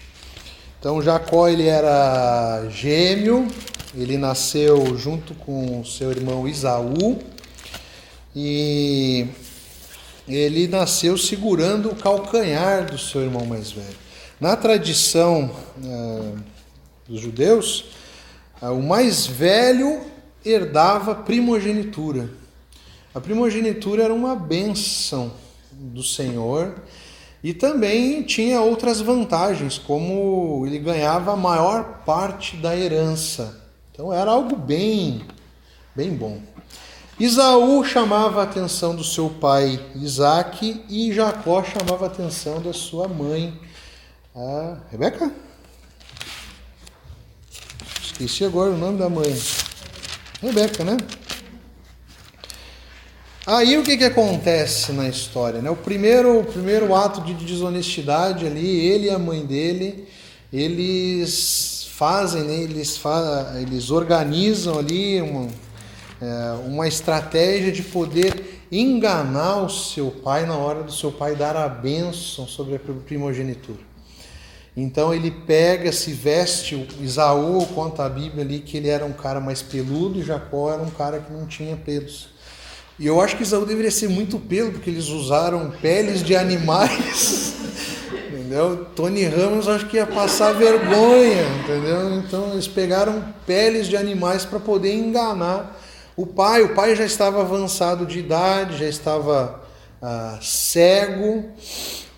Então 0.79 1.01
Jacó 1.01 1.49
ele 1.49 1.67
era 1.67 2.69
gêmeo, 2.69 3.49
ele 3.95 4.19
nasceu 4.19 4.95
junto 4.99 5.35
com 5.35 5.83
seu 5.87 6.11
irmão 6.11 6.47
Isaú 6.47 7.19
e 8.37 9.27
ele 10.29 10.69
nasceu 10.69 11.17
segurando 11.17 11.91
o 11.91 11.97
calcanhar 11.97 12.91
do 12.91 12.99
seu 12.99 13.23
irmão 13.23 13.47
mais 13.47 13.73
velho. 13.73 13.97
Na 14.39 14.55
tradição 14.55 15.51
uh, 15.83 16.39
dos 17.09 17.21
judeus, 17.21 17.87
uh, 18.63 18.67
o 18.67 18.83
mais 18.83 19.27
velho 19.27 20.03
herdava 20.45 21.15
primogenitura. 21.15 22.40
A 23.15 23.21
primogenitura 23.21 24.05
era 24.05 24.15
uma 24.15 24.37
benção 24.37 25.33
do 25.73 26.03
Senhor 26.03 26.75
E 27.43 27.55
também 27.55 28.23
tinha 28.23 28.61
outras 28.61 29.01
vantagens, 29.01 29.79
como 29.79 30.63
ele 30.67 30.79
ganhava 30.79 31.33
a 31.33 31.37
maior 31.37 32.03
parte 32.05 32.57
da 32.57 32.77
herança. 32.77 33.63
Então 33.91 34.13
era 34.13 34.31
algo 34.31 34.57
bem, 34.57 35.23
bem 35.97 36.15
bom. 36.15 36.39
Isaú 37.19 37.83
chamava 37.85 38.41
a 38.41 38.45
atenção 38.45 38.95
do 38.95 39.05
seu 39.05 39.29
pai 39.29 39.79
Isaac 39.95 40.85
e 40.89 41.13
Jacó 41.13 41.63
chamava 41.65 42.07
a 42.07 42.09
atenção 42.09 42.61
da 42.63 42.73
sua 42.73 43.09
mãe, 43.09 43.59
a 44.35 44.77
Rebeca? 44.91 45.31
Esqueci 48.03 48.45
agora 48.45 48.71
o 48.71 48.77
nome 48.77 48.99
da 48.99 49.09
mãe. 49.09 49.35
Rebeca, 50.43 50.85
né? 50.85 50.97
Aí 53.53 53.77
o 53.77 53.83
que, 53.83 53.97
que 53.97 54.05
acontece 54.05 54.93
na 54.93 55.09
história? 55.09 55.61
Né? 55.61 55.69
O, 55.69 55.75
primeiro, 55.75 56.39
o 56.39 56.45
primeiro 56.45 56.95
ato 56.95 57.21
de 57.21 57.35
desonestidade 57.35 58.47
ali, 58.47 58.65
ele 58.65 59.09
e 59.09 59.11
a 59.11 59.19
mãe 59.19 59.45
dele, 59.45 60.07
eles 60.53 61.89
fazem, 61.95 62.45
né? 62.45 62.55
eles, 62.55 62.97
fa 62.97 63.57
eles 63.61 63.91
organizam 63.91 64.79
ali 64.79 65.21
uma, 65.21 65.49
é, 66.23 66.53
uma 66.65 66.87
estratégia 66.87 67.73
de 67.73 67.83
poder 67.83 68.63
enganar 68.71 69.65
o 69.65 69.69
seu 69.69 70.13
pai 70.13 70.47
na 70.47 70.57
hora 70.57 70.85
do 70.85 70.93
seu 70.93 71.11
pai 71.11 71.35
dar 71.35 71.57
a 71.57 71.69
bênção 71.69 72.47
sobre 72.47 72.77
a 72.77 72.79
primogenitura. 72.79 73.81
Então 74.77 75.13
ele 75.13 75.33
pega, 75.33 75.91
se 75.91 76.13
veste, 76.13 76.87
Isaú 77.01 77.67
conta 77.75 78.05
a 78.05 78.09
Bíblia 78.09 78.45
ali 78.45 78.61
que 78.61 78.77
ele 78.77 78.89
era 78.89 79.05
um 79.05 79.13
cara 79.13 79.41
mais 79.41 79.61
peludo 79.61 80.21
e 80.21 80.23
Jacó 80.23 80.73
era 80.73 80.83
um 80.83 80.91
cara 80.91 81.19
que 81.19 81.33
não 81.33 81.49
tinha 81.49 81.75
pelos. 81.75 82.39
E 83.01 83.07
eu 83.07 83.19
acho 83.19 83.35
que 83.35 83.43
Isaú 83.43 83.65
deveria 83.65 83.91
ser 83.91 84.11
muito 84.11 84.39
pelo, 84.39 84.73
porque 84.73 84.91
eles 84.91 85.09
usaram 85.09 85.73
peles 85.81 86.23
de 86.23 86.37
animais. 86.37 87.55
entendeu? 88.31 88.85
Tony 88.95 89.25
Ramos 89.25 89.67
acho 89.69 89.87
que 89.87 89.97
ia 89.97 90.07
passar 90.07 90.53
vergonha, 90.53 91.47
entendeu? 91.63 92.15
Então 92.17 92.53
eles 92.53 92.69
pegaram 92.69 93.25
peles 93.47 93.89
de 93.89 93.97
animais 93.97 94.45
para 94.45 94.61
poder 94.61 94.93
enganar 94.93 95.81
o 96.15 96.27
pai. 96.27 96.61
O 96.61 96.75
pai 96.75 96.95
já 96.95 97.07
estava 97.07 97.41
avançado 97.41 98.05
de 98.05 98.19
idade, 98.19 98.77
já 98.77 98.87
estava 98.87 99.63
ah, 100.03 100.39
cego. 100.43 101.47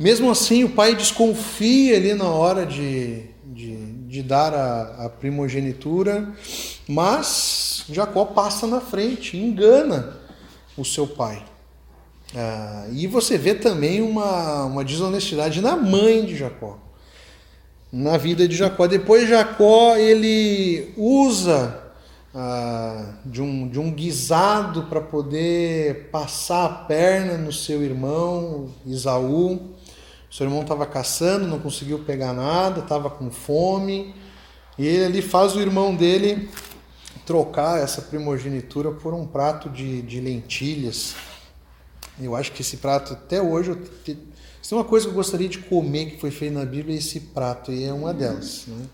Mesmo 0.01 0.33
assim, 0.33 0.65
o 0.65 0.71
pai 0.71 0.97
desconfia 0.97 1.97
ali 1.97 2.13
na 2.13 2.29
hora 2.29 2.67
de, 2.67 3.23
de, 3.45 3.77
de 4.09 4.21
dar 4.21 4.53
a, 4.53 5.05
a 5.05 5.09
primogenitura, 5.09 6.29
mas 6.89 7.85
Jacó 7.89 8.25
passa 8.25 8.67
na 8.67 8.81
frente, 8.81 9.37
engana 9.37 10.22
o 10.77 10.85
seu 10.85 11.07
pai. 11.07 11.45
Ah, 12.35 12.87
e 12.93 13.07
você 13.07 13.37
vê 13.37 13.55
também 13.55 14.01
uma, 14.01 14.65
uma 14.65 14.85
desonestidade 14.85 15.61
na 15.61 15.77
mãe 15.77 16.25
de 16.25 16.37
Jacó, 16.37 16.79
na 17.93 18.17
vida 18.17 18.49
de 18.49 18.57
Jacó. 18.57 18.87
Depois 18.87 19.29
Jacó 19.29 19.97
ele 19.97 20.95
usa 20.97 21.83
ah, 22.35 23.17
de, 23.27 23.43
um, 23.43 23.69
de 23.69 23.79
um 23.79 23.91
guisado 23.91 24.85
para 24.85 25.01
poder 25.01 26.09
passar 26.11 26.65
a 26.65 26.69
perna 26.71 27.37
no 27.37 27.53
seu 27.53 27.83
irmão 27.83 28.71
Isaú. 28.87 29.61
O 30.31 30.35
seu 30.35 30.47
irmão 30.47 30.63
estava 30.63 30.87
caçando, 30.87 31.47
não 31.47 31.59
conseguiu 31.59 31.99
pegar 31.99 32.33
nada, 32.33 32.81
estava 32.81 33.11
com 33.11 33.31
fome. 33.31 34.15
E 34.79 34.87
ele 34.87 35.05
ali 35.05 35.23
faz 35.23 35.55
o 35.55 35.61
irmão 35.61 35.95
dele 35.95 36.49
trocar 37.27 37.81
essa 37.81 38.03
primogenitura 38.03 38.91
por 38.91 39.15
um 39.15 39.27
prato 39.27 39.69
de, 39.71 40.03
de 40.03 40.21
lentilhas. 40.21 41.15
Eu 42.21 42.37
acho 42.37 42.53
que 42.53 42.63
esse 42.63 42.77
prato, 42.77 43.13
até 43.13 43.41
hoje, 43.41 43.71
eu 43.71 43.77
te, 43.77 44.19
se 44.61 44.69
tem 44.69 44.79
uma 44.79 44.85
coisa 44.85 45.07
que 45.07 45.11
eu 45.11 45.17
gostaria 45.17 45.49
de 45.49 45.59
comer 45.59 46.13
que 46.13 46.21
foi 46.21 46.31
feita 46.31 46.59
na 46.59 46.65
Bíblia, 46.65 46.95
é 46.95 46.99
esse 46.99 47.19
prato, 47.19 47.73
e 47.73 47.85
é 47.85 47.93
uma 47.93 48.13
delas. 48.15 48.65
Né? 48.67 48.87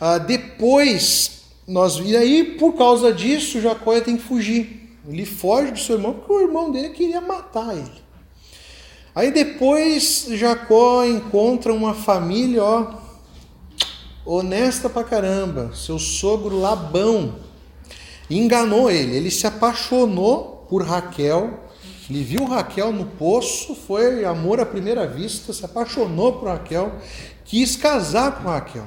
Ah, 0.00 0.18
depois, 0.18 1.42
nós 1.66 1.96
e 1.96 2.16
aí, 2.16 2.56
por 2.58 2.74
causa 2.74 3.12
disso, 3.12 3.60
Jacó 3.60 3.98
tem 4.00 4.16
que 4.16 4.22
fugir. 4.22 4.96
Ele 5.08 5.24
foge 5.24 5.72
do 5.72 5.78
seu 5.78 5.96
irmão 5.96 6.14
porque 6.14 6.32
o 6.32 6.40
irmão 6.40 6.70
dele 6.70 6.90
queria 6.90 7.20
matar 7.20 7.74
ele. 7.74 8.08
Aí 9.14 9.32
depois 9.32 10.26
Jacó 10.30 11.04
encontra 11.04 11.72
uma 11.72 11.92
família, 11.92 12.62
ó, 12.62 12.94
honesta 14.30 14.90
pra 14.90 15.02
caramba, 15.02 15.70
seu 15.74 15.98
sogro 15.98 16.60
Labão, 16.60 17.36
enganou 18.28 18.90
ele, 18.90 19.16
ele 19.16 19.30
se 19.30 19.46
apaixonou 19.46 20.66
por 20.68 20.82
Raquel, 20.82 21.60
ele 22.10 22.22
viu 22.22 22.44
Raquel 22.44 22.92
no 22.92 23.06
poço, 23.06 23.74
foi 23.74 24.26
amor 24.26 24.60
à 24.60 24.66
primeira 24.66 25.06
vista, 25.06 25.50
se 25.54 25.64
apaixonou 25.64 26.34
por 26.34 26.48
Raquel, 26.48 26.92
quis 27.46 27.74
casar 27.74 28.42
com 28.42 28.50
Raquel. 28.50 28.84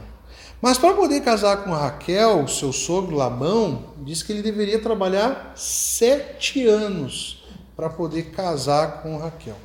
Mas 0.62 0.78
para 0.78 0.94
poder 0.94 1.22
casar 1.22 1.64
com 1.64 1.72
Raquel, 1.72 2.48
seu 2.48 2.72
sogro 2.72 3.16
Labão, 3.16 3.86
disse 4.04 4.24
que 4.24 4.32
ele 4.32 4.44
deveria 4.44 4.80
trabalhar 4.80 5.54
sete 5.56 6.68
anos 6.68 7.44
para 7.76 7.90
poder 7.90 8.30
casar 8.30 9.02
com 9.02 9.18
Raquel. 9.18 9.58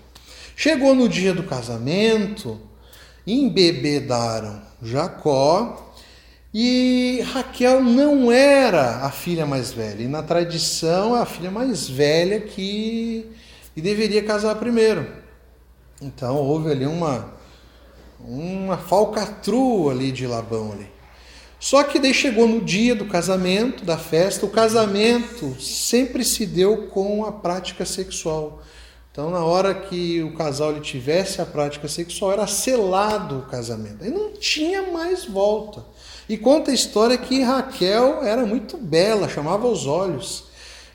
Chegou 0.57 0.95
no 0.95 1.07
dia 1.07 1.35
do 1.35 1.43
casamento, 1.43 2.59
embebedaram 3.27 4.66
Jacó 4.87 5.93
e 6.55 7.21
Raquel 7.33 7.83
não 7.83 8.33
era 8.33 9.05
a 9.05 9.11
filha 9.11 9.45
mais 9.45 9.73
velha. 9.73 10.03
E 10.03 10.09
na 10.09 10.23
tradição 10.23 11.17
é 11.17 11.21
a 11.21 11.27
filha 11.27 11.51
mais 11.51 11.89
velha 11.89 12.41
que, 12.41 13.27
que 13.75 13.81
deveria 13.81 14.23
casar 14.23 14.55
primeiro. 14.55 15.07
Então 16.01 16.37
houve 16.37 16.71
ali 16.71 16.87
uma, 16.87 17.35
uma 18.21 18.79
falcatrua 18.79 19.93
ali 19.93 20.13
de 20.13 20.27
Labão 20.27 20.73
ali. 20.73 20.89
Só 21.59 21.83
que 21.83 21.99
daí 21.99 22.15
chegou 22.15 22.47
no 22.47 22.61
dia 22.61 22.95
do 22.95 23.07
casamento, 23.07 23.85
da 23.85 23.97
festa, 23.97 24.47
o 24.47 24.51
casamento 24.51 25.61
sempre 25.61 26.25
se 26.25 26.47
deu 26.47 26.89
com 26.89 27.25
a 27.25 27.33
prática 27.33 27.85
sexual. 27.85 28.63
Então, 29.17 29.31
na 29.31 29.43
hora 29.43 29.73
que 29.73 30.23
o 30.23 30.35
casal 30.35 30.73
ele 30.73 30.81
tivesse 30.81 31.41
a 31.41 31.47
prática 31.47 31.89
sexual, 31.89 32.33
era 32.33 32.47
selado 32.47 33.39
o 33.39 33.51
casamento. 33.51 34.05
Aí 34.05 34.11
não 34.11 34.33
tinha 34.33 34.93
mais 34.93 35.25
volta. 35.25 35.83
E 36.29 36.37
conta 36.37 36.71
a 36.71 36.75
história 36.75 37.17
que 37.17 37.41
Raquel 37.41 38.23
era 38.23 38.45
muito 38.45 38.77
bela, 38.77 39.27
chamava 39.27 39.67
os 39.69 39.87
olhos. 39.87 40.45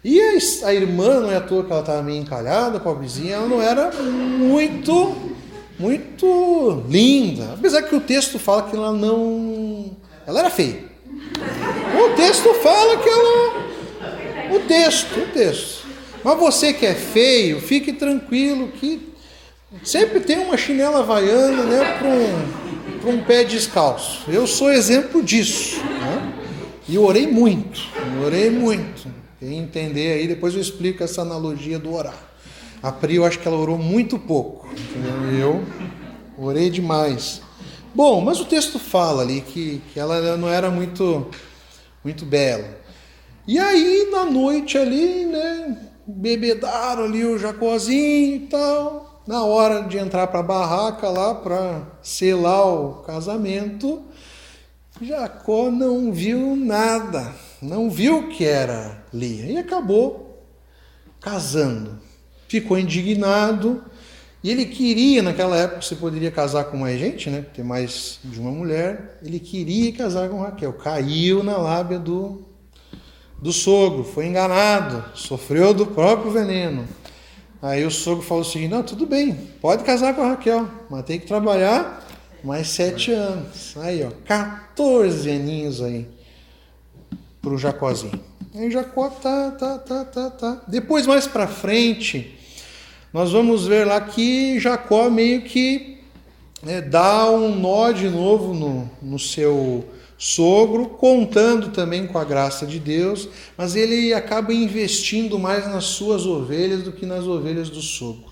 E 0.03 0.21
a, 0.21 0.67
a 0.67 0.71
irmã, 0.71 1.19
não 1.19 1.31
é 1.31 1.38
à 1.38 1.41
toa 1.41 1.63
que 1.63 1.71
ela 1.71 1.81
estava 1.81 2.03
meio 2.03 2.21
encalhada, 2.21 2.79
pobrezinha, 2.79 3.38
ela 3.38 3.47
não 3.47 3.60
era 3.60 3.91
muito, 3.91 5.15
muito 5.79 6.84
linda. 6.88 7.55
Apesar 7.55 7.81
que 7.81 7.95
o 7.95 8.01
texto 8.01 8.38
fala 8.38 8.69
que 8.69 8.75
ela 8.75 8.93
não. 8.93 9.97
Ela 10.27 10.41
era 10.41 10.51
feia. 10.51 10.86
O 11.99 12.15
texto 12.15 12.53
fala 12.53 12.97
que 12.97 13.10
ela. 13.10 14.57
O 14.57 14.60
texto, 14.67 15.21
o 15.21 15.27
texto. 15.34 15.81
Mas 16.23 16.39
você 16.39 16.73
que 16.73 16.86
é 16.86 16.93
feio, 16.93 17.60
fique 17.60 17.93
tranquilo 17.93 18.67
que 18.69 19.12
sempre 19.84 20.19
tem 20.19 20.38
uma 20.38 20.57
chinela 20.57 20.99
havaiana 20.99 21.63
né, 21.63 21.97
para 21.97 22.07
um, 22.07 23.15
um 23.15 23.23
pé 23.23 23.43
descalço. 23.43 24.29
Eu 24.29 24.45
sou 24.45 24.71
exemplo 24.71 25.23
disso. 25.23 25.79
Né? 25.84 26.34
E 26.88 26.97
orei 26.97 27.27
muito, 27.27 27.81
orei 28.25 28.49
muito. 28.49 29.07
Quem 29.39 29.57
entender 29.57 30.13
aí, 30.13 30.27
depois 30.27 30.53
eu 30.53 30.62
explico 30.62 31.03
essa 31.03 31.21
analogia 31.21 31.79
do 31.79 31.93
orar. 31.93 32.31
A 32.84 32.91
Pri, 32.91 33.15
eu 33.15 33.25
acho 33.25 33.39
que 33.39 33.47
ela 33.47 33.57
orou 33.57 33.77
muito 33.77 34.19
pouco. 34.19 34.67
Entendeu? 34.71 35.63
Eu 36.38 36.43
orei 36.43 36.69
demais. 36.69 37.41
Bom, 37.93 38.21
mas 38.21 38.39
o 38.39 38.45
texto 38.45 38.79
fala 38.79 39.21
ali 39.21 39.41
que, 39.41 39.81
que 39.93 39.99
ela 39.99 40.38
não 40.38 40.47
era 40.47 40.69
muito, 40.69 41.27
muito 42.03 42.25
bela. 42.25 42.79
E 43.47 43.60
aí, 43.60 44.10
na 44.12 44.25
noite 44.25 44.77
ali, 44.77 45.25
né, 45.25 45.77
bebedaram 46.17 47.06
ali 47.06 47.26
o 47.26 47.38
Jacozinho 47.38 48.36
e 48.36 48.39
tal. 48.47 49.24
Na 49.28 49.43
hora 49.43 49.84
de 49.84 49.97
entrar 49.97 50.28
para 50.28 50.39
a 50.39 50.43
barraca 50.43 51.10
lá 51.10 51.36
para 51.36 51.84
selar 52.02 52.67
o 52.67 53.04
casamento, 53.04 54.04
Jacó 55.02 55.69
não 55.69 56.12
viu 56.12 56.56
nada, 56.56 57.33
não 57.62 57.90
viu 57.90 58.29
que 58.29 58.44
era 58.44 59.04
Lia 59.13 59.46
e 59.46 59.58
acabou 59.58 60.44
casando. 61.19 62.00
Ficou 62.48 62.77
indignado 62.77 63.83
e 64.44 64.50
ele 64.50 64.65
queria, 64.65 65.21
naquela 65.21 65.56
época 65.56 65.83
você 65.83 65.96
poderia 65.96 66.31
casar 66.31 66.65
com 66.65 66.77
mais 66.77 67.00
gente, 67.00 67.29
né? 67.29 67.46
Ter 67.54 67.63
mais 67.63 68.19
de 68.23 68.40
uma 68.40 68.52
mulher. 68.52 69.19
Ele 69.23 69.40
queria 69.40 69.94
casar 69.94 70.29
com 70.29 70.42
Raquel. 70.42 70.73
Caiu 70.73 71.44
na 71.44 71.58
lábia 71.58 72.00
do 72.00 72.44
do 73.42 73.52
sogro, 73.52 74.04
foi 74.04 74.27
enganado, 74.27 75.04
sofreu 75.15 75.73
do 75.73 75.87
próprio 75.87 76.31
veneno. 76.31 76.87
Aí 77.62 77.83
o 77.85 77.92
sogro 77.92 78.23
falou 78.23 78.44
assim: 78.44 78.67
não, 78.67 78.83
tudo 78.83 79.06
bem, 79.06 79.33
pode 79.60 79.83
casar 79.83 80.15
com 80.15 80.21
a 80.21 80.29
Raquel, 80.29 80.69
mas 80.89 81.06
tem 81.06 81.19
que 81.19 81.25
trabalhar 81.25 82.08
mais 82.44 82.67
sete 82.69 83.12
anos. 83.12 83.75
Aí, 83.77 84.04
ó, 84.04 84.12
14 84.25 85.29
aninhos 85.29 85.81
aí 85.81 86.08
pro 87.42 87.58
Jacozinho. 87.58 88.19
Aí 88.54 88.69
Jacó 88.69 89.10
tá, 89.10 89.52
tá, 89.52 89.77
tá, 89.77 90.06
tá, 90.06 90.29
tá. 90.29 90.62
Depois, 90.67 91.08
mais 91.08 91.25
para 91.25 91.48
frente, 91.48 92.37
nós 93.13 93.31
vamos 93.31 93.65
ver 93.65 93.85
lá 93.87 94.02
que 94.02 94.60
Jacó 94.60 95.10
meio 95.10 95.44
que 95.44 96.00
né, 96.62 96.81
dá 96.81 97.29
um 97.29 97.56
nó 97.56 97.92
de 97.92 98.10
novo 98.10 98.54
no, 98.54 98.89
no 99.02 99.17
seu 99.17 99.85
sogro, 100.22 100.86
contando 100.86 101.69
também 101.69 102.06
com 102.06 102.15
a 102.19 102.24
graça 102.24 102.63
de 102.63 102.78
Deus, 102.78 103.28
mas 103.58 103.76
ele 103.76 104.13
acaba 104.13 104.54
investindo 104.54 105.40
mais 105.40 105.65
nas 105.65 105.86
suas 105.86 106.28
ovelhas 106.28 106.84
do 106.84 106.92
que 106.92 107.08
nas 107.08 107.26
ovelhas 107.26 107.72
do 107.72 107.82
sogro. 107.82 108.30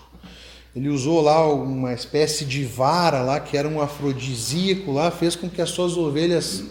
Ele 0.76 0.88
usou 0.88 1.20
lá 1.20 1.52
uma 1.52 1.92
espécie 1.92 2.46
de 2.46 2.64
vara 2.64 3.24
lá, 3.24 3.40
que 3.40 3.58
era 3.58 3.68
um 3.68 3.82
afrodisíaco 3.82 4.92
lá, 4.92 5.10
fez 5.10 5.36
com 5.36 5.50
que 5.50 5.64
as 5.64 5.72
suas 5.72 5.98
ovelhas 5.98 6.64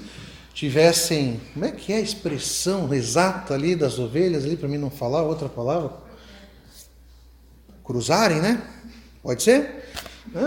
tivessem, 0.55 1.41
como 1.53 1.65
é 1.65 1.73
que 1.73 1.93
é 1.93 1.97
a 1.97 2.01
expressão 2.01 2.95
exata 2.95 3.55
ali 3.55 3.75
das 3.75 3.99
ovelhas 3.99 4.45
ali 4.45 4.57
para 4.57 4.69
mim 4.69 4.79
não 4.79 4.89
falar 4.89 5.23
outra 5.25 5.49
palavra? 5.49 5.91
Cruzarem, 7.83 8.39
né? 8.39 8.63
Pode 9.21 9.43
ser? 9.43 9.85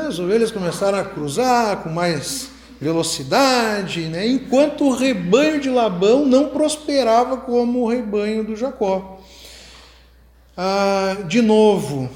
As 0.07 0.17
ovelhas 0.17 0.49
começaram 0.49 0.97
a 0.97 1.03
cruzar 1.03 1.83
com 1.83 1.89
mais 1.89 2.50
velocidade, 2.81 4.07
né? 4.07 4.27
enquanto 4.27 4.85
o 4.85 4.95
rebanho 4.95 5.61
de 5.61 5.69
Labão 5.69 6.25
não 6.25 6.49
prosperava 6.49 7.37
como 7.37 7.83
o 7.83 7.87
rebanho 7.87 8.43
do 8.43 8.55
Jacó. 8.55 9.21
Ah, 10.57 11.17
de 11.27 11.43
novo, 11.43 12.09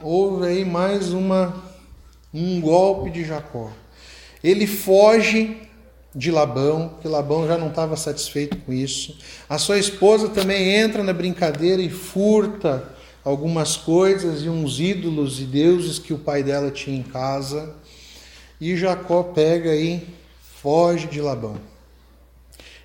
houve 0.00 0.46
aí 0.46 0.64
mais 0.64 1.12
uma, 1.12 1.64
um 2.32 2.60
golpe 2.60 3.10
de 3.10 3.24
Jacó. 3.24 3.72
Ele 4.42 4.68
foge 4.68 5.56
de 6.14 6.30
Labão, 6.30 6.94
que 7.02 7.08
Labão 7.08 7.48
já 7.48 7.58
não 7.58 7.68
estava 7.68 7.96
satisfeito 7.96 8.56
com 8.58 8.72
isso. 8.72 9.18
A 9.48 9.58
sua 9.58 9.78
esposa 9.78 10.28
também 10.28 10.76
entra 10.76 11.02
na 11.02 11.12
brincadeira 11.12 11.82
e 11.82 11.90
furta 11.90 12.88
algumas 13.24 13.76
coisas 13.76 14.42
e 14.42 14.48
uns 14.48 14.78
ídolos 14.78 15.40
e 15.40 15.44
deuses 15.44 15.98
que 15.98 16.12
o 16.12 16.18
pai 16.18 16.44
dela 16.44 16.70
tinha 16.70 16.96
em 16.96 17.02
casa. 17.02 17.74
E 18.60 18.76
Jacó 18.76 19.22
pega 19.22 19.74
e 19.74 20.06
foge 20.62 21.06
de 21.06 21.20
Labão. 21.20 21.56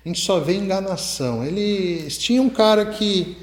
A 0.04 0.08
gente 0.08 0.20
só 0.20 0.40
vê 0.40 0.54
enganação. 0.54 1.44
Eles 1.44 2.16
tinha 2.18 2.40
um 2.40 2.50
cara 2.50 2.86
que 2.86 3.36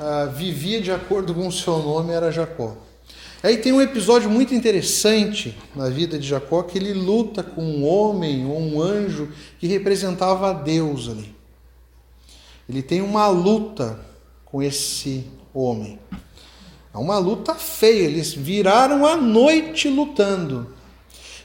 ah, 0.00 0.26
vivia 0.26 0.80
de 0.80 0.92
acordo 0.92 1.34
com 1.34 1.48
o 1.48 1.52
seu 1.52 1.78
nome, 1.78 2.12
era 2.12 2.30
Jacó. 2.30 2.76
Aí 3.42 3.56
tem 3.56 3.72
um 3.72 3.80
episódio 3.80 4.28
muito 4.28 4.54
interessante 4.54 5.56
na 5.74 5.88
vida 5.88 6.18
de 6.18 6.26
Jacó 6.26 6.62
que 6.62 6.78
ele 6.78 6.92
luta 6.92 7.42
com 7.42 7.62
um 7.62 7.86
homem 7.86 8.46
ou 8.46 8.58
um 8.60 8.82
anjo 8.82 9.28
que 9.58 9.66
representava 9.66 10.50
a 10.50 10.52
Deus 10.52 11.08
ali. 11.08 11.34
Ele 12.68 12.82
tem 12.82 13.00
uma 13.00 13.28
luta 13.28 13.98
com 14.44 14.62
esse 14.62 15.24
homem. 15.54 15.98
É 16.92 16.98
uma 16.98 17.18
luta 17.18 17.54
feia, 17.54 18.04
eles 18.06 18.32
viraram 18.32 19.06
a 19.06 19.16
noite 19.16 19.88
lutando. 19.88 20.74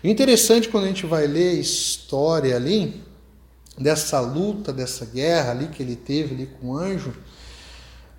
Interessante 0.03 0.67
quando 0.67 0.83
a 0.83 0.87
gente 0.87 1.05
vai 1.05 1.25
ler 1.27 1.51
a 1.51 1.59
história 1.59 2.55
ali, 2.55 3.01
dessa 3.77 4.19
luta, 4.19 4.73
dessa 4.73 5.05
guerra 5.05 5.51
ali 5.51 5.67
que 5.67 5.81
ele 5.81 5.95
teve 5.95 6.35
ali 6.35 6.45
com 6.45 6.71
o 6.71 6.77
anjo, 6.77 7.13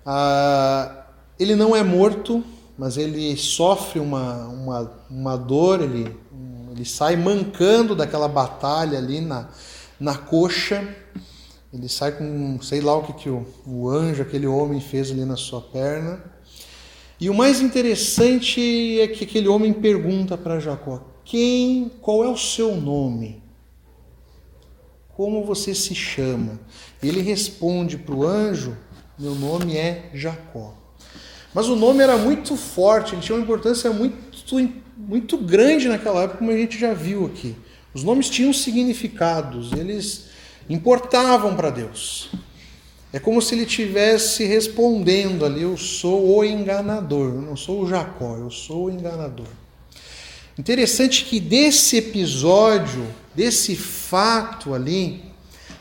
ah, 0.05 1.05
ele 1.39 1.55
não 1.55 1.75
é 1.75 1.83
morto, 1.83 2.43
mas 2.77 2.97
ele 2.97 3.35
sofre 3.37 3.99
uma, 3.99 4.47
uma, 4.47 4.91
uma 5.09 5.37
dor, 5.37 5.81
ele, 5.81 6.15
ele 6.71 6.85
sai 6.85 7.15
mancando 7.15 7.95
daquela 7.95 8.27
batalha 8.27 8.97
ali 8.97 9.21
na, 9.21 9.47
na 9.99 10.17
coxa, 10.17 10.87
ele 11.73 11.87
sai 11.87 12.13
com, 12.13 12.59
sei 12.61 12.81
lá 12.81 12.95
o 12.95 13.03
que, 13.03 13.13
que 13.13 13.29
o, 13.29 13.45
o 13.65 13.89
anjo, 13.89 14.21
aquele 14.21 14.47
homem 14.47 14.79
fez 14.79 15.11
ali 15.11 15.23
na 15.23 15.35
sua 15.35 15.61
perna. 15.61 16.19
E 17.19 17.29
o 17.29 17.33
mais 17.33 17.61
interessante 17.61 18.99
é 18.99 19.07
que 19.07 19.23
aquele 19.23 19.47
homem 19.47 19.71
pergunta 19.71 20.37
para 20.37 20.59
Jacó: 20.59 21.14
quem, 21.25 21.91
qual 22.01 22.23
é 22.23 22.29
o 22.29 22.37
seu 22.37 22.75
nome? 22.75 23.41
Como 25.15 25.43
você 25.43 25.73
se 25.73 25.95
chama? 25.95 26.59
Ele 27.01 27.19
responde 27.21 27.97
para 27.97 28.13
o 28.13 28.25
anjo: 28.25 28.77
Meu 29.17 29.33
nome 29.33 29.75
é 29.75 30.11
Jacó. 30.13 30.73
Mas 31.51 31.67
o 31.67 31.75
nome 31.75 32.03
era 32.03 32.17
muito 32.17 32.55
forte, 32.55 33.15
ele 33.15 33.21
tinha 33.21 33.35
uma 33.35 33.43
importância 33.43 33.91
muito, 33.91 34.17
muito 34.95 35.37
grande 35.37 35.87
naquela 35.87 36.23
época, 36.23 36.37
como 36.39 36.51
a 36.51 36.57
gente 36.57 36.77
já 36.77 36.93
viu 36.93 37.25
aqui. 37.25 37.55
Os 37.93 38.03
nomes 38.03 38.29
tinham 38.29 38.53
significados, 38.53 39.71
eles 39.71 40.25
importavam 40.69 41.55
para 41.55 41.69
Deus. 41.69 42.29
É 43.11 43.19
como 43.19 43.41
se 43.41 43.55
ele 43.55 43.63
estivesse 43.63 44.43
respondendo 44.45 45.45
ali: 45.45 45.63
Eu 45.63 45.77
sou 45.77 46.37
o 46.37 46.43
enganador, 46.43 47.33
eu 47.33 47.41
não 47.41 47.55
sou 47.55 47.81
o 47.81 47.87
Jacó, 47.87 48.35
eu 48.35 48.51
sou 48.51 48.85
o 48.85 48.91
enganador. 48.91 49.47
Interessante 50.57 51.25
que 51.25 51.39
desse 51.39 51.97
episódio, 51.97 53.05
desse 53.33 53.75
fato 53.75 54.73
ali, 54.73 55.21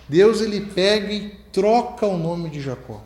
Deus 0.08 0.40
ele 0.40 0.60
pega 0.60 1.12
e 1.12 1.30
troca 1.52 2.06
o 2.06 2.18
nome 2.18 2.50
de 2.50 2.60
Jacó. 2.60 3.02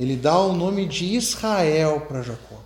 Ele 0.00 0.16
dá 0.16 0.38
o 0.38 0.54
nome 0.54 0.86
de 0.86 1.14
Israel 1.14 2.06
para 2.08 2.22
Jacó. 2.22 2.60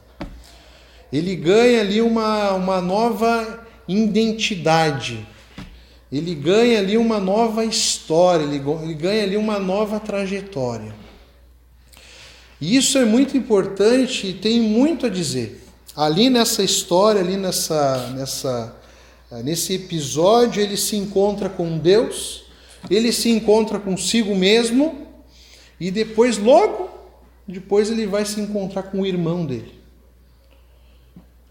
Ele 1.13 1.35
ganha 1.35 1.81
ali 1.81 2.01
uma, 2.01 2.53
uma 2.53 2.81
nova 2.81 3.67
identidade. 3.89 5.27
Ele 6.11 6.35
ganha 6.35 6.79
ali 6.79 6.97
uma 6.97 7.19
nova 7.19 7.65
história, 7.65 8.45
ele, 8.45 8.63
ele 8.83 8.95
ganha 8.95 9.25
ali 9.25 9.37
uma 9.37 9.59
nova 9.59 9.99
trajetória. 9.99 10.95
E 12.61 12.77
isso 12.77 12.97
é 12.97 13.05
muito 13.05 13.37
importante 13.37 14.29
e 14.29 14.33
tem 14.33 14.61
muito 14.61 15.07
a 15.07 15.09
dizer. 15.09 15.66
Ali 15.97 16.29
nessa 16.29 16.63
história, 16.63 17.23
ali 17.23 17.37
nessa, 17.37 18.09
nessa, 18.09 18.77
nesse 19.43 19.75
episódio, 19.75 20.63
ele 20.63 20.77
se 20.77 20.95
encontra 20.95 21.49
com 21.49 21.79
Deus, 21.79 22.45
ele 22.91 23.11
se 23.13 23.31
encontra 23.31 23.79
consigo 23.79 24.35
mesmo, 24.35 25.07
e 25.81 25.91
depois, 25.91 26.37
logo 26.37 26.91
depois 27.49 27.91
ele 27.91 28.07
vai 28.07 28.25
se 28.25 28.41
encontrar 28.41 28.85
com 28.85 29.01
o 29.01 29.07
irmão 29.07 29.47
dele. 29.47 29.81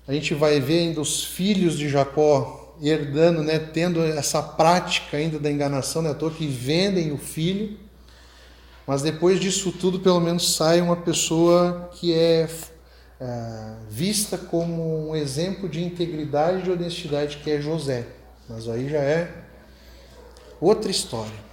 A 0.07 0.13
gente 0.13 0.33
vai 0.33 0.59
ver 0.59 0.79
ainda 0.79 1.01
os 1.01 1.23
filhos 1.23 1.77
de 1.77 1.89
Jacó 1.89 2.75
herdando, 2.81 3.41
né, 3.41 3.57
tendo 3.57 4.03
essa 4.03 4.43
prática 4.43 5.17
ainda 5.17 5.39
da 5.39 5.49
enganação, 5.49 6.01
né, 6.01 6.13
toa 6.13 6.29
que 6.29 6.45
vendem 6.45 7.11
o 7.11 7.17
filho. 7.17 7.79
Mas 8.85 9.01
depois 9.01 9.39
disso 9.39 9.71
tudo, 9.71 9.99
pelo 9.99 10.19
menos 10.19 10.55
sai 10.55 10.81
uma 10.81 10.95
pessoa 10.95 11.89
que 11.93 12.13
é, 12.13 12.47
é 13.20 13.76
vista 13.89 14.38
como 14.38 15.09
um 15.09 15.16
exemplo 15.16 15.70
de 15.70 15.84
integridade 15.84 16.59
e 16.59 16.63
de 16.63 16.72
honestidade, 16.72 17.38
que 17.38 17.49
é 17.49 17.61
José. 17.61 18.05
Mas 18.49 18.68
aí 18.68 18.89
já 18.89 18.99
é 18.99 19.32
outra 20.59 20.91
história. 20.91 21.45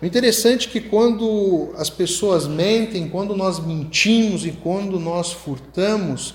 O 0.00 0.04
interessante 0.04 0.68
é 0.68 0.70
que 0.70 0.80
quando 0.80 1.72
as 1.76 1.88
pessoas 1.88 2.46
mentem, 2.46 3.08
quando 3.08 3.34
nós 3.34 3.58
mentimos 3.58 4.44
e 4.44 4.52
quando 4.52 5.00
nós 5.00 5.32
furtamos, 5.32 6.34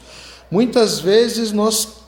muitas 0.49 0.99
vezes 0.99 1.51
nós 1.51 2.01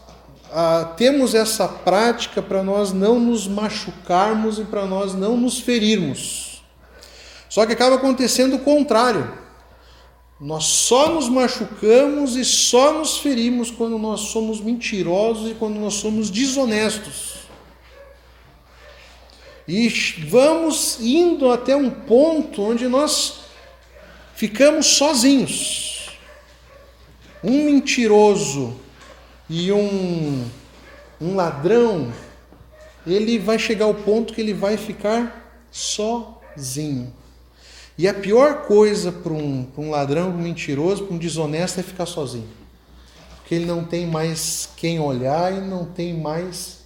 ah, 0.52 0.94
temos 0.98 1.34
essa 1.34 1.68
prática 1.68 2.42
para 2.42 2.64
nós 2.64 2.92
não 2.92 3.20
nos 3.20 3.48
machucarmos 3.48 4.60
e 4.60 4.64
para 4.64 4.86
nós 4.86 5.14
não 5.14 5.36
nos 5.38 5.60
ferirmos. 5.60 6.64
Só 7.50 7.66
que 7.66 7.74
acaba 7.74 7.96
acontecendo 7.96 8.56
o 8.56 8.60
contrário. 8.60 9.43
Nós 10.40 10.66
só 10.66 11.10
nos 11.10 11.30
machucamos 11.30 12.36
e 12.36 12.44
só 12.44 12.94
nos 12.94 13.18
ferimos 13.18 13.72
quando 13.72 13.98
nós 13.98 14.22
somos 14.22 14.60
mentirosos 14.60 15.52
e 15.52 15.54
quando 15.54 15.80
nós 15.80 15.94
somos 15.96 16.30
desonestos. 16.30 17.44
E 19.68 19.88
vamos 20.28 21.00
indo 21.00 21.50
até 21.52 21.76
um 21.76 21.90
ponto 21.90 22.62
onde 22.62 22.88
nós 22.88 23.44
ficamos 24.36 24.88
sozinhos. 24.88 26.10
Um 27.42 27.66
mentiroso 27.66 28.76
e 29.50 29.72
um, 29.72 30.46
um 31.22 31.36
ladrão, 31.36 32.12
ele 33.06 33.38
vai 33.38 33.60
chegar 33.60 33.86
ao 33.86 33.94
ponto 33.94 34.34
que 34.34 34.42
ele 34.42 34.54
vai 34.54 34.78
ficar 34.78 35.66
sozinho. 35.72 37.14
E 37.98 38.08
a 38.08 38.14
pior 38.14 38.64
coisa 38.64 39.12
para 39.12 39.34
um, 39.34 39.68
um 39.78 39.90
ladrão, 39.92 40.32
para 40.32 40.40
um 40.40 40.44
mentiroso, 40.44 41.06
para 41.06 41.16
um 41.16 41.20
desonesto 41.20 41.80
é 41.80 41.84
ficar 41.84 42.06
sozinho. 42.06 42.50
Porque 43.38 43.56
ele 43.56 43.66
não 43.66 43.84
tem 43.84 44.08
mais 44.08 44.70
quem 44.76 45.00
olhar 45.00 45.54
e 45.54 45.62
não 45.62 45.86
tem 45.86 46.18
mais 46.18 46.80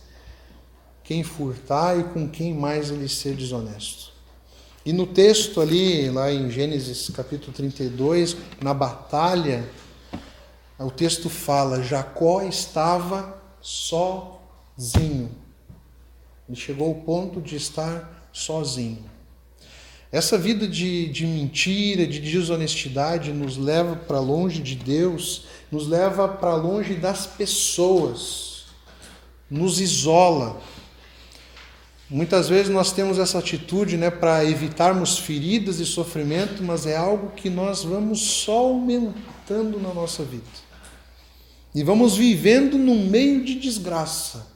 quem 1.03 1.23
furtar 1.23 1.97
e 1.97 2.03
com 2.03 2.27
quem 2.27 2.53
mais 2.53 2.91
ele 2.91 3.07
ser 3.07 3.35
desonesto. 3.35 4.11
E 4.85 4.91
no 4.91 5.05
texto 5.05 5.61
ali, 5.61 6.09
lá 6.09 6.31
em 6.31 6.49
Gênesis 6.49 7.09
capítulo 7.09 7.53
32, 7.53 8.35
na 8.61 8.73
batalha, 8.73 9.69
o 10.79 10.91
texto 10.91 11.29
fala: 11.29 11.81
Jacó 11.81 12.41
estava 12.41 13.41
sozinho. 13.61 15.29
Ele 16.47 16.57
chegou 16.57 16.87
ao 16.87 16.95
ponto 16.95 17.41
de 17.41 17.55
estar 17.55 18.29
sozinho. 18.31 19.03
Essa 20.18 20.36
vida 20.36 20.68
de, 20.68 21.09
de 21.09 21.28
mentira, 21.28 22.07
de 22.07 22.20
desonestidade, 22.20 23.32
nos 23.32 23.55
leva 23.55 23.95
para 23.95 24.20
longe 24.20 24.63
de 24.63 24.74
Deus, 24.74 25.45
nos 25.72 25.88
leva 25.88 26.28
para 26.28 26.55
longe 26.55 26.95
das 26.95 27.28
pessoas, 27.28 28.65
nos 29.47 29.80
isola. 29.80 30.59
Muitas 32.09 32.49
vezes 32.49 32.74
nós 32.74 32.91
temos 32.91 33.20
essa 33.20 33.38
atitude 33.38 33.95
né, 33.95 34.09
para 34.09 34.43
evitarmos 34.43 35.20
feridas 35.20 35.80
e 35.80 35.86
sofrimento, 35.86 36.63
mas 36.63 36.88
é 36.88 36.97
algo 36.97 37.34
que 37.36 37.47
nós 37.47 37.84
vamos 37.84 38.20
só 38.20 38.57
aumentando 38.57 39.80
na 39.80 39.93
nossa 39.93 40.24
vida. 40.24 40.49
E 41.76 41.84
vamos 41.84 42.18
vivendo 42.18 42.76
no 42.76 42.95
meio 42.95 43.45
de 43.45 43.59
desgraça. 43.59 44.47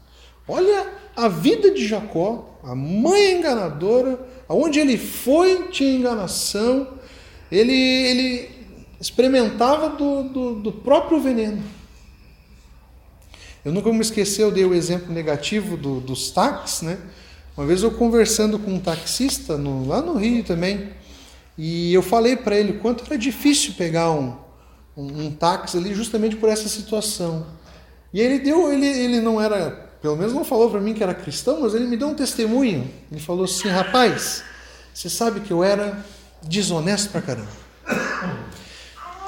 Olha 0.48 0.92
a 1.16 1.28
vida 1.28 1.70
de 1.70 1.88
Jacó, 1.88 2.60
a 2.64 2.74
mãe 2.74 3.38
enganadora, 3.38 4.20
aonde 4.52 4.82
ele 4.82 4.98
foi 4.98 5.70
tinha 5.70 5.96
enganação, 5.96 6.86
ele, 7.50 7.72
ele 7.72 8.50
experimentava 9.00 9.92
do, 9.92 10.24
do, 10.24 10.56
do 10.56 10.72
próprio 10.74 11.22
veneno. 11.22 11.64
Eu 13.64 13.72
nunca 13.72 13.90
me 13.94 14.02
esquecer, 14.02 14.44
eu 14.44 14.52
dei 14.52 14.66
o 14.66 14.74
exemplo 14.74 15.14
negativo 15.14 15.78
do, 15.78 16.02
dos 16.02 16.32
táxis, 16.32 16.82
né? 16.82 16.98
Uma 17.56 17.66
vez 17.66 17.82
eu 17.82 17.92
conversando 17.92 18.60
com 18.60 18.74
um 18.74 18.80
taxista 18.80 19.58
no, 19.58 19.88
lá 19.88 20.02
no 20.02 20.18
Rio 20.18 20.44
também, 20.44 20.90
e 21.58 21.94
eu 21.94 22.02
falei 22.02 22.36
para 22.36 22.58
ele 22.58 22.74
quanto 22.74 23.06
era 23.06 23.18
difícil 23.18 23.76
pegar 23.78 24.12
um, 24.12 24.36
um, 24.98 25.28
um, 25.28 25.32
táxi 25.32 25.78
ali 25.78 25.94
justamente 25.94 26.36
por 26.36 26.50
essa 26.50 26.68
situação. 26.68 27.46
E 28.14 28.20
ele 28.20 28.40
deu, 28.40 28.70
ele, 28.70 28.86
ele 28.86 29.22
não 29.22 29.40
era, 29.40 29.91
pelo 30.02 30.18
menos 30.18 30.34
não 30.34 30.44
falou 30.44 30.70
para 30.70 30.82
mim 30.82 30.94
que 30.94 31.04
era 31.04 31.14
cristão, 31.14 31.62
mas 31.62 31.76
ele 31.76 31.86
me 31.86 31.96
deu 31.96 32.08
um 32.08 32.16
testemunho. 32.16 32.92
Ele 33.12 33.22
falou 33.22 33.46
assim: 33.46 33.68
rapaz, 33.68 34.44
você 34.94 35.10
sabe 35.10 35.42
que 35.42 35.52
eu 35.52 35.64
era 35.64 36.04
desonesto 36.42 37.12
pra 37.12 37.22
caramba. 37.22 37.62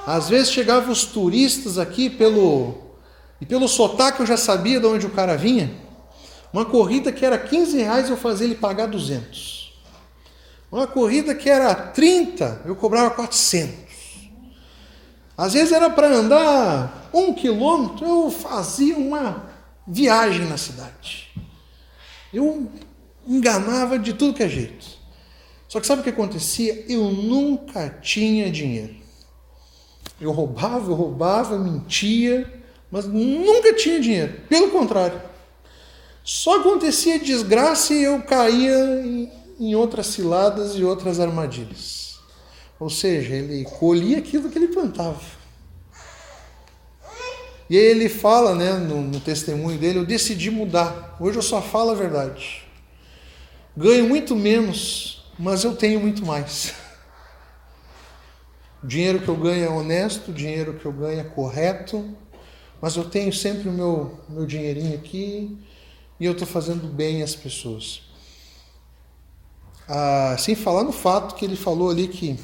Às 0.06 0.28
vezes 0.28 0.52
chegavam 0.52 0.92
os 0.92 1.06
turistas 1.06 1.78
aqui 1.78 2.10
pelo. 2.10 2.82
E 3.40 3.46
pelo 3.46 3.68
sotaque 3.68 4.22
eu 4.22 4.26
já 4.26 4.38
sabia 4.38 4.80
de 4.80 4.86
onde 4.86 5.06
o 5.06 5.12
cara 5.12 5.38
vinha. 5.38 5.72
Uma 6.52 6.66
corrida 6.66 7.12
que 7.12 7.26
era 7.26 7.38
15 7.38 7.78
reais 7.78 8.10
eu 8.10 8.18
fazia 8.18 8.46
ele 8.46 8.56
pagar 8.56 8.88
200. 8.88 9.74
Uma 10.72 10.88
corrida 10.88 11.36
que 11.36 11.50
era 11.50 11.74
30 11.74 12.64
eu 12.66 12.76
cobrava 12.76 13.12
400. 13.12 13.84
Às 15.38 15.54
vezes 15.54 15.72
era 15.72 15.90
para 15.90 16.08
andar 16.08 17.10
um 17.14 17.34
quilômetro, 17.34 18.06
eu 18.06 18.32
fazia 18.32 18.96
uma 18.96 19.53
viagem 19.88 20.46
na 20.48 20.58
cidade. 20.58 21.30
Eu 22.34 22.70
enganava 23.28 24.00
de 24.00 24.14
tudo 24.14 24.34
que 24.34 24.44
é 24.44 24.50
jeito. 24.50 24.86
Só 25.68 25.80
que 25.80 25.88
sabe 25.88 26.02
o 26.02 26.04
que 26.04 26.10
acontecia? 26.10 26.86
Eu 26.88 27.06
nunca 27.12 27.90
tinha 28.02 28.52
dinheiro. 28.52 28.96
Eu 30.20 30.32
roubava, 30.32 30.92
eu 30.92 30.96
roubava, 30.96 31.58
mentia, 31.58 32.62
mas 32.92 33.06
nunca 33.06 33.74
tinha 33.74 34.00
dinheiro. 34.00 34.42
Pelo 34.48 34.70
contrário. 34.72 35.22
Só 36.24 36.60
acontecia 36.60 37.20
desgraça 37.20 37.94
e 37.94 38.04
eu 38.04 38.22
caía 38.22 38.76
em 39.60 39.76
outras 39.76 40.08
ciladas 40.08 40.76
e 40.76 40.84
outras 40.84 41.20
armadilhas. 41.20 42.20
Ou 42.80 42.90
seja, 42.90 43.34
ele 43.36 43.66
colhia 43.66 44.18
aquilo 44.20 44.50
que 44.50 44.58
ele 44.58 44.68
plantava. 44.70 45.43
E 47.70 47.78
aí 47.78 47.86
ele 47.86 48.10
fala, 48.10 48.56
né, 48.56 48.74
no, 48.74 49.02
no, 49.02 49.20
testemunho 49.20 49.78
dele, 49.78 50.00
eu 50.00 50.06
decidi 50.06 50.52
mudar. 50.52 51.16
Hoje 51.20 51.38
eu 51.38 51.42
só 51.42 51.62
falo 51.62 51.92
a 51.92 51.96
verdade. 51.96 52.64
Ganho 53.76 54.08
muito 54.08 54.36
menos, 54.36 55.26
mas 55.40 55.64
eu 55.64 55.76
tenho 55.76 56.00
muito 56.00 56.26
mais. 56.26 56.74
O 58.84 58.88
dinheiro 58.88 59.20
que 59.20 59.30
eu 59.30 59.36
ganho 59.36 59.66
é 59.66 59.70
honesto, 59.70 60.32
o 60.32 60.34
dinheiro 60.34 60.74
que 60.74 60.86
eu 60.86 60.92
ganho 60.92 61.22
é 61.22 61.24
correto, 61.24 62.16
mas 62.82 62.96
eu 62.98 63.06
tenho 63.06 63.32
sempre 63.32 63.70
o 63.70 63.72
meu, 63.72 64.20
meu 64.28 64.46
dinheirinho 64.46 64.94
aqui 64.96 65.58
e 66.20 66.26
eu 66.26 66.34
estou 66.34 66.48
fazendo 66.48 66.88
bem 66.88 67.24
às 67.24 67.36
pessoas. 67.36 68.02
Ah, 69.88 70.36
sem 70.40 70.56
falar 70.56 70.84
no 70.84 70.92
fato 70.92 71.36
que 71.36 71.44
ele 71.44 71.56
falou 71.56 71.90
ali 71.90 72.08
que 72.08 72.40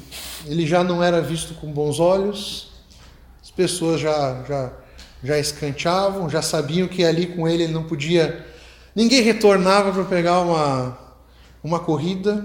ele 0.46 0.66
já 0.66 0.84
não 0.84 1.02
era 1.02 1.20
visto 1.20 1.54
com 1.54 1.72
bons 1.72 1.98
olhos, 1.98 2.70
as 3.42 3.50
pessoas 3.50 4.00
já, 4.00 4.44
já, 4.44 4.72
já 5.22 5.38
escanteavam, 5.38 6.28
já 6.28 6.42
sabiam 6.42 6.88
que 6.88 7.04
ali 7.04 7.26
com 7.26 7.46
ele 7.46 7.64
ele 7.64 7.72
não 7.72 7.84
podia, 7.84 8.46
ninguém 8.94 9.22
retornava 9.22 9.92
para 9.92 10.04
pegar 10.04 10.40
uma, 10.40 10.98
uma 11.62 11.80
corrida. 11.80 12.44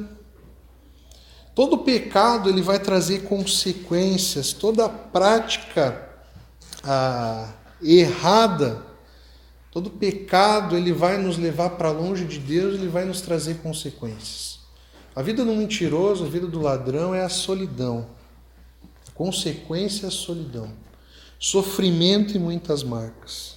Todo 1.53 1.79
pecado 1.79 2.49
ele 2.49 2.61
vai 2.61 2.79
trazer 2.79 3.23
consequências, 3.23 4.51
toda 4.51 4.89
prática 4.89 6.09
ah, 6.83 7.49
errada 7.81 8.85
Todo 9.75 9.89
pecado 9.89 10.77
ele 10.77 10.93
vai 10.93 11.17
nos 11.17 11.37
levar 11.37 11.71
para 11.71 11.91
longe 11.91 12.23
de 12.23 12.39
Deus, 12.39 12.75
ele 12.75 12.87
vai 12.87 13.03
nos 13.03 13.19
trazer 13.19 13.55
consequências. 13.55 14.59
A 15.13 15.21
vida 15.21 15.43
do 15.43 15.53
mentiroso, 15.53 16.23
a 16.23 16.29
vida 16.29 16.47
do 16.47 16.61
ladrão 16.61 17.13
é 17.13 17.21
a 17.21 17.27
solidão. 17.27 18.07
A 19.05 19.11
consequência 19.11 20.05
é 20.05 20.07
a 20.07 20.11
solidão. 20.11 20.71
Sofrimento 21.39 22.35
e 22.35 22.39
muitas 22.39 22.83
marcas. 22.83 23.55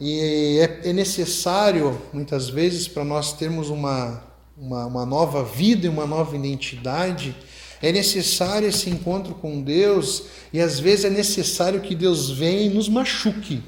E 0.00 0.58
é, 0.58 0.90
é 0.90 0.92
necessário, 0.92 2.00
muitas 2.12 2.48
vezes, 2.48 2.88
para 2.88 3.04
nós 3.04 3.32
termos 3.32 3.68
uma, 3.68 4.22
uma, 4.56 4.86
uma 4.86 5.06
nova 5.06 5.44
vida 5.44 5.86
e 5.86 5.90
uma 5.90 6.06
nova 6.06 6.36
identidade, 6.36 7.36
é 7.82 7.92
necessário 7.92 8.68
esse 8.68 8.88
encontro 8.90 9.34
com 9.34 9.62
Deus 9.62 10.24
e 10.52 10.60
às 10.60 10.78
vezes 10.78 11.04
é 11.06 11.10
necessário 11.10 11.80
que 11.80 11.94
Deus 11.94 12.30
venha 12.30 12.62
e 12.62 12.68
nos 12.68 12.88
machuque 12.88 13.62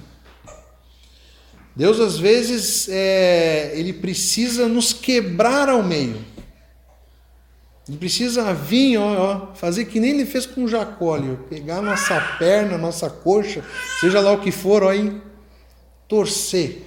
Deus 1.74 1.98
às 2.00 2.18
vezes 2.18 2.86
é, 2.90 3.72
ele 3.74 3.94
precisa 3.94 4.68
nos 4.68 4.92
quebrar 4.92 5.70
ao 5.70 5.82
meio. 5.82 6.22
Ele 7.88 7.98
precisa 7.98 8.54
vir, 8.54 8.96
ó, 8.96 9.50
ó, 9.50 9.54
fazer 9.54 9.86
que 9.86 9.98
nem 9.98 10.10
ele 10.10 10.26
fez 10.26 10.46
com 10.46 10.68
Jacó, 10.68 11.18
pegar 11.48 11.82
nossa 11.82 12.20
perna, 12.38 12.78
nossa 12.78 13.10
coxa, 13.10 13.64
seja 14.00 14.20
lá 14.20 14.32
o 14.32 14.40
que 14.40 14.52
for, 14.52 14.84
ó, 14.84 14.94
e 14.94 15.20
torcer, 16.06 16.82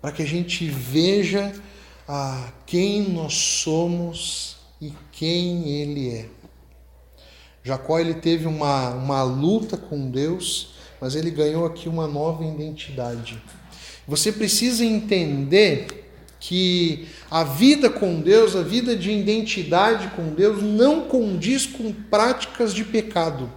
para 0.00 0.10
que 0.10 0.22
a 0.22 0.26
gente 0.26 0.66
veja 0.66 1.52
a 2.08 2.52
quem 2.66 3.08
nós 3.08 3.34
somos 3.34 4.56
e 4.80 4.92
quem 5.12 5.68
ele 5.68 6.10
é. 6.10 6.26
Jacó 7.62 7.98
ele 7.98 8.14
teve 8.14 8.46
uma, 8.46 8.90
uma 8.90 9.22
luta 9.22 9.76
com 9.76 10.10
Deus, 10.10 10.74
mas 11.00 11.14
ele 11.14 11.30
ganhou 11.30 11.64
aqui 11.64 11.88
uma 11.88 12.06
nova 12.06 12.44
identidade. 12.44 13.40
Você 14.06 14.32
precisa 14.32 14.84
entender 14.84 16.03
que 16.46 17.08
a 17.30 17.42
vida 17.42 17.88
com 17.88 18.20
Deus, 18.20 18.54
a 18.54 18.60
vida 18.60 18.94
de 18.94 19.10
identidade 19.10 20.08
com 20.14 20.34
Deus, 20.34 20.62
não 20.62 21.02
condiz 21.02 21.64
com 21.64 21.90
práticas 21.90 22.74
de 22.74 22.84
pecado, 22.84 23.50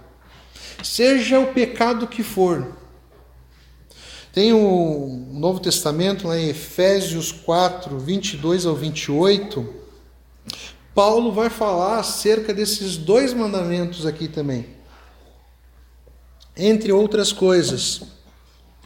seja 0.82 1.38
o 1.38 1.52
pecado 1.52 2.06
que 2.06 2.22
for. 2.22 2.76
Tem 4.32 4.54
o 4.54 5.26
Novo 5.32 5.60
Testamento, 5.60 6.28
lá 6.28 6.38
em 6.38 6.48
Efésios 6.48 7.30
4, 7.30 7.98
22 7.98 8.64
ao 8.64 8.74
28. 8.74 9.74
Paulo 10.94 11.30
vai 11.30 11.50
falar 11.50 11.98
acerca 11.98 12.54
desses 12.54 12.96
dois 12.96 13.34
mandamentos 13.34 14.06
aqui 14.06 14.28
também. 14.28 14.66
Entre 16.56 16.90
outras 16.90 17.32
coisas, 17.32 18.00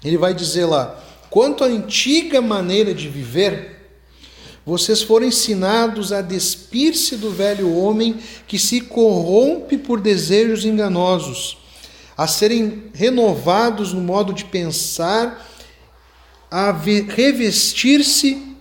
ele 0.02 0.16
vai 0.16 0.34
dizer 0.34 0.66
lá: 0.66 1.00
Quanto 1.30 1.62
à 1.62 1.68
antiga 1.68 2.40
maneira 2.40 2.92
de 2.92 3.08
viver, 3.08 3.81
vocês 4.64 5.02
foram 5.02 5.26
ensinados 5.26 6.12
a 6.12 6.20
despir-se 6.22 7.16
do 7.16 7.30
velho 7.30 7.74
homem 7.74 8.16
que 8.46 8.58
se 8.58 8.80
corrompe 8.80 9.76
por 9.76 10.00
desejos 10.00 10.64
enganosos, 10.64 11.58
a 12.16 12.26
serem 12.26 12.84
renovados 12.94 13.92
no 13.92 14.00
modo 14.00 14.32
de 14.32 14.44
pensar, 14.44 15.48
a 16.50 16.70
revestir-se 16.70 18.52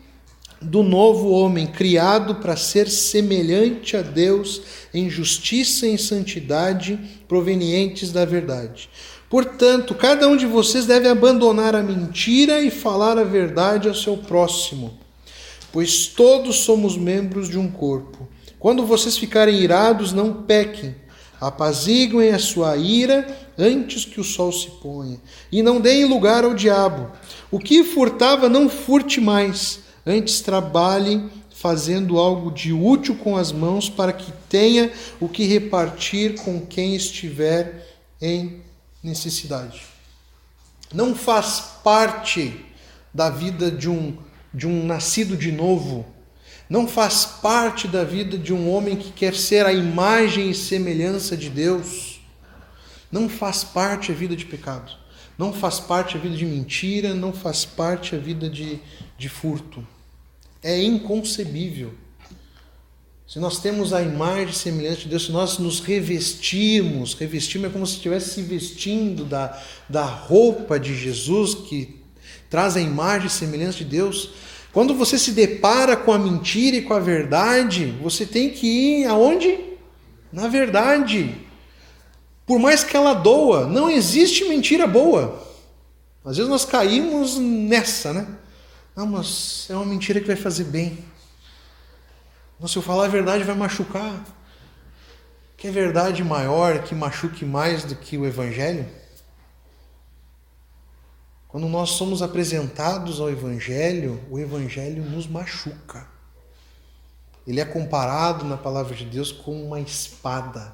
do 0.61 0.83
novo 0.83 1.29
homem, 1.31 1.65
criado 1.65 2.35
para 2.35 2.55
ser 2.55 2.87
semelhante 2.87 3.97
a 3.97 4.01
Deus 4.01 4.61
em 4.93 5.09
justiça 5.09 5.87
e 5.87 5.91
em 5.91 5.97
santidade 5.97 6.99
provenientes 7.27 8.11
da 8.11 8.25
verdade. 8.25 8.89
Portanto, 9.29 9.95
cada 9.95 10.27
um 10.27 10.35
de 10.35 10.45
vocês 10.45 10.85
deve 10.85 11.07
abandonar 11.07 11.75
a 11.75 11.81
mentira 11.81 12.61
e 12.61 12.69
falar 12.69 13.17
a 13.17 13.23
verdade 13.23 13.87
ao 13.87 13.95
seu 13.95 14.17
próximo, 14.17 14.99
pois 15.71 16.07
todos 16.07 16.57
somos 16.57 16.97
membros 16.97 17.49
de 17.49 17.57
um 17.57 17.69
corpo. 17.69 18.27
Quando 18.59 18.85
vocês 18.85 19.17
ficarem 19.17 19.59
irados, 19.59 20.13
não 20.13 20.43
pequem. 20.43 20.95
Apaziguem 21.39 22.29
a 22.29 22.37
sua 22.37 22.77
ira 22.77 23.25
antes 23.57 24.05
que 24.05 24.21
o 24.21 24.23
sol 24.23 24.51
se 24.51 24.69
ponha, 24.81 25.19
e 25.51 25.63
não 25.63 25.81
deem 25.81 26.05
lugar 26.05 26.43
ao 26.43 26.53
diabo. 26.53 27.11
O 27.49 27.57
que 27.57 27.83
furtava, 27.83 28.47
não 28.47 28.69
furte 28.69 29.19
mais, 29.19 29.79
antes 30.05 30.41
trabalhe 30.41 31.29
fazendo 31.61 32.17
algo 32.17 32.51
de 32.51 32.73
útil 32.73 33.15
com 33.15 33.37
as 33.37 33.51
mãos 33.51 33.87
para 33.87 34.11
que 34.11 34.31
tenha 34.49 34.91
o 35.19 35.29
que 35.29 35.45
repartir 35.45 36.35
com 36.41 36.59
quem 36.59 36.95
estiver 36.95 37.87
em 38.19 38.61
necessidade. 39.03 39.83
Não 40.93 41.13
faz 41.15 41.63
parte 41.83 42.65
da 43.13 43.29
vida 43.29 43.69
de 43.69 43.89
um, 43.89 44.17
de 44.53 44.67
um 44.67 44.85
nascido 44.85 45.37
de 45.37 45.51
novo, 45.51 46.05
não 46.69 46.87
faz 46.87 47.25
parte 47.25 47.87
da 47.87 48.03
vida 48.03 48.37
de 48.37 48.53
um 48.53 48.69
homem 48.71 48.95
que 48.95 49.11
quer 49.11 49.35
ser 49.35 49.65
a 49.65 49.73
imagem 49.73 50.49
e 50.49 50.55
semelhança 50.55 51.35
de 51.35 51.49
Deus, 51.49 52.21
não 53.11 53.27
faz 53.27 53.63
parte 53.63 54.11
a 54.11 54.15
vida 54.15 54.35
de 54.35 54.45
pecado, 54.45 54.91
não 55.37 55.51
faz 55.51 55.79
parte 55.79 56.15
a 56.15 56.19
vida 56.19 56.35
de 56.35 56.45
mentira, 56.45 57.13
não 57.13 57.33
faz 57.33 57.65
parte 57.65 58.15
a 58.15 58.17
vida 58.17 58.49
de, 58.49 58.79
de 59.17 59.27
furto. 59.27 59.85
É 60.63 60.81
inconcebível. 60.81 61.93
Se 63.27 63.39
nós 63.39 63.59
temos 63.59 63.93
a 63.93 64.01
imagem 64.01 64.49
e 64.49 64.53
semelhança 64.53 65.01
de 65.01 65.07
Deus, 65.07 65.25
se 65.25 65.31
nós 65.31 65.57
nos 65.57 65.79
revestimos, 65.79 67.13
revestimos 67.13 67.69
é 67.69 67.71
como 67.71 67.87
se 67.87 67.95
estivesse 67.95 68.33
se 68.33 68.41
vestindo 68.41 69.23
da, 69.23 69.57
da 69.87 70.03
roupa 70.03 70.77
de 70.77 70.95
Jesus, 70.95 71.53
que 71.53 72.00
traz 72.51 72.75
a 72.75 72.81
imagem 72.81 73.27
e 73.27 73.31
semelhança 73.31 73.77
de 73.77 73.85
Deus. 73.85 74.31
Quando 74.73 74.93
você 74.93 75.17
se 75.17 75.31
depara 75.31 75.95
com 75.95 76.11
a 76.11 76.19
mentira 76.19 76.75
e 76.75 76.81
com 76.81 76.93
a 76.93 76.99
verdade, 76.99 77.97
você 78.03 78.25
tem 78.25 78.49
que 78.49 78.67
ir 78.67 79.05
aonde? 79.05 79.57
Na 80.31 80.49
verdade. 80.49 81.35
Por 82.45 82.59
mais 82.59 82.83
que 82.83 82.95
ela 82.95 83.13
doa, 83.13 83.65
não 83.65 83.89
existe 83.89 84.43
mentira 84.43 84.85
boa. 84.85 85.41
Às 86.25 86.35
vezes 86.35 86.49
nós 86.49 86.65
caímos 86.65 87.37
nessa, 87.37 88.13
né? 88.13 88.27
Não, 88.95 89.07
mas 89.07 89.67
é 89.69 89.73
uma 89.73 89.85
mentira 89.85 90.19
que 90.19 90.27
vai 90.27 90.35
fazer 90.35 90.65
bem. 90.65 90.99
se 92.67 92.75
eu 92.75 92.81
falar 92.81 93.05
a 93.05 93.07
verdade 93.09 93.45
vai 93.45 93.55
machucar. 93.55 94.23
Que 95.55 95.69
verdade 95.69 96.21
maior 96.21 96.83
que 96.83 96.93
machuque 96.93 97.45
mais 97.45 97.85
do 97.85 97.95
que 97.95 98.17
o 98.17 98.25
evangelho? 98.25 98.85
Quando 101.51 101.67
nós 101.67 101.89
somos 101.91 102.21
apresentados 102.21 103.19
ao 103.19 103.29
Evangelho, 103.29 104.23
o 104.29 104.39
Evangelho 104.39 105.03
nos 105.03 105.27
machuca. 105.27 106.07
Ele 107.45 107.59
é 107.59 107.65
comparado 107.65 108.45
na 108.45 108.55
palavra 108.55 108.95
de 108.95 109.03
Deus 109.03 109.33
com 109.33 109.61
uma 109.61 109.81
espada. 109.81 110.73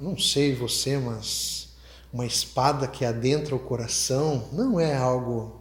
Não 0.00 0.16
sei 0.16 0.54
você, 0.54 0.96
mas 0.96 1.68
uma 2.10 2.24
espada 2.24 2.88
que 2.88 3.04
adentra 3.04 3.54
o 3.54 3.58
coração 3.58 4.48
não 4.52 4.80
é 4.80 4.96
algo 4.96 5.60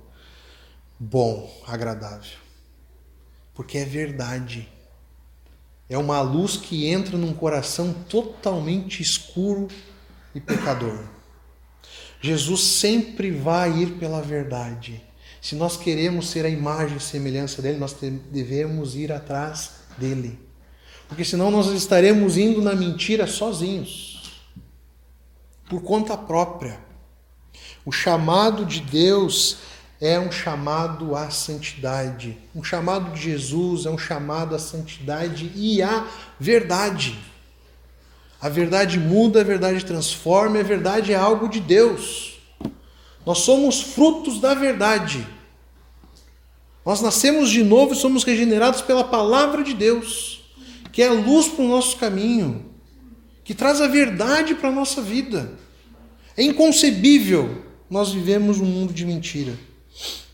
bom, 0.98 1.54
agradável. 1.68 2.38
Porque 3.54 3.78
é 3.78 3.84
verdade. 3.84 4.70
É 5.90 5.98
uma 5.98 6.22
luz 6.22 6.56
que 6.56 6.88
entra 6.88 7.18
num 7.18 7.34
coração 7.34 7.92
totalmente 7.92 9.02
escuro 9.02 9.68
e 10.34 10.40
pecador. 10.40 11.17
Jesus 12.22 12.62
sempre 12.62 13.32
vai 13.32 13.72
ir 13.80 13.92
pela 13.94 14.22
verdade. 14.22 15.02
Se 15.42 15.56
nós 15.56 15.78
queremos 15.78 16.30
ser 16.30 16.46
a 16.46 16.50
imagem 16.50 16.98
e 16.98 17.00
semelhança 17.00 17.62
dele, 17.62 17.78
nós 17.78 17.96
devemos 18.32 18.96
ir 18.96 19.12
atrás 19.12 19.72
dele. 19.98 20.40
Porque 21.08 21.24
senão 21.24 21.50
nós 21.50 21.68
estaremos 21.68 22.38
indo 22.38 22.62
na 22.62 22.76
mentira 22.76 23.26
sozinhos, 23.28 24.42
por 25.70 25.82
conta 25.82 26.18
própria. 26.18 26.80
O 27.86 27.92
chamado 27.92 28.66
de 28.66 28.82
Deus 28.82 29.58
é 30.02 30.20
um 30.20 30.32
chamado 30.32 31.16
à 31.16 31.30
santidade. 31.30 32.38
Um 32.54 32.64
chamado 32.64 33.14
de 33.14 33.22
Jesus 33.22 33.86
é 33.86 33.90
um 33.90 33.98
chamado 33.98 34.56
à 34.56 34.60
santidade 34.60 35.52
e 35.56 35.82
à 35.82 36.06
verdade. 36.40 37.18
A 38.40 38.50
verdade 38.50 39.00
muda, 39.00 39.42
a 39.42 39.44
verdade 39.44 39.84
transforma, 39.84 40.60
a 40.60 40.64
verdade 40.64 41.12
é 41.12 41.16
algo 41.16 41.50
de 41.50 41.60
Deus. 41.60 42.40
Nós 43.26 43.40
somos 43.40 43.82
frutos 43.82 44.40
da 44.40 44.54
verdade. 44.54 45.28
Nós 46.86 47.02
nascemos 47.02 47.50
de 47.50 47.64
novo 47.64 47.94
e 47.94 47.98
somos 47.98 48.24
regenerados 48.24 48.82
pela 48.82 49.04
palavra 49.04 49.64
de 49.64 49.74
Deus, 49.74 50.42
que 50.92 51.02
é 51.02 51.08
a 51.08 51.14
luz 51.14 51.48
para 51.48 51.66
o 51.66 51.68
nosso 51.68 51.98
caminho, 51.98 52.66
que 53.44 53.54
traz 53.54 53.82
a 53.82 53.88
verdade 53.88 54.56
para 54.56 54.70
a 54.70 54.72
nossa 54.72 55.02
vida. 55.02 55.52
É 56.38 56.44
inconcebível 56.44 57.64
nós 57.90 58.12
vivemos 58.12 58.60
um 58.60 58.66
mundo 58.66 58.94
de 58.94 59.06
mentira. 59.06 59.54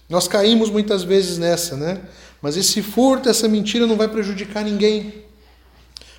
Nós 0.10 0.28
caímos 0.28 0.70
muitas 0.70 1.04
vezes 1.04 1.38
nessa, 1.38 1.78
né? 1.78 2.02
Mas 2.42 2.58
esse 2.58 2.82
furto, 2.82 3.30
essa 3.30 3.48
mentira 3.48 3.88
não 3.88 3.96
vai 3.96 4.08
prejudicar 4.08 4.64
ninguém. 4.64 5.23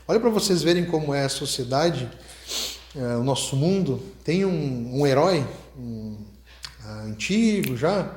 Olha 0.06 0.20
para 0.20 0.28
vocês 0.28 0.62
verem 0.62 0.84
como 0.84 1.14
é 1.14 1.24
a 1.24 1.30
sociedade, 1.30 2.10
é, 2.94 3.16
o 3.16 3.24
nosso 3.24 3.56
mundo. 3.56 4.02
Tem 4.22 4.44
um, 4.44 5.00
um 5.00 5.06
herói 5.06 5.42
um, 5.78 6.18
uh, 6.84 6.88
antigo 7.06 7.74
já, 7.74 8.14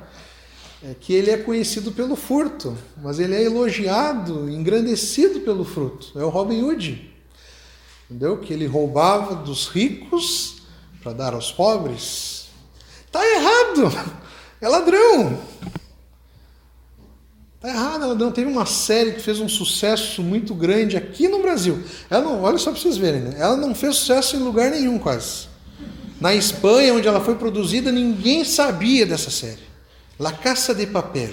é, 0.82 0.94
que 1.00 1.14
ele 1.14 1.30
é 1.30 1.38
conhecido 1.38 1.90
pelo 1.90 2.14
furto, 2.14 2.76
mas 2.98 3.18
ele 3.18 3.34
é 3.34 3.42
elogiado, 3.42 4.50
engrandecido 4.50 5.40
pelo 5.40 5.64
fruto. 5.64 6.12
É 6.18 6.22
o 6.22 6.28
Robin 6.28 6.62
Hood. 6.62 7.10
Entendeu? 8.04 8.36
Que 8.36 8.52
ele 8.52 8.66
roubava 8.66 9.36
dos 9.36 9.68
ricos 9.68 10.58
para 11.02 11.14
dar 11.14 11.32
aos 11.32 11.50
pobres. 11.50 12.48
Tá 13.10 13.20
errado! 13.26 14.18
É 14.60 14.66
ladrão! 14.68 15.40
Tá 17.60 17.68
errado, 17.70 18.04
ela 18.04 18.14
não 18.14 18.30
teve 18.30 18.48
uma 18.48 18.64
série 18.64 19.12
que 19.12 19.20
fez 19.20 19.40
um 19.40 19.48
sucesso 19.48 20.22
muito 20.22 20.54
grande 20.54 20.96
aqui 20.96 21.26
no 21.26 21.42
Brasil. 21.42 21.82
Ela 22.08 22.22
não, 22.22 22.42
olha 22.42 22.56
só 22.56 22.70
para 22.70 22.80
vocês 22.80 22.96
verem, 22.96 23.20
né? 23.20 23.34
ela 23.36 23.56
não 23.56 23.74
fez 23.74 23.96
sucesso 23.96 24.36
em 24.36 24.38
lugar 24.38 24.70
nenhum 24.70 24.96
quase. 24.96 25.48
Na 26.20 26.32
Espanha, 26.32 26.94
onde 26.94 27.08
ela 27.08 27.20
foi 27.20 27.34
produzida, 27.34 27.90
ninguém 27.90 28.44
sabia 28.44 29.04
dessa 29.04 29.30
série. 29.30 29.66
La 30.20 30.30
Caça 30.30 30.72
de 30.72 30.86
Papel. 30.86 31.30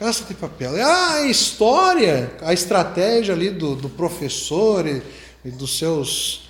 Caça 0.00 0.24
de 0.24 0.34
Papel. 0.34 0.76
É 0.76 0.82
a 0.82 1.26
história, 1.26 2.32
a 2.40 2.52
estratégia 2.52 3.34
ali 3.34 3.50
do, 3.50 3.76
do 3.76 3.88
professor 3.88 4.84
e, 4.84 5.00
e, 5.44 5.50
dos 5.50 5.78
seus, 5.78 6.48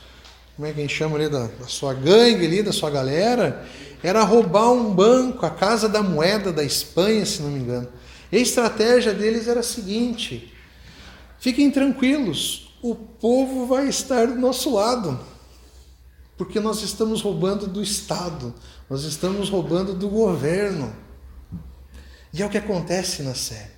como 0.56 0.66
é 0.66 0.72
que 0.72 0.80
a 0.80 0.82
gente 0.82 0.94
chama 0.94 1.16
ali, 1.16 1.28
da, 1.28 1.48
da 1.48 1.66
sua 1.66 1.92
gangue 1.92 2.46
ali, 2.46 2.62
da 2.62 2.72
sua 2.72 2.88
galera, 2.88 3.66
era 4.02 4.22
roubar 4.22 4.72
um 4.72 4.90
banco, 4.92 5.44
a 5.44 5.50
Casa 5.50 5.86
da 5.86 6.02
Moeda 6.02 6.50
da 6.50 6.64
Espanha, 6.64 7.26
se 7.26 7.42
não 7.42 7.50
me 7.50 7.60
engano. 7.60 7.88
A 8.32 8.36
estratégia 8.36 9.12
deles 9.12 9.46
era 9.46 9.60
a 9.60 9.62
seguinte: 9.62 10.50
fiquem 11.38 11.70
tranquilos, 11.70 12.74
o 12.82 12.94
povo 12.94 13.66
vai 13.66 13.88
estar 13.88 14.26
do 14.26 14.36
nosso 14.36 14.74
lado, 14.74 15.20
porque 16.38 16.58
nós 16.58 16.82
estamos 16.82 17.20
roubando 17.20 17.66
do 17.66 17.82
Estado, 17.82 18.54
nós 18.88 19.04
estamos 19.04 19.50
roubando 19.50 19.92
do 19.92 20.08
governo. 20.08 20.96
E 22.32 22.40
é 22.40 22.46
o 22.46 22.48
que 22.48 22.56
acontece 22.56 23.22
na 23.22 23.34
série. 23.34 23.70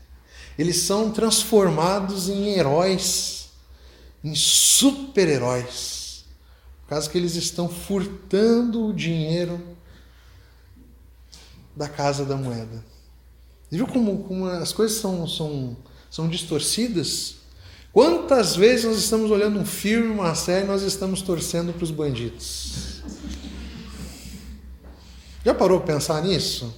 Eles 0.57 0.77
são 0.77 1.11
transformados 1.11 2.29
em 2.29 2.51
heróis, 2.51 3.49
em 4.23 4.37
super-heróis, 4.37 6.25
por 6.83 6.91
causa 6.91 7.11
que 7.11 7.19
eles 7.19 7.35
estão 7.35 7.69
furtando 7.69 8.87
o 8.87 8.95
dinheiro 8.95 9.61
da 11.75 11.89
casa 11.89 12.25
da 12.25 12.37
moeda. 12.37 12.94
Viu 13.75 13.89
como, 13.89 14.23
como 14.23 14.47
as 14.47 14.73
coisas 14.73 14.99
são, 14.99 15.27
são, 15.27 15.77
são 16.09 16.29
distorcidas? 16.29 17.39
Quantas 17.93 18.55
vezes 18.55 18.85
nós 18.85 18.99
estamos 18.99 19.33
olhando 19.33 19.59
um 19.59 19.65
filme, 19.65 20.13
uma 20.13 20.33
série, 20.37 20.65
nós 20.65 20.83
estamos 20.83 21.23
torcendo 21.23 21.73
para 21.73 21.83
os 21.83 21.91
bandidos? 21.91 23.03
Já 25.45 25.53
parou 25.53 25.81
para 25.81 25.95
pensar 25.95 26.23
nisso? 26.23 26.73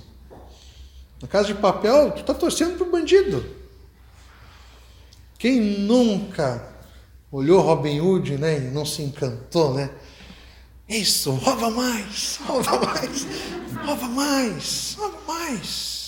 Na 1.21 1.29
casa 1.29 1.49
de 1.49 1.55
papel, 1.57 2.13
tu 2.13 2.23
está 2.23 2.33
torcendo 2.33 2.79
para 2.79 2.87
o 2.87 2.91
bandido. 2.91 3.45
Quem 5.39 5.61
nunca 5.61 6.67
olhou 7.31 7.61
Robin 7.61 8.01
Hood 8.01 8.39
né, 8.39 8.57
e 8.57 8.61
não 8.71 8.87
se 8.87 9.03
encantou, 9.03 9.75
né? 9.75 9.91
Isso, 10.89 11.33
rouba 11.33 11.71
mais, 11.71 12.39
rouba 12.47 12.79
mais, 12.87 13.27
rouba 13.85 14.09
mais, 14.09 14.97
rouba 14.99 15.19
mais. 15.27 16.06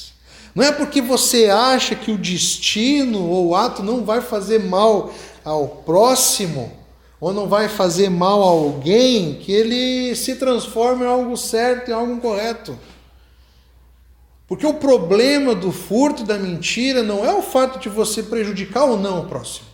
Não 0.59 0.65
é 0.65 0.73
porque 0.73 1.01
você 1.01 1.47
acha 1.47 1.95
que 1.95 2.11
o 2.11 2.19
destino 2.19 3.25
ou 3.25 3.47
o 3.47 3.55
ato 3.55 3.81
não 3.81 4.05
vai 4.05 4.21
fazer 4.21 4.59
mal 4.59 5.15
ao 5.45 5.69
próximo, 5.69 6.77
ou 7.21 7.33
não 7.33 7.49
vai 7.49 7.69
fazer 7.69 8.11
mal 8.11 8.43
a 8.43 8.47
alguém, 8.47 9.35
que 9.35 9.53
ele 9.53 10.17
se 10.17 10.35
transforma 10.35 11.05
em 11.05 11.09
algo 11.09 11.37
certo, 11.37 11.93
em 11.93 11.95
algo 11.95 12.21
correto. 12.21 12.77
Porque 14.49 14.67
o 14.67 14.75
problema 14.75 15.55
do 15.55 15.71
furto 15.71 16.25
da 16.25 16.37
mentira 16.37 17.05
não 17.05 17.25
é 17.25 17.33
o 17.33 17.41
fato 17.41 17.79
de 17.79 17.89
você 17.89 18.21
prejudicar 18.21 18.83
ou 18.83 18.99
não 18.99 19.21
o 19.21 19.29
próximo. 19.29 19.69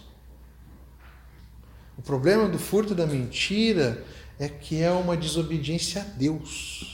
O 1.96 2.02
problema 2.02 2.46
do 2.46 2.58
furto 2.58 2.94
da 2.94 3.06
mentira 3.06 4.04
é 4.38 4.50
que 4.50 4.82
é 4.82 4.90
uma 4.90 5.16
desobediência 5.16 6.02
a 6.02 6.04
Deus. 6.04 6.93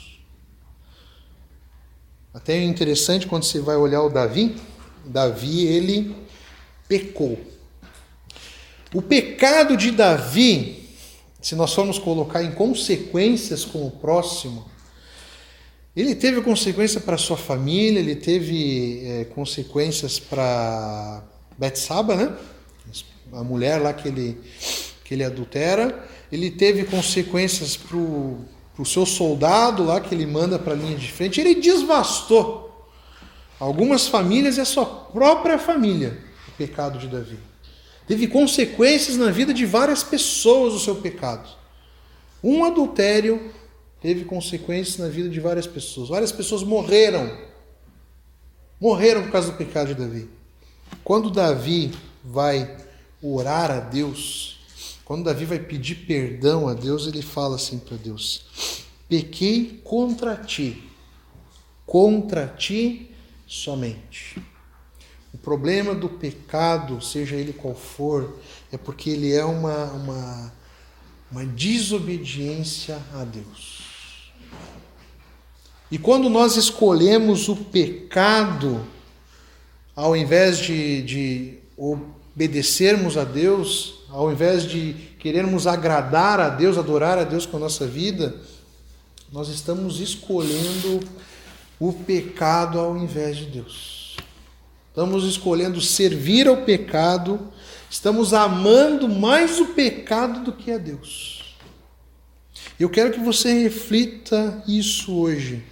Até 2.33 2.57
é 2.57 2.63
interessante 2.63 3.27
quando 3.27 3.43
você 3.43 3.61
vai 3.61 3.77
olhar 3.77 4.03
o 4.03 4.09
Davi, 4.09 4.55
Davi, 5.05 5.67
ele 5.67 6.15
pecou. 6.89 7.39
O 8.95 9.03
pecado 9.03 9.77
de 9.77 9.91
Davi, 9.91 10.89
se 11.41 11.57
nós 11.57 11.73
formos 11.75 11.99
colocar 11.99 12.43
em 12.43 12.53
consequências 12.53 13.65
com 13.65 13.85
o 13.85 13.91
próximo, 13.91 14.65
ele 15.95 16.15
teve 16.15 16.41
consequência 16.41 17.01
para 17.01 17.19
sua 17.19 17.37
família, 17.37 17.99
ele 17.99 18.15
teve 18.15 19.03
é, 19.05 19.25
consequências 19.25 20.21
para 20.21 21.25
Betsaba, 21.59 22.15
né? 22.15 22.37
A 23.33 23.43
mulher 23.43 23.79
lá 23.81 23.93
que 23.93 24.07
ele, 24.07 24.41
que 25.05 25.15
ele 25.15 25.25
adultera. 25.25 26.09
Ele 26.31 26.51
teve 26.51 26.85
consequências 26.85 27.77
para 27.77 27.97
o 27.97 28.45
seu 28.85 29.05
soldado 29.05 29.85
lá 29.85 30.01
que 30.01 30.15
ele 30.15 30.27
manda 30.27 30.59
para 30.59 30.73
a 30.73 30.77
linha 30.77 30.97
de 30.97 31.11
frente. 31.13 31.41
Ele 31.41 31.55
desvastou 31.55 32.89
algumas 33.59 34.09
famílias 34.09 34.57
e 34.57 34.61
a 34.61 34.65
sua 34.65 34.87
própria 34.87 35.59
família, 35.59 36.19
o 36.49 36.53
pecado 36.53 36.99
de 36.99 37.07
Davi. 37.07 37.39
Teve 38.07 38.27
consequências 38.27 39.17
na 39.17 39.31
vida 39.31 39.53
de 39.53 39.67
várias 39.67 40.03
pessoas 40.03 40.75
o 40.75 40.81
seu 40.81 40.97
pecado. 40.97 41.49
Um 42.43 42.65
adultério 42.65 43.53
teve 44.01 44.25
consequências 44.25 44.97
na 44.97 45.09
vida 45.09 45.29
de 45.29 45.39
várias 45.39 45.67
pessoas. 45.67 46.09
Várias 46.09 46.33
pessoas 46.33 46.63
morreram. 46.63 47.31
Morreram 48.81 49.23
por 49.23 49.31
causa 49.31 49.53
do 49.53 49.59
pecado 49.59 49.89
de 49.89 49.95
Davi. 49.95 50.29
Quando 51.05 51.31
Davi 51.31 51.93
vai 52.25 52.77
orar 53.23 53.71
a 53.71 53.81
Deus, 53.81 54.60
quando 55.11 55.25
Davi 55.25 55.45
vai 55.45 55.59
pedir 55.59 56.07
perdão 56.07 56.69
a 56.69 56.73
Deus, 56.73 57.09
ele 57.09 57.21
fala 57.21 57.57
assim 57.57 57.81
para 57.81 57.97
Deus: 57.97 58.45
Pequei 59.09 59.81
contra 59.83 60.37
ti, 60.37 60.85
contra 61.85 62.47
ti 62.47 63.11
somente. 63.45 64.41
O 65.35 65.39
problema 65.39 65.97
do 65.97 66.09
pecado, 66.09 67.03
seja 67.03 67.35
ele 67.35 67.53
qual 67.53 67.75
for, 67.75 68.39
é 68.71 68.77
porque 68.77 69.11
ele 69.11 69.33
é 69.33 69.45
uma, 69.45 69.87
uma, 69.87 70.53
uma 71.33 71.45
desobediência 71.45 72.97
a 73.13 73.25
Deus. 73.25 74.33
E 75.91 75.99
quando 75.99 76.31
nós 76.31 76.55
escolhemos 76.55 77.49
o 77.49 77.57
pecado, 77.57 78.87
ao 79.97 80.17
invés 80.17 80.59
de, 80.59 81.03
de 81.03 81.59
obedecermos 81.77 83.17
a 83.17 83.25
Deus, 83.25 84.00
ao 84.11 84.31
invés 84.33 84.65
de 84.65 84.95
querermos 85.19 85.67
agradar 85.67 86.41
a 86.41 86.49
Deus, 86.49 86.77
adorar 86.77 87.19
a 87.19 87.25
Deus 87.25 87.47
com 87.47 87.57
a 87.57 87.61
nossa 87.61 87.87
vida, 87.87 88.35
nós 89.33 89.49
estamos 89.49 90.01
escolhendo 90.01 91.01
o 91.79 91.93
pecado 91.93 92.79
ao 92.79 92.97
invés 92.97 93.37
de 93.37 93.47
Deus. 93.47 94.17
Estamos 94.89 95.25
escolhendo 95.25 95.81
servir 95.81 96.49
ao 96.49 96.59
pecado, 96.59 97.53
estamos 97.89 98.35
amando 98.35 99.09
mais 99.09 99.61
o 99.61 99.67
pecado 99.67 100.41
do 100.41 100.53
que 100.53 100.73
a 100.73 100.79
Deus. 100.79 101.55
Eu 102.79 102.91
quero 102.91 103.13
que 103.13 103.21
você 103.21 103.63
reflita 103.63 104.63
isso 104.67 105.15
hoje. 105.15 105.63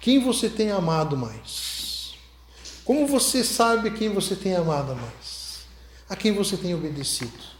Quem 0.00 0.20
você 0.20 0.48
tem 0.48 0.70
amado 0.70 1.16
mais? 1.16 2.14
Como 2.84 3.06
você 3.06 3.44
sabe 3.44 3.90
quem 3.90 4.08
você 4.08 4.34
tem 4.34 4.54
amado 4.54 4.94
mais? 4.94 5.25
A 6.08 6.14
quem 6.14 6.32
você 6.32 6.56
tem 6.56 6.74
obedecido? 6.74 7.56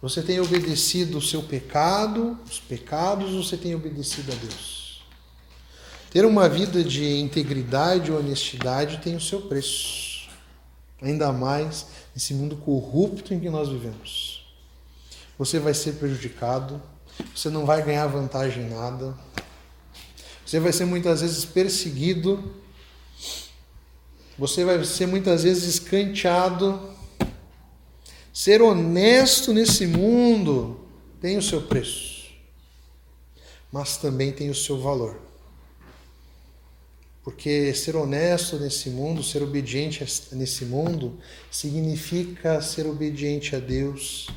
Você 0.00 0.22
tem 0.22 0.38
obedecido 0.38 1.18
o 1.18 1.22
seu 1.22 1.42
pecado, 1.42 2.38
os 2.48 2.60
pecados, 2.60 3.34
ou 3.34 3.42
você 3.42 3.56
tem 3.56 3.74
obedecido 3.74 4.32
a 4.32 4.34
Deus? 4.36 5.04
Ter 6.10 6.24
uma 6.24 6.48
vida 6.48 6.84
de 6.84 7.18
integridade 7.18 8.10
e 8.10 8.14
honestidade 8.14 8.98
tem 8.98 9.16
o 9.16 9.20
seu 9.20 9.42
preço. 9.42 10.28
Ainda 11.02 11.32
mais 11.32 11.86
nesse 12.14 12.32
mundo 12.32 12.56
corrupto 12.56 13.34
em 13.34 13.40
que 13.40 13.50
nós 13.50 13.68
vivemos. 13.68 14.46
Você 15.36 15.58
vai 15.58 15.74
ser 15.74 15.94
prejudicado, 15.94 16.80
você 17.34 17.50
não 17.50 17.66
vai 17.66 17.82
ganhar 17.82 18.06
vantagem 18.06 18.64
em 18.64 18.70
nada, 18.70 19.16
você 20.46 20.58
vai 20.58 20.72
ser 20.72 20.84
muitas 20.86 21.20
vezes 21.20 21.44
perseguido. 21.44 22.54
Você 24.38 24.64
vai 24.64 24.82
ser 24.84 25.06
muitas 25.06 25.42
vezes 25.42 25.64
escanteado. 25.64 26.80
Ser 28.32 28.62
honesto 28.62 29.52
nesse 29.52 29.84
mundo 29.84 30.80
tem 31.20 31.36
o 31.36 31.42
seu 31.42 31.62
preço, 31.62 32.28
mas 33.72 33.96
também 33.96 34.30
tem 34.30 34.48
o 34.48 34.54
seu 34.54 34.80
valor. 34.80 35.20
Porque 37.24 37.74
ser 37.74 37.96
honesto 37.96 38.60
nesse 38.60 38.90
mundo, 38.90 39.24
ser 39.24 39.42
obediente 39.42 40.06
nesse 40.30 40.64
mundo, 40.64 41.18
significa 41.50 42.62
ser 42.62 42.86
obediente 42.86 43.56
a 43.56 43.58
Deus, 43.58 44.28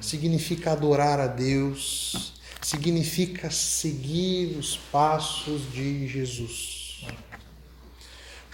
significa 0.00 0.72
adorar 0.72 1.20
a 1.20 1.28
Deus, 1.28 2.34
significa 2.60 3.50
seguir 3.50 4.58
os 4.58 4.76
passos 4.76 5.62
de 5.72 6.08
Jesus. 6.08 6.73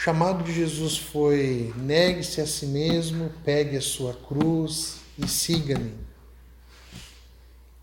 O 0.01 0.03
chamado 0.03 0.43
de 0.43 0.55
Jesus 0.55 0.97
foi: 0.97 1.75
negue-se 1.77 2.41
a 2.41 2.47
si 2.47 2.65
mesmo, 2.65 3.31
pegue 3.45 3.77
a 3.77 3.83
sua 3.83 4.15
cruz 4.15 4.97
e 5.19 5.29
siga-me. 5.29 5.93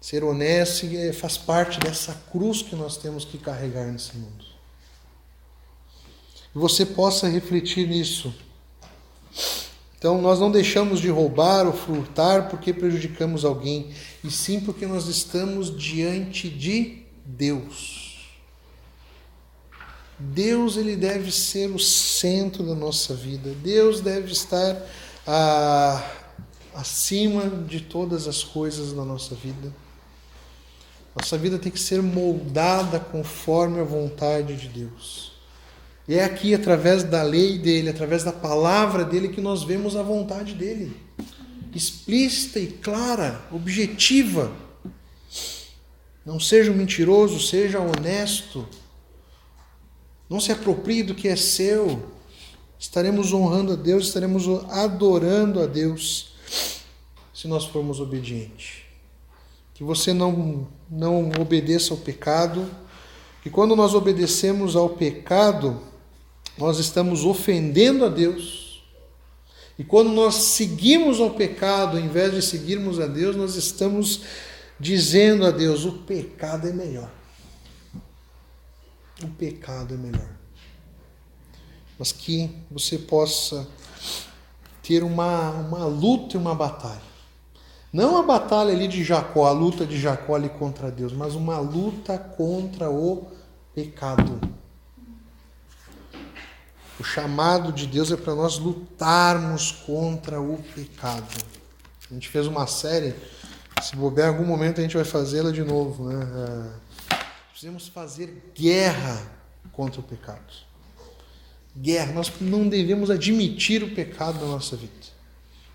Ser 0.02 0.24
honesto 0.24 0.88
faz 1.14 1.38
parte 1.38 1.80
dessa 1.80 2.16
cruz 2.32 2.64
que 2.64 2.76
nós 2.76 2.98
temos 2.98 3.24
que 3.24 3.38
carregar 3.38 3.86
nesse 3.86 4.18
mundo. 4.18 4.46
E 6.56 6.58
você 6.58 6.88
possa 6.88 7.30
refletir 7.30 7.88
nisso. 7.88 8.34
Então, 10.00 10.20
nós 10.20 10.40
não 10.40 10.50
deixamos 10.50 11.00
de 11.00 11.10
roubar 11.10 11.68
ou 11.68 11.74
furtar 11.74 12.50
porque 12.50 12.74
prejudicamos 12.74 13.46
alguém, 13.46 13.94
e 14.24 14.32
sim 14.32 14.60
porque 14.60 14.88
nós 14.88 15.06
estamos 15.06 15.78
diante 15.78 16.50
de 16.50 17.04
Deus. 17.24 18.07
Deus 20.20 20.78
ele 20.78 20.96
deve 20.96 21.32
ser 21.32 21.70
o 21.70 21.80
centro 21.80 22.64
da 22.64 22.74
nossa 22.74 23.14
vida. 23.14 23.54
Deus 23.64 24.02
deve 24.02 24.32
estar 24.32 24.76
ah, 25.26 26.04
acima 26.74 27.48
de 27.68 27.82
todas 27.82 28.28
as 28.28 28.44
coisas 28.44 28.94
na 28.94 29.06
nossa 29.06 29.36
vida. 29.36 29.72
Nossa 31.16 31.38
vida 31.38 31.58
tem 31.58 31.72
que 31.72 31.80
ser 31.80 32.02
moldada 32.02 33.00
conforme 33.00 33.80
a 33.80 33.84
vontade 33.84 34.56
de 34.56 34.68
Deus. 34.68 35.34
E 36.08 36.16
é 36.16 36.24
aqui, 36.24 36.54
através 36.54 37.04
da 37.04 37.22
lei 37.22 37.58
dele, 37.58 37.90
através 37.90 38.24
da 38.24 38.32
palavra 38.32 39.04
dele, 39.04 39.30
que 39.30 39.42
nós 39.42 39.64
vemos 39.64 39.96
a 39.96 40.02
vontade 40.02 40.54
dele. 40.54 40.96
Explícita 41.76 42.60
e 42.60 42.68
clara, 42.68 43.42
objetiva. 43.52 44.52
Não 46.26 46.40
seja 46.40 46.72
um 46.72 46.76
mentiroso, 46.76 47.40
seja 47.40 47.80
honesto. 47.80 48.68
Não 50.30 50.40
se 50.40 50.52
aproprie 50.52 51.04
do 51.04 51.16
que 51.16 51.28
é 51.28 51.36
seu. 51.36 52.12
Estaremos 52.80 53.34
honrando 53.34 53.74
a 53.74 53.76
Deus, 53.76 54.08
estaremos 54.08 54.48
adorando 54.70 55.62
a 55.62 55.66
Deus 55.66 56.34
se 57.34 57.48
nós 57.48 57.66
formos 57.66 58.00
obedientes. 58.00 58.84
Que 59.74 59.84
você 59.84 60.14
não, 60.14 60.68
não 60.90 61.30
obedeça 61.40 61.94
ao 61.94 62.00
pecado, 62.00 62.70
que 63.44 63.50
quando 63.50 63.76
nós 63.76 63.94
obedecemos 63.94 64.76
ao 64.76 64.90
pecado, 64.90 65.82
nós 66.58 66.80
estamos 66.80 67.24
ofendendo 67.24 68.06
a 68.06 68.10
Deus. 68.10 68.84
E 69.78 69.84
quando 69.84 70.10
nós 70.10 70.36
seguimos 70.36 71.20
ao 71.20 71.32
pecado, 71.32 71.98
ao 71.98 72.04
invés 72.04 72.34
de 72.34 72.42
seguirmos 72.42 73.00
a 73.00 73.06
Deus, 73.06 73.36
nós 73.36 73.56
estamos 73.56 74.22
dizendo 74.80 75.46
a 75.46 75.52
Deus: 75.52 75.86
o 75.86 75.92
pecado 75.92 76.68
é 76.68 76.74
melhor. 76.74 77.17
O 79.24 79.28
pecado 79.30 79.94
é 79.94 79.98
melhor. 79.98 80.30
Mas 81.98 82.12
que 82.12 82.56
você 82.70 82.98
possa 82.98 83.68
ter 84.84 85.04
uma, 85.04 85.52
uma 85.52 85.86
luta 85.86 86.38
e 86.38 86.40
uma 86.40 86.54
batalha. 86.54 87.02
Não 87.92 88.18
a 88.18 88.24
batalha 88.24 88.72
ali 88.72 88.88
de 88.88 89.04
Jacó, 89.04 89.48
a 89.48 89.52
luta 89.52 89.86
de 89.86 90.00
Jacó 90.00 90.36
ali 90.36 90.50
contra 90.50 90.92
Deus, 90.92 91.14
mas 91.14 91.36
uma 91.36 91.58
luta 91.58 92.18
contra 92.18 92.90
o 92.90 93.28
pecado. 93.74 94.40
O 97.00 97.04
chamado 97.04 97.72
de 97.72 97.88
Deus 97.88 98.12
é 98.12 98.18
para 98.18 98.36
nós 98.36 98.58
lutarmos 98.58 99.72
contra 99.72 100.42
o 100.42 100.58
pecado. 100.76 101.44
A 102.10 102.14
gente 102.14 102.28
fez 102.30 102.48
uma 102.48 102.66
série, 102.66 103.14
se 103.82 103.96
bobear 103.96 104.30
em 104.30 104.32
algum 104.32 104.46
momento 104.46 104.80
a 104.80 104.82
gente 104.82 104.96
vai 104.96 105.06
fazê-la 105.06 105.52
de 105.52 105.64
novo. 105.64 106.10
Né? 106.10 106.72
Precisamos 107.58 107.88
fazer 107.88 108.52
guerra 108.54 109.20
contra 109.72 110.00
o 110.00 110.04
pecado. 110.04 110.54
Guerra. 111.76 112.14
Nós 112.14 112.32
não 112.40 112.70
devemos 112.70 113.10
admitir 113.10 113.82
o 113.82 113.96
pecado 113.96 114.38
na 114.38 114.46
nossa 114.46 114.78
vida. 114.78 114.94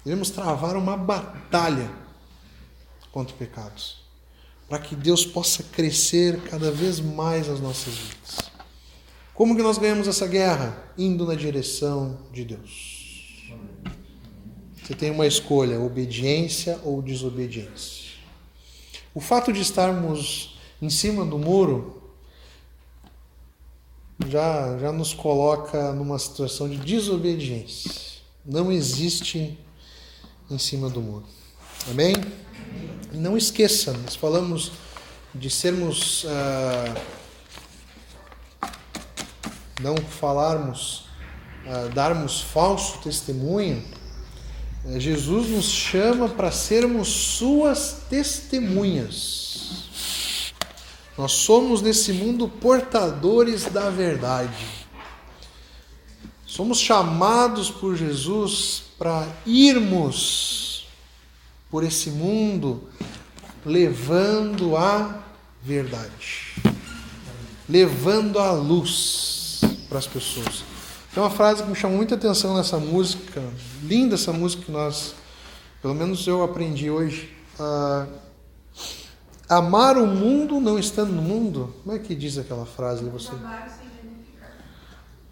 Devemos 0.05 0.31
travar 0.31 0.77
uma 0.77 0.97
batalha 0.97 1.91
contra 3.11 3.35
pecados. 3.35 4.01
Para 4.69 4.79
que 4.79 4.95
Deus 4.95 5.27
possa 5.27 5.65
crescer 5.65 6.41
cada 6.43 6.71
vez 6.71 7.01
mais 7.01 7.49
nas 7.49 7.59
nossas 7.59 7.95
vidas. 7.95 8.39
Como 9.35 9.57
que 9.57 9.63
nós 9.63 9.77
ganhamos 9.77 10.07
essa 10.07 10.29
guerra? 10.29 10.85
Indo 10.97 11.27
na 11.27 11.35
direção 11.35 12.17
de 12.33 12.45
Deus. 12.45 13.51
Você 14.81 14.95
tem 14.95 15.11
uma 15.11 15.27
escolha, 15.27 15.81
obediência 15.81 16.79
ou 16.85 17.03
desobediência. 17.03 18.13
O 19.13 19.21
fato 19.21 19.53
de 19.53 19.61
estarmos 19.61 20.52
em 20.83 20.91
cima 20.91 21.25
do 21.25 21.39
muro 21.39 22.03
já, 24.29 24.77
já 24.79 24.91
nos 24.93 25.15
coloca 25.15 25.93
numa 25.93 26.19
situação 26.19 26.69
de 26.69 26.77
desobediência. 26.77 27.91
Não 28.45 28.73
existe 28.73 29.57
em 30.51 30.59
cima 30.59 30.91
do 30.91 31.01
muro. 31.01 31.25
Amém? 31.89 32.15
Não 33.13 33.37
esqueça, 33.37 33.93
nós 33.93 34.17
falamos 34.17 34.73
de 35.33 35.49
sermos. 35.49 36.27
Ah, 36.29 36.95
não 39.81 39.97
falarmos, 39.97 41.07
ah, 41.67 41.89
darmos 41.95 42.41
falso 42.41 42.99
testemunho. 42.99 43.83
Eh, 44.87 44.99
Jesus 44.99 45.49
nos 45.49 45.67
chama 45.67 46.29
para 46.29 46.51
sermos 46.51 47.09
suas 47.09 48.05
testemunhas. 48.09 49.92
Nós 51.17 51.33
somos 51.33 51.83
nesse 51.83 52.13
mundo 52.13 52.49
portadores 52.49 53.65
da 53.65 53.91
verdade. 53.91 54.87
Somos 56.47 56.79
chamados 56.79 57.71
por 57.71 57.97
Jesus 57.97 58.83
para 58.99 59.27
irmos 59.47 60.87
por 61.71 61.83
esse 61.83 62.11
mundo 62.11 62.89
levando 63.65 64.77
a 64.77 65.23
verdade, 65.63 66.55
levando 67.69 68.39
a 68.39 68.53
luz 68.53 69.61
para 69.89 69.99
as 69.99 70.07
pessoas. 70.07 70.65
Tem 71.15 71.23
uma 71.23 71.31
frase 71.31 71.63
que 71.63 71.69
me 71.69 71.75
chamou 71.75 71.97
muita 71.97 72.15
atenção 72.15 72.57
nessa 72.57 72.79
música, 72.79 73.43
linda 73.83 74.15
essa 74.15 74.33
música 74.33 74.65
que 74.65 74.73
nós, 74.73 75.15
pelo 75.81 75.95
menos 75.95 76.27
eu 76.27 76.43
aprendi 76.43 76.91
hoje. 76.91 77.31
Uh, 77.59 78.32
amar 79.57 79.97
o 79.97 80.07
mundo 80.07 80.61
não 80.61 80.79
estando 80.79 81.13
no 81.13 81.23
mundo. 81.23 81.75
Como 81.83 81.95
é 81.95 81.99
que 81.99 82.15
diz 82.15 82.39
aquela 82.39 82.67
frase? 82.67 83.05
Você? 83.05 83.33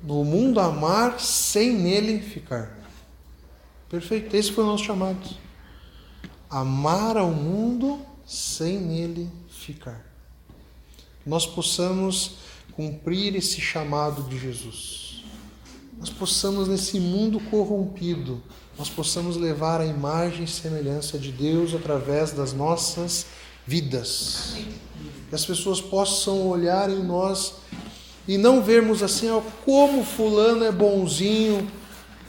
No 0.03 0.25
mundo 0.25 0.61
amar 0.61 1.21
sem 1.21 1.73
nele 1.73 2.21
ficar. 2.21 2.79
Perfeito. 3.89 4.35
Esse 4.35 4.53
foi 4.53 4.65
o 4.65 4.67
nosso 4.67 4.85
chamado. 4.85 5.19
Amar 6.49 7.17
ao 7.17 7.31
mundo 7.31 8.01
sem 8.27 8.79
nele 8.79 9.31
ficar. 9.49 10.05
Nós 11.25 11.47
possamos 11.47 12.37
cumprir 12.73 13.37
esse 13.37 13.61
chamado 13.61 14.23
de 14.23 14.39
Jesus. 14.39 15.25
Nós 15.99 16.09
possamos, 16.09 16.67
nesse 16.67 16.99
mundo 16.99 17.39
corrompido, 17.51 18.43
nós 18.79 18.89
possamos 18.89 19.37
levar 19.37 19.83
a 19.83 19.87
imagem 19.87 20.45
e 20.45 20.49
semelhança 20.49 21.19
de 21.19 21.31
Deus 21.31 21.75
através 21.75 22.33
das 22.33 22.55
nossas 22.55 23.27
vidas. 23.67 24.55
Que 25.29 25.35
as 25.35 25.45
pessoas 25.45 25.81
possam 25.81 26.49
olhar 26.49 26.91
em 26.91 27.03
nós 27.03 27.55
e 28.27 28.37
não 28.37 28.63
vermos 28.63 29.03
assim, 29.03 29.31
ó, 29.31 29.41
como 29.65 30.05
fulano 30.05 30.65
é 30.65 30.73
bonzinho, 30.73 31.71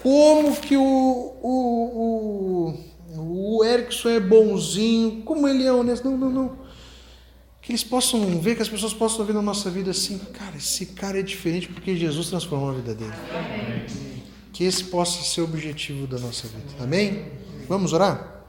como 0.01 0.55
que 0.55 0.77
o, 0.77 0.81
o, 1.41 2.73
o 2.73 2.91
o 3.17 3.63
Erickson 3.63 4.09
é 4.09 4.19
bonzinho, 4.19 5.21
como 5.23 5.47
ele 5.47 5.65
é 5.65 5.71
honesto. 5.71 6.09
Não, 6.09 6.17
não, 6.17 6.29
não. 6.29 6.57
Que 7.61 7.71
eles 7.71 7.83
possam 7.83 8.39
ver, 8.39 8.55
que 8.55 8.61
as 8.61 8.69
pessoas 8.69 8.93
possam 8.93 9.23
ver 9.23 9.33
na 9.33 9.41
nossa 9.41 9.69
vida 9.69 9.91
assim, 9.91 10.17
cara, 10.17 10.57
esse 10.57 10.87
cara 10.87 11.19
é 11.19 11.21
diferente 11.21 11.67
porque 11.67 11.95
Jesus 11.95 12.29
transformou 12.29 12.71
a 12.71 12.73
vida 12.73 12.95
dele. 12.95 13.13
Amém. 13.29 14.23
Que 14.51 14.63
esse 14.63 14.85
possa 14.85 15.21
ser 15.23 15.41
o 15.41 15.43
objetivo 15.43 16.07
da 16.07 16.17
nossa 16.17 16.47
vida. 16.47 16.83
Amém? 16.83 17.25
Vamos 17.67 17.93
orar? 17.93 18.40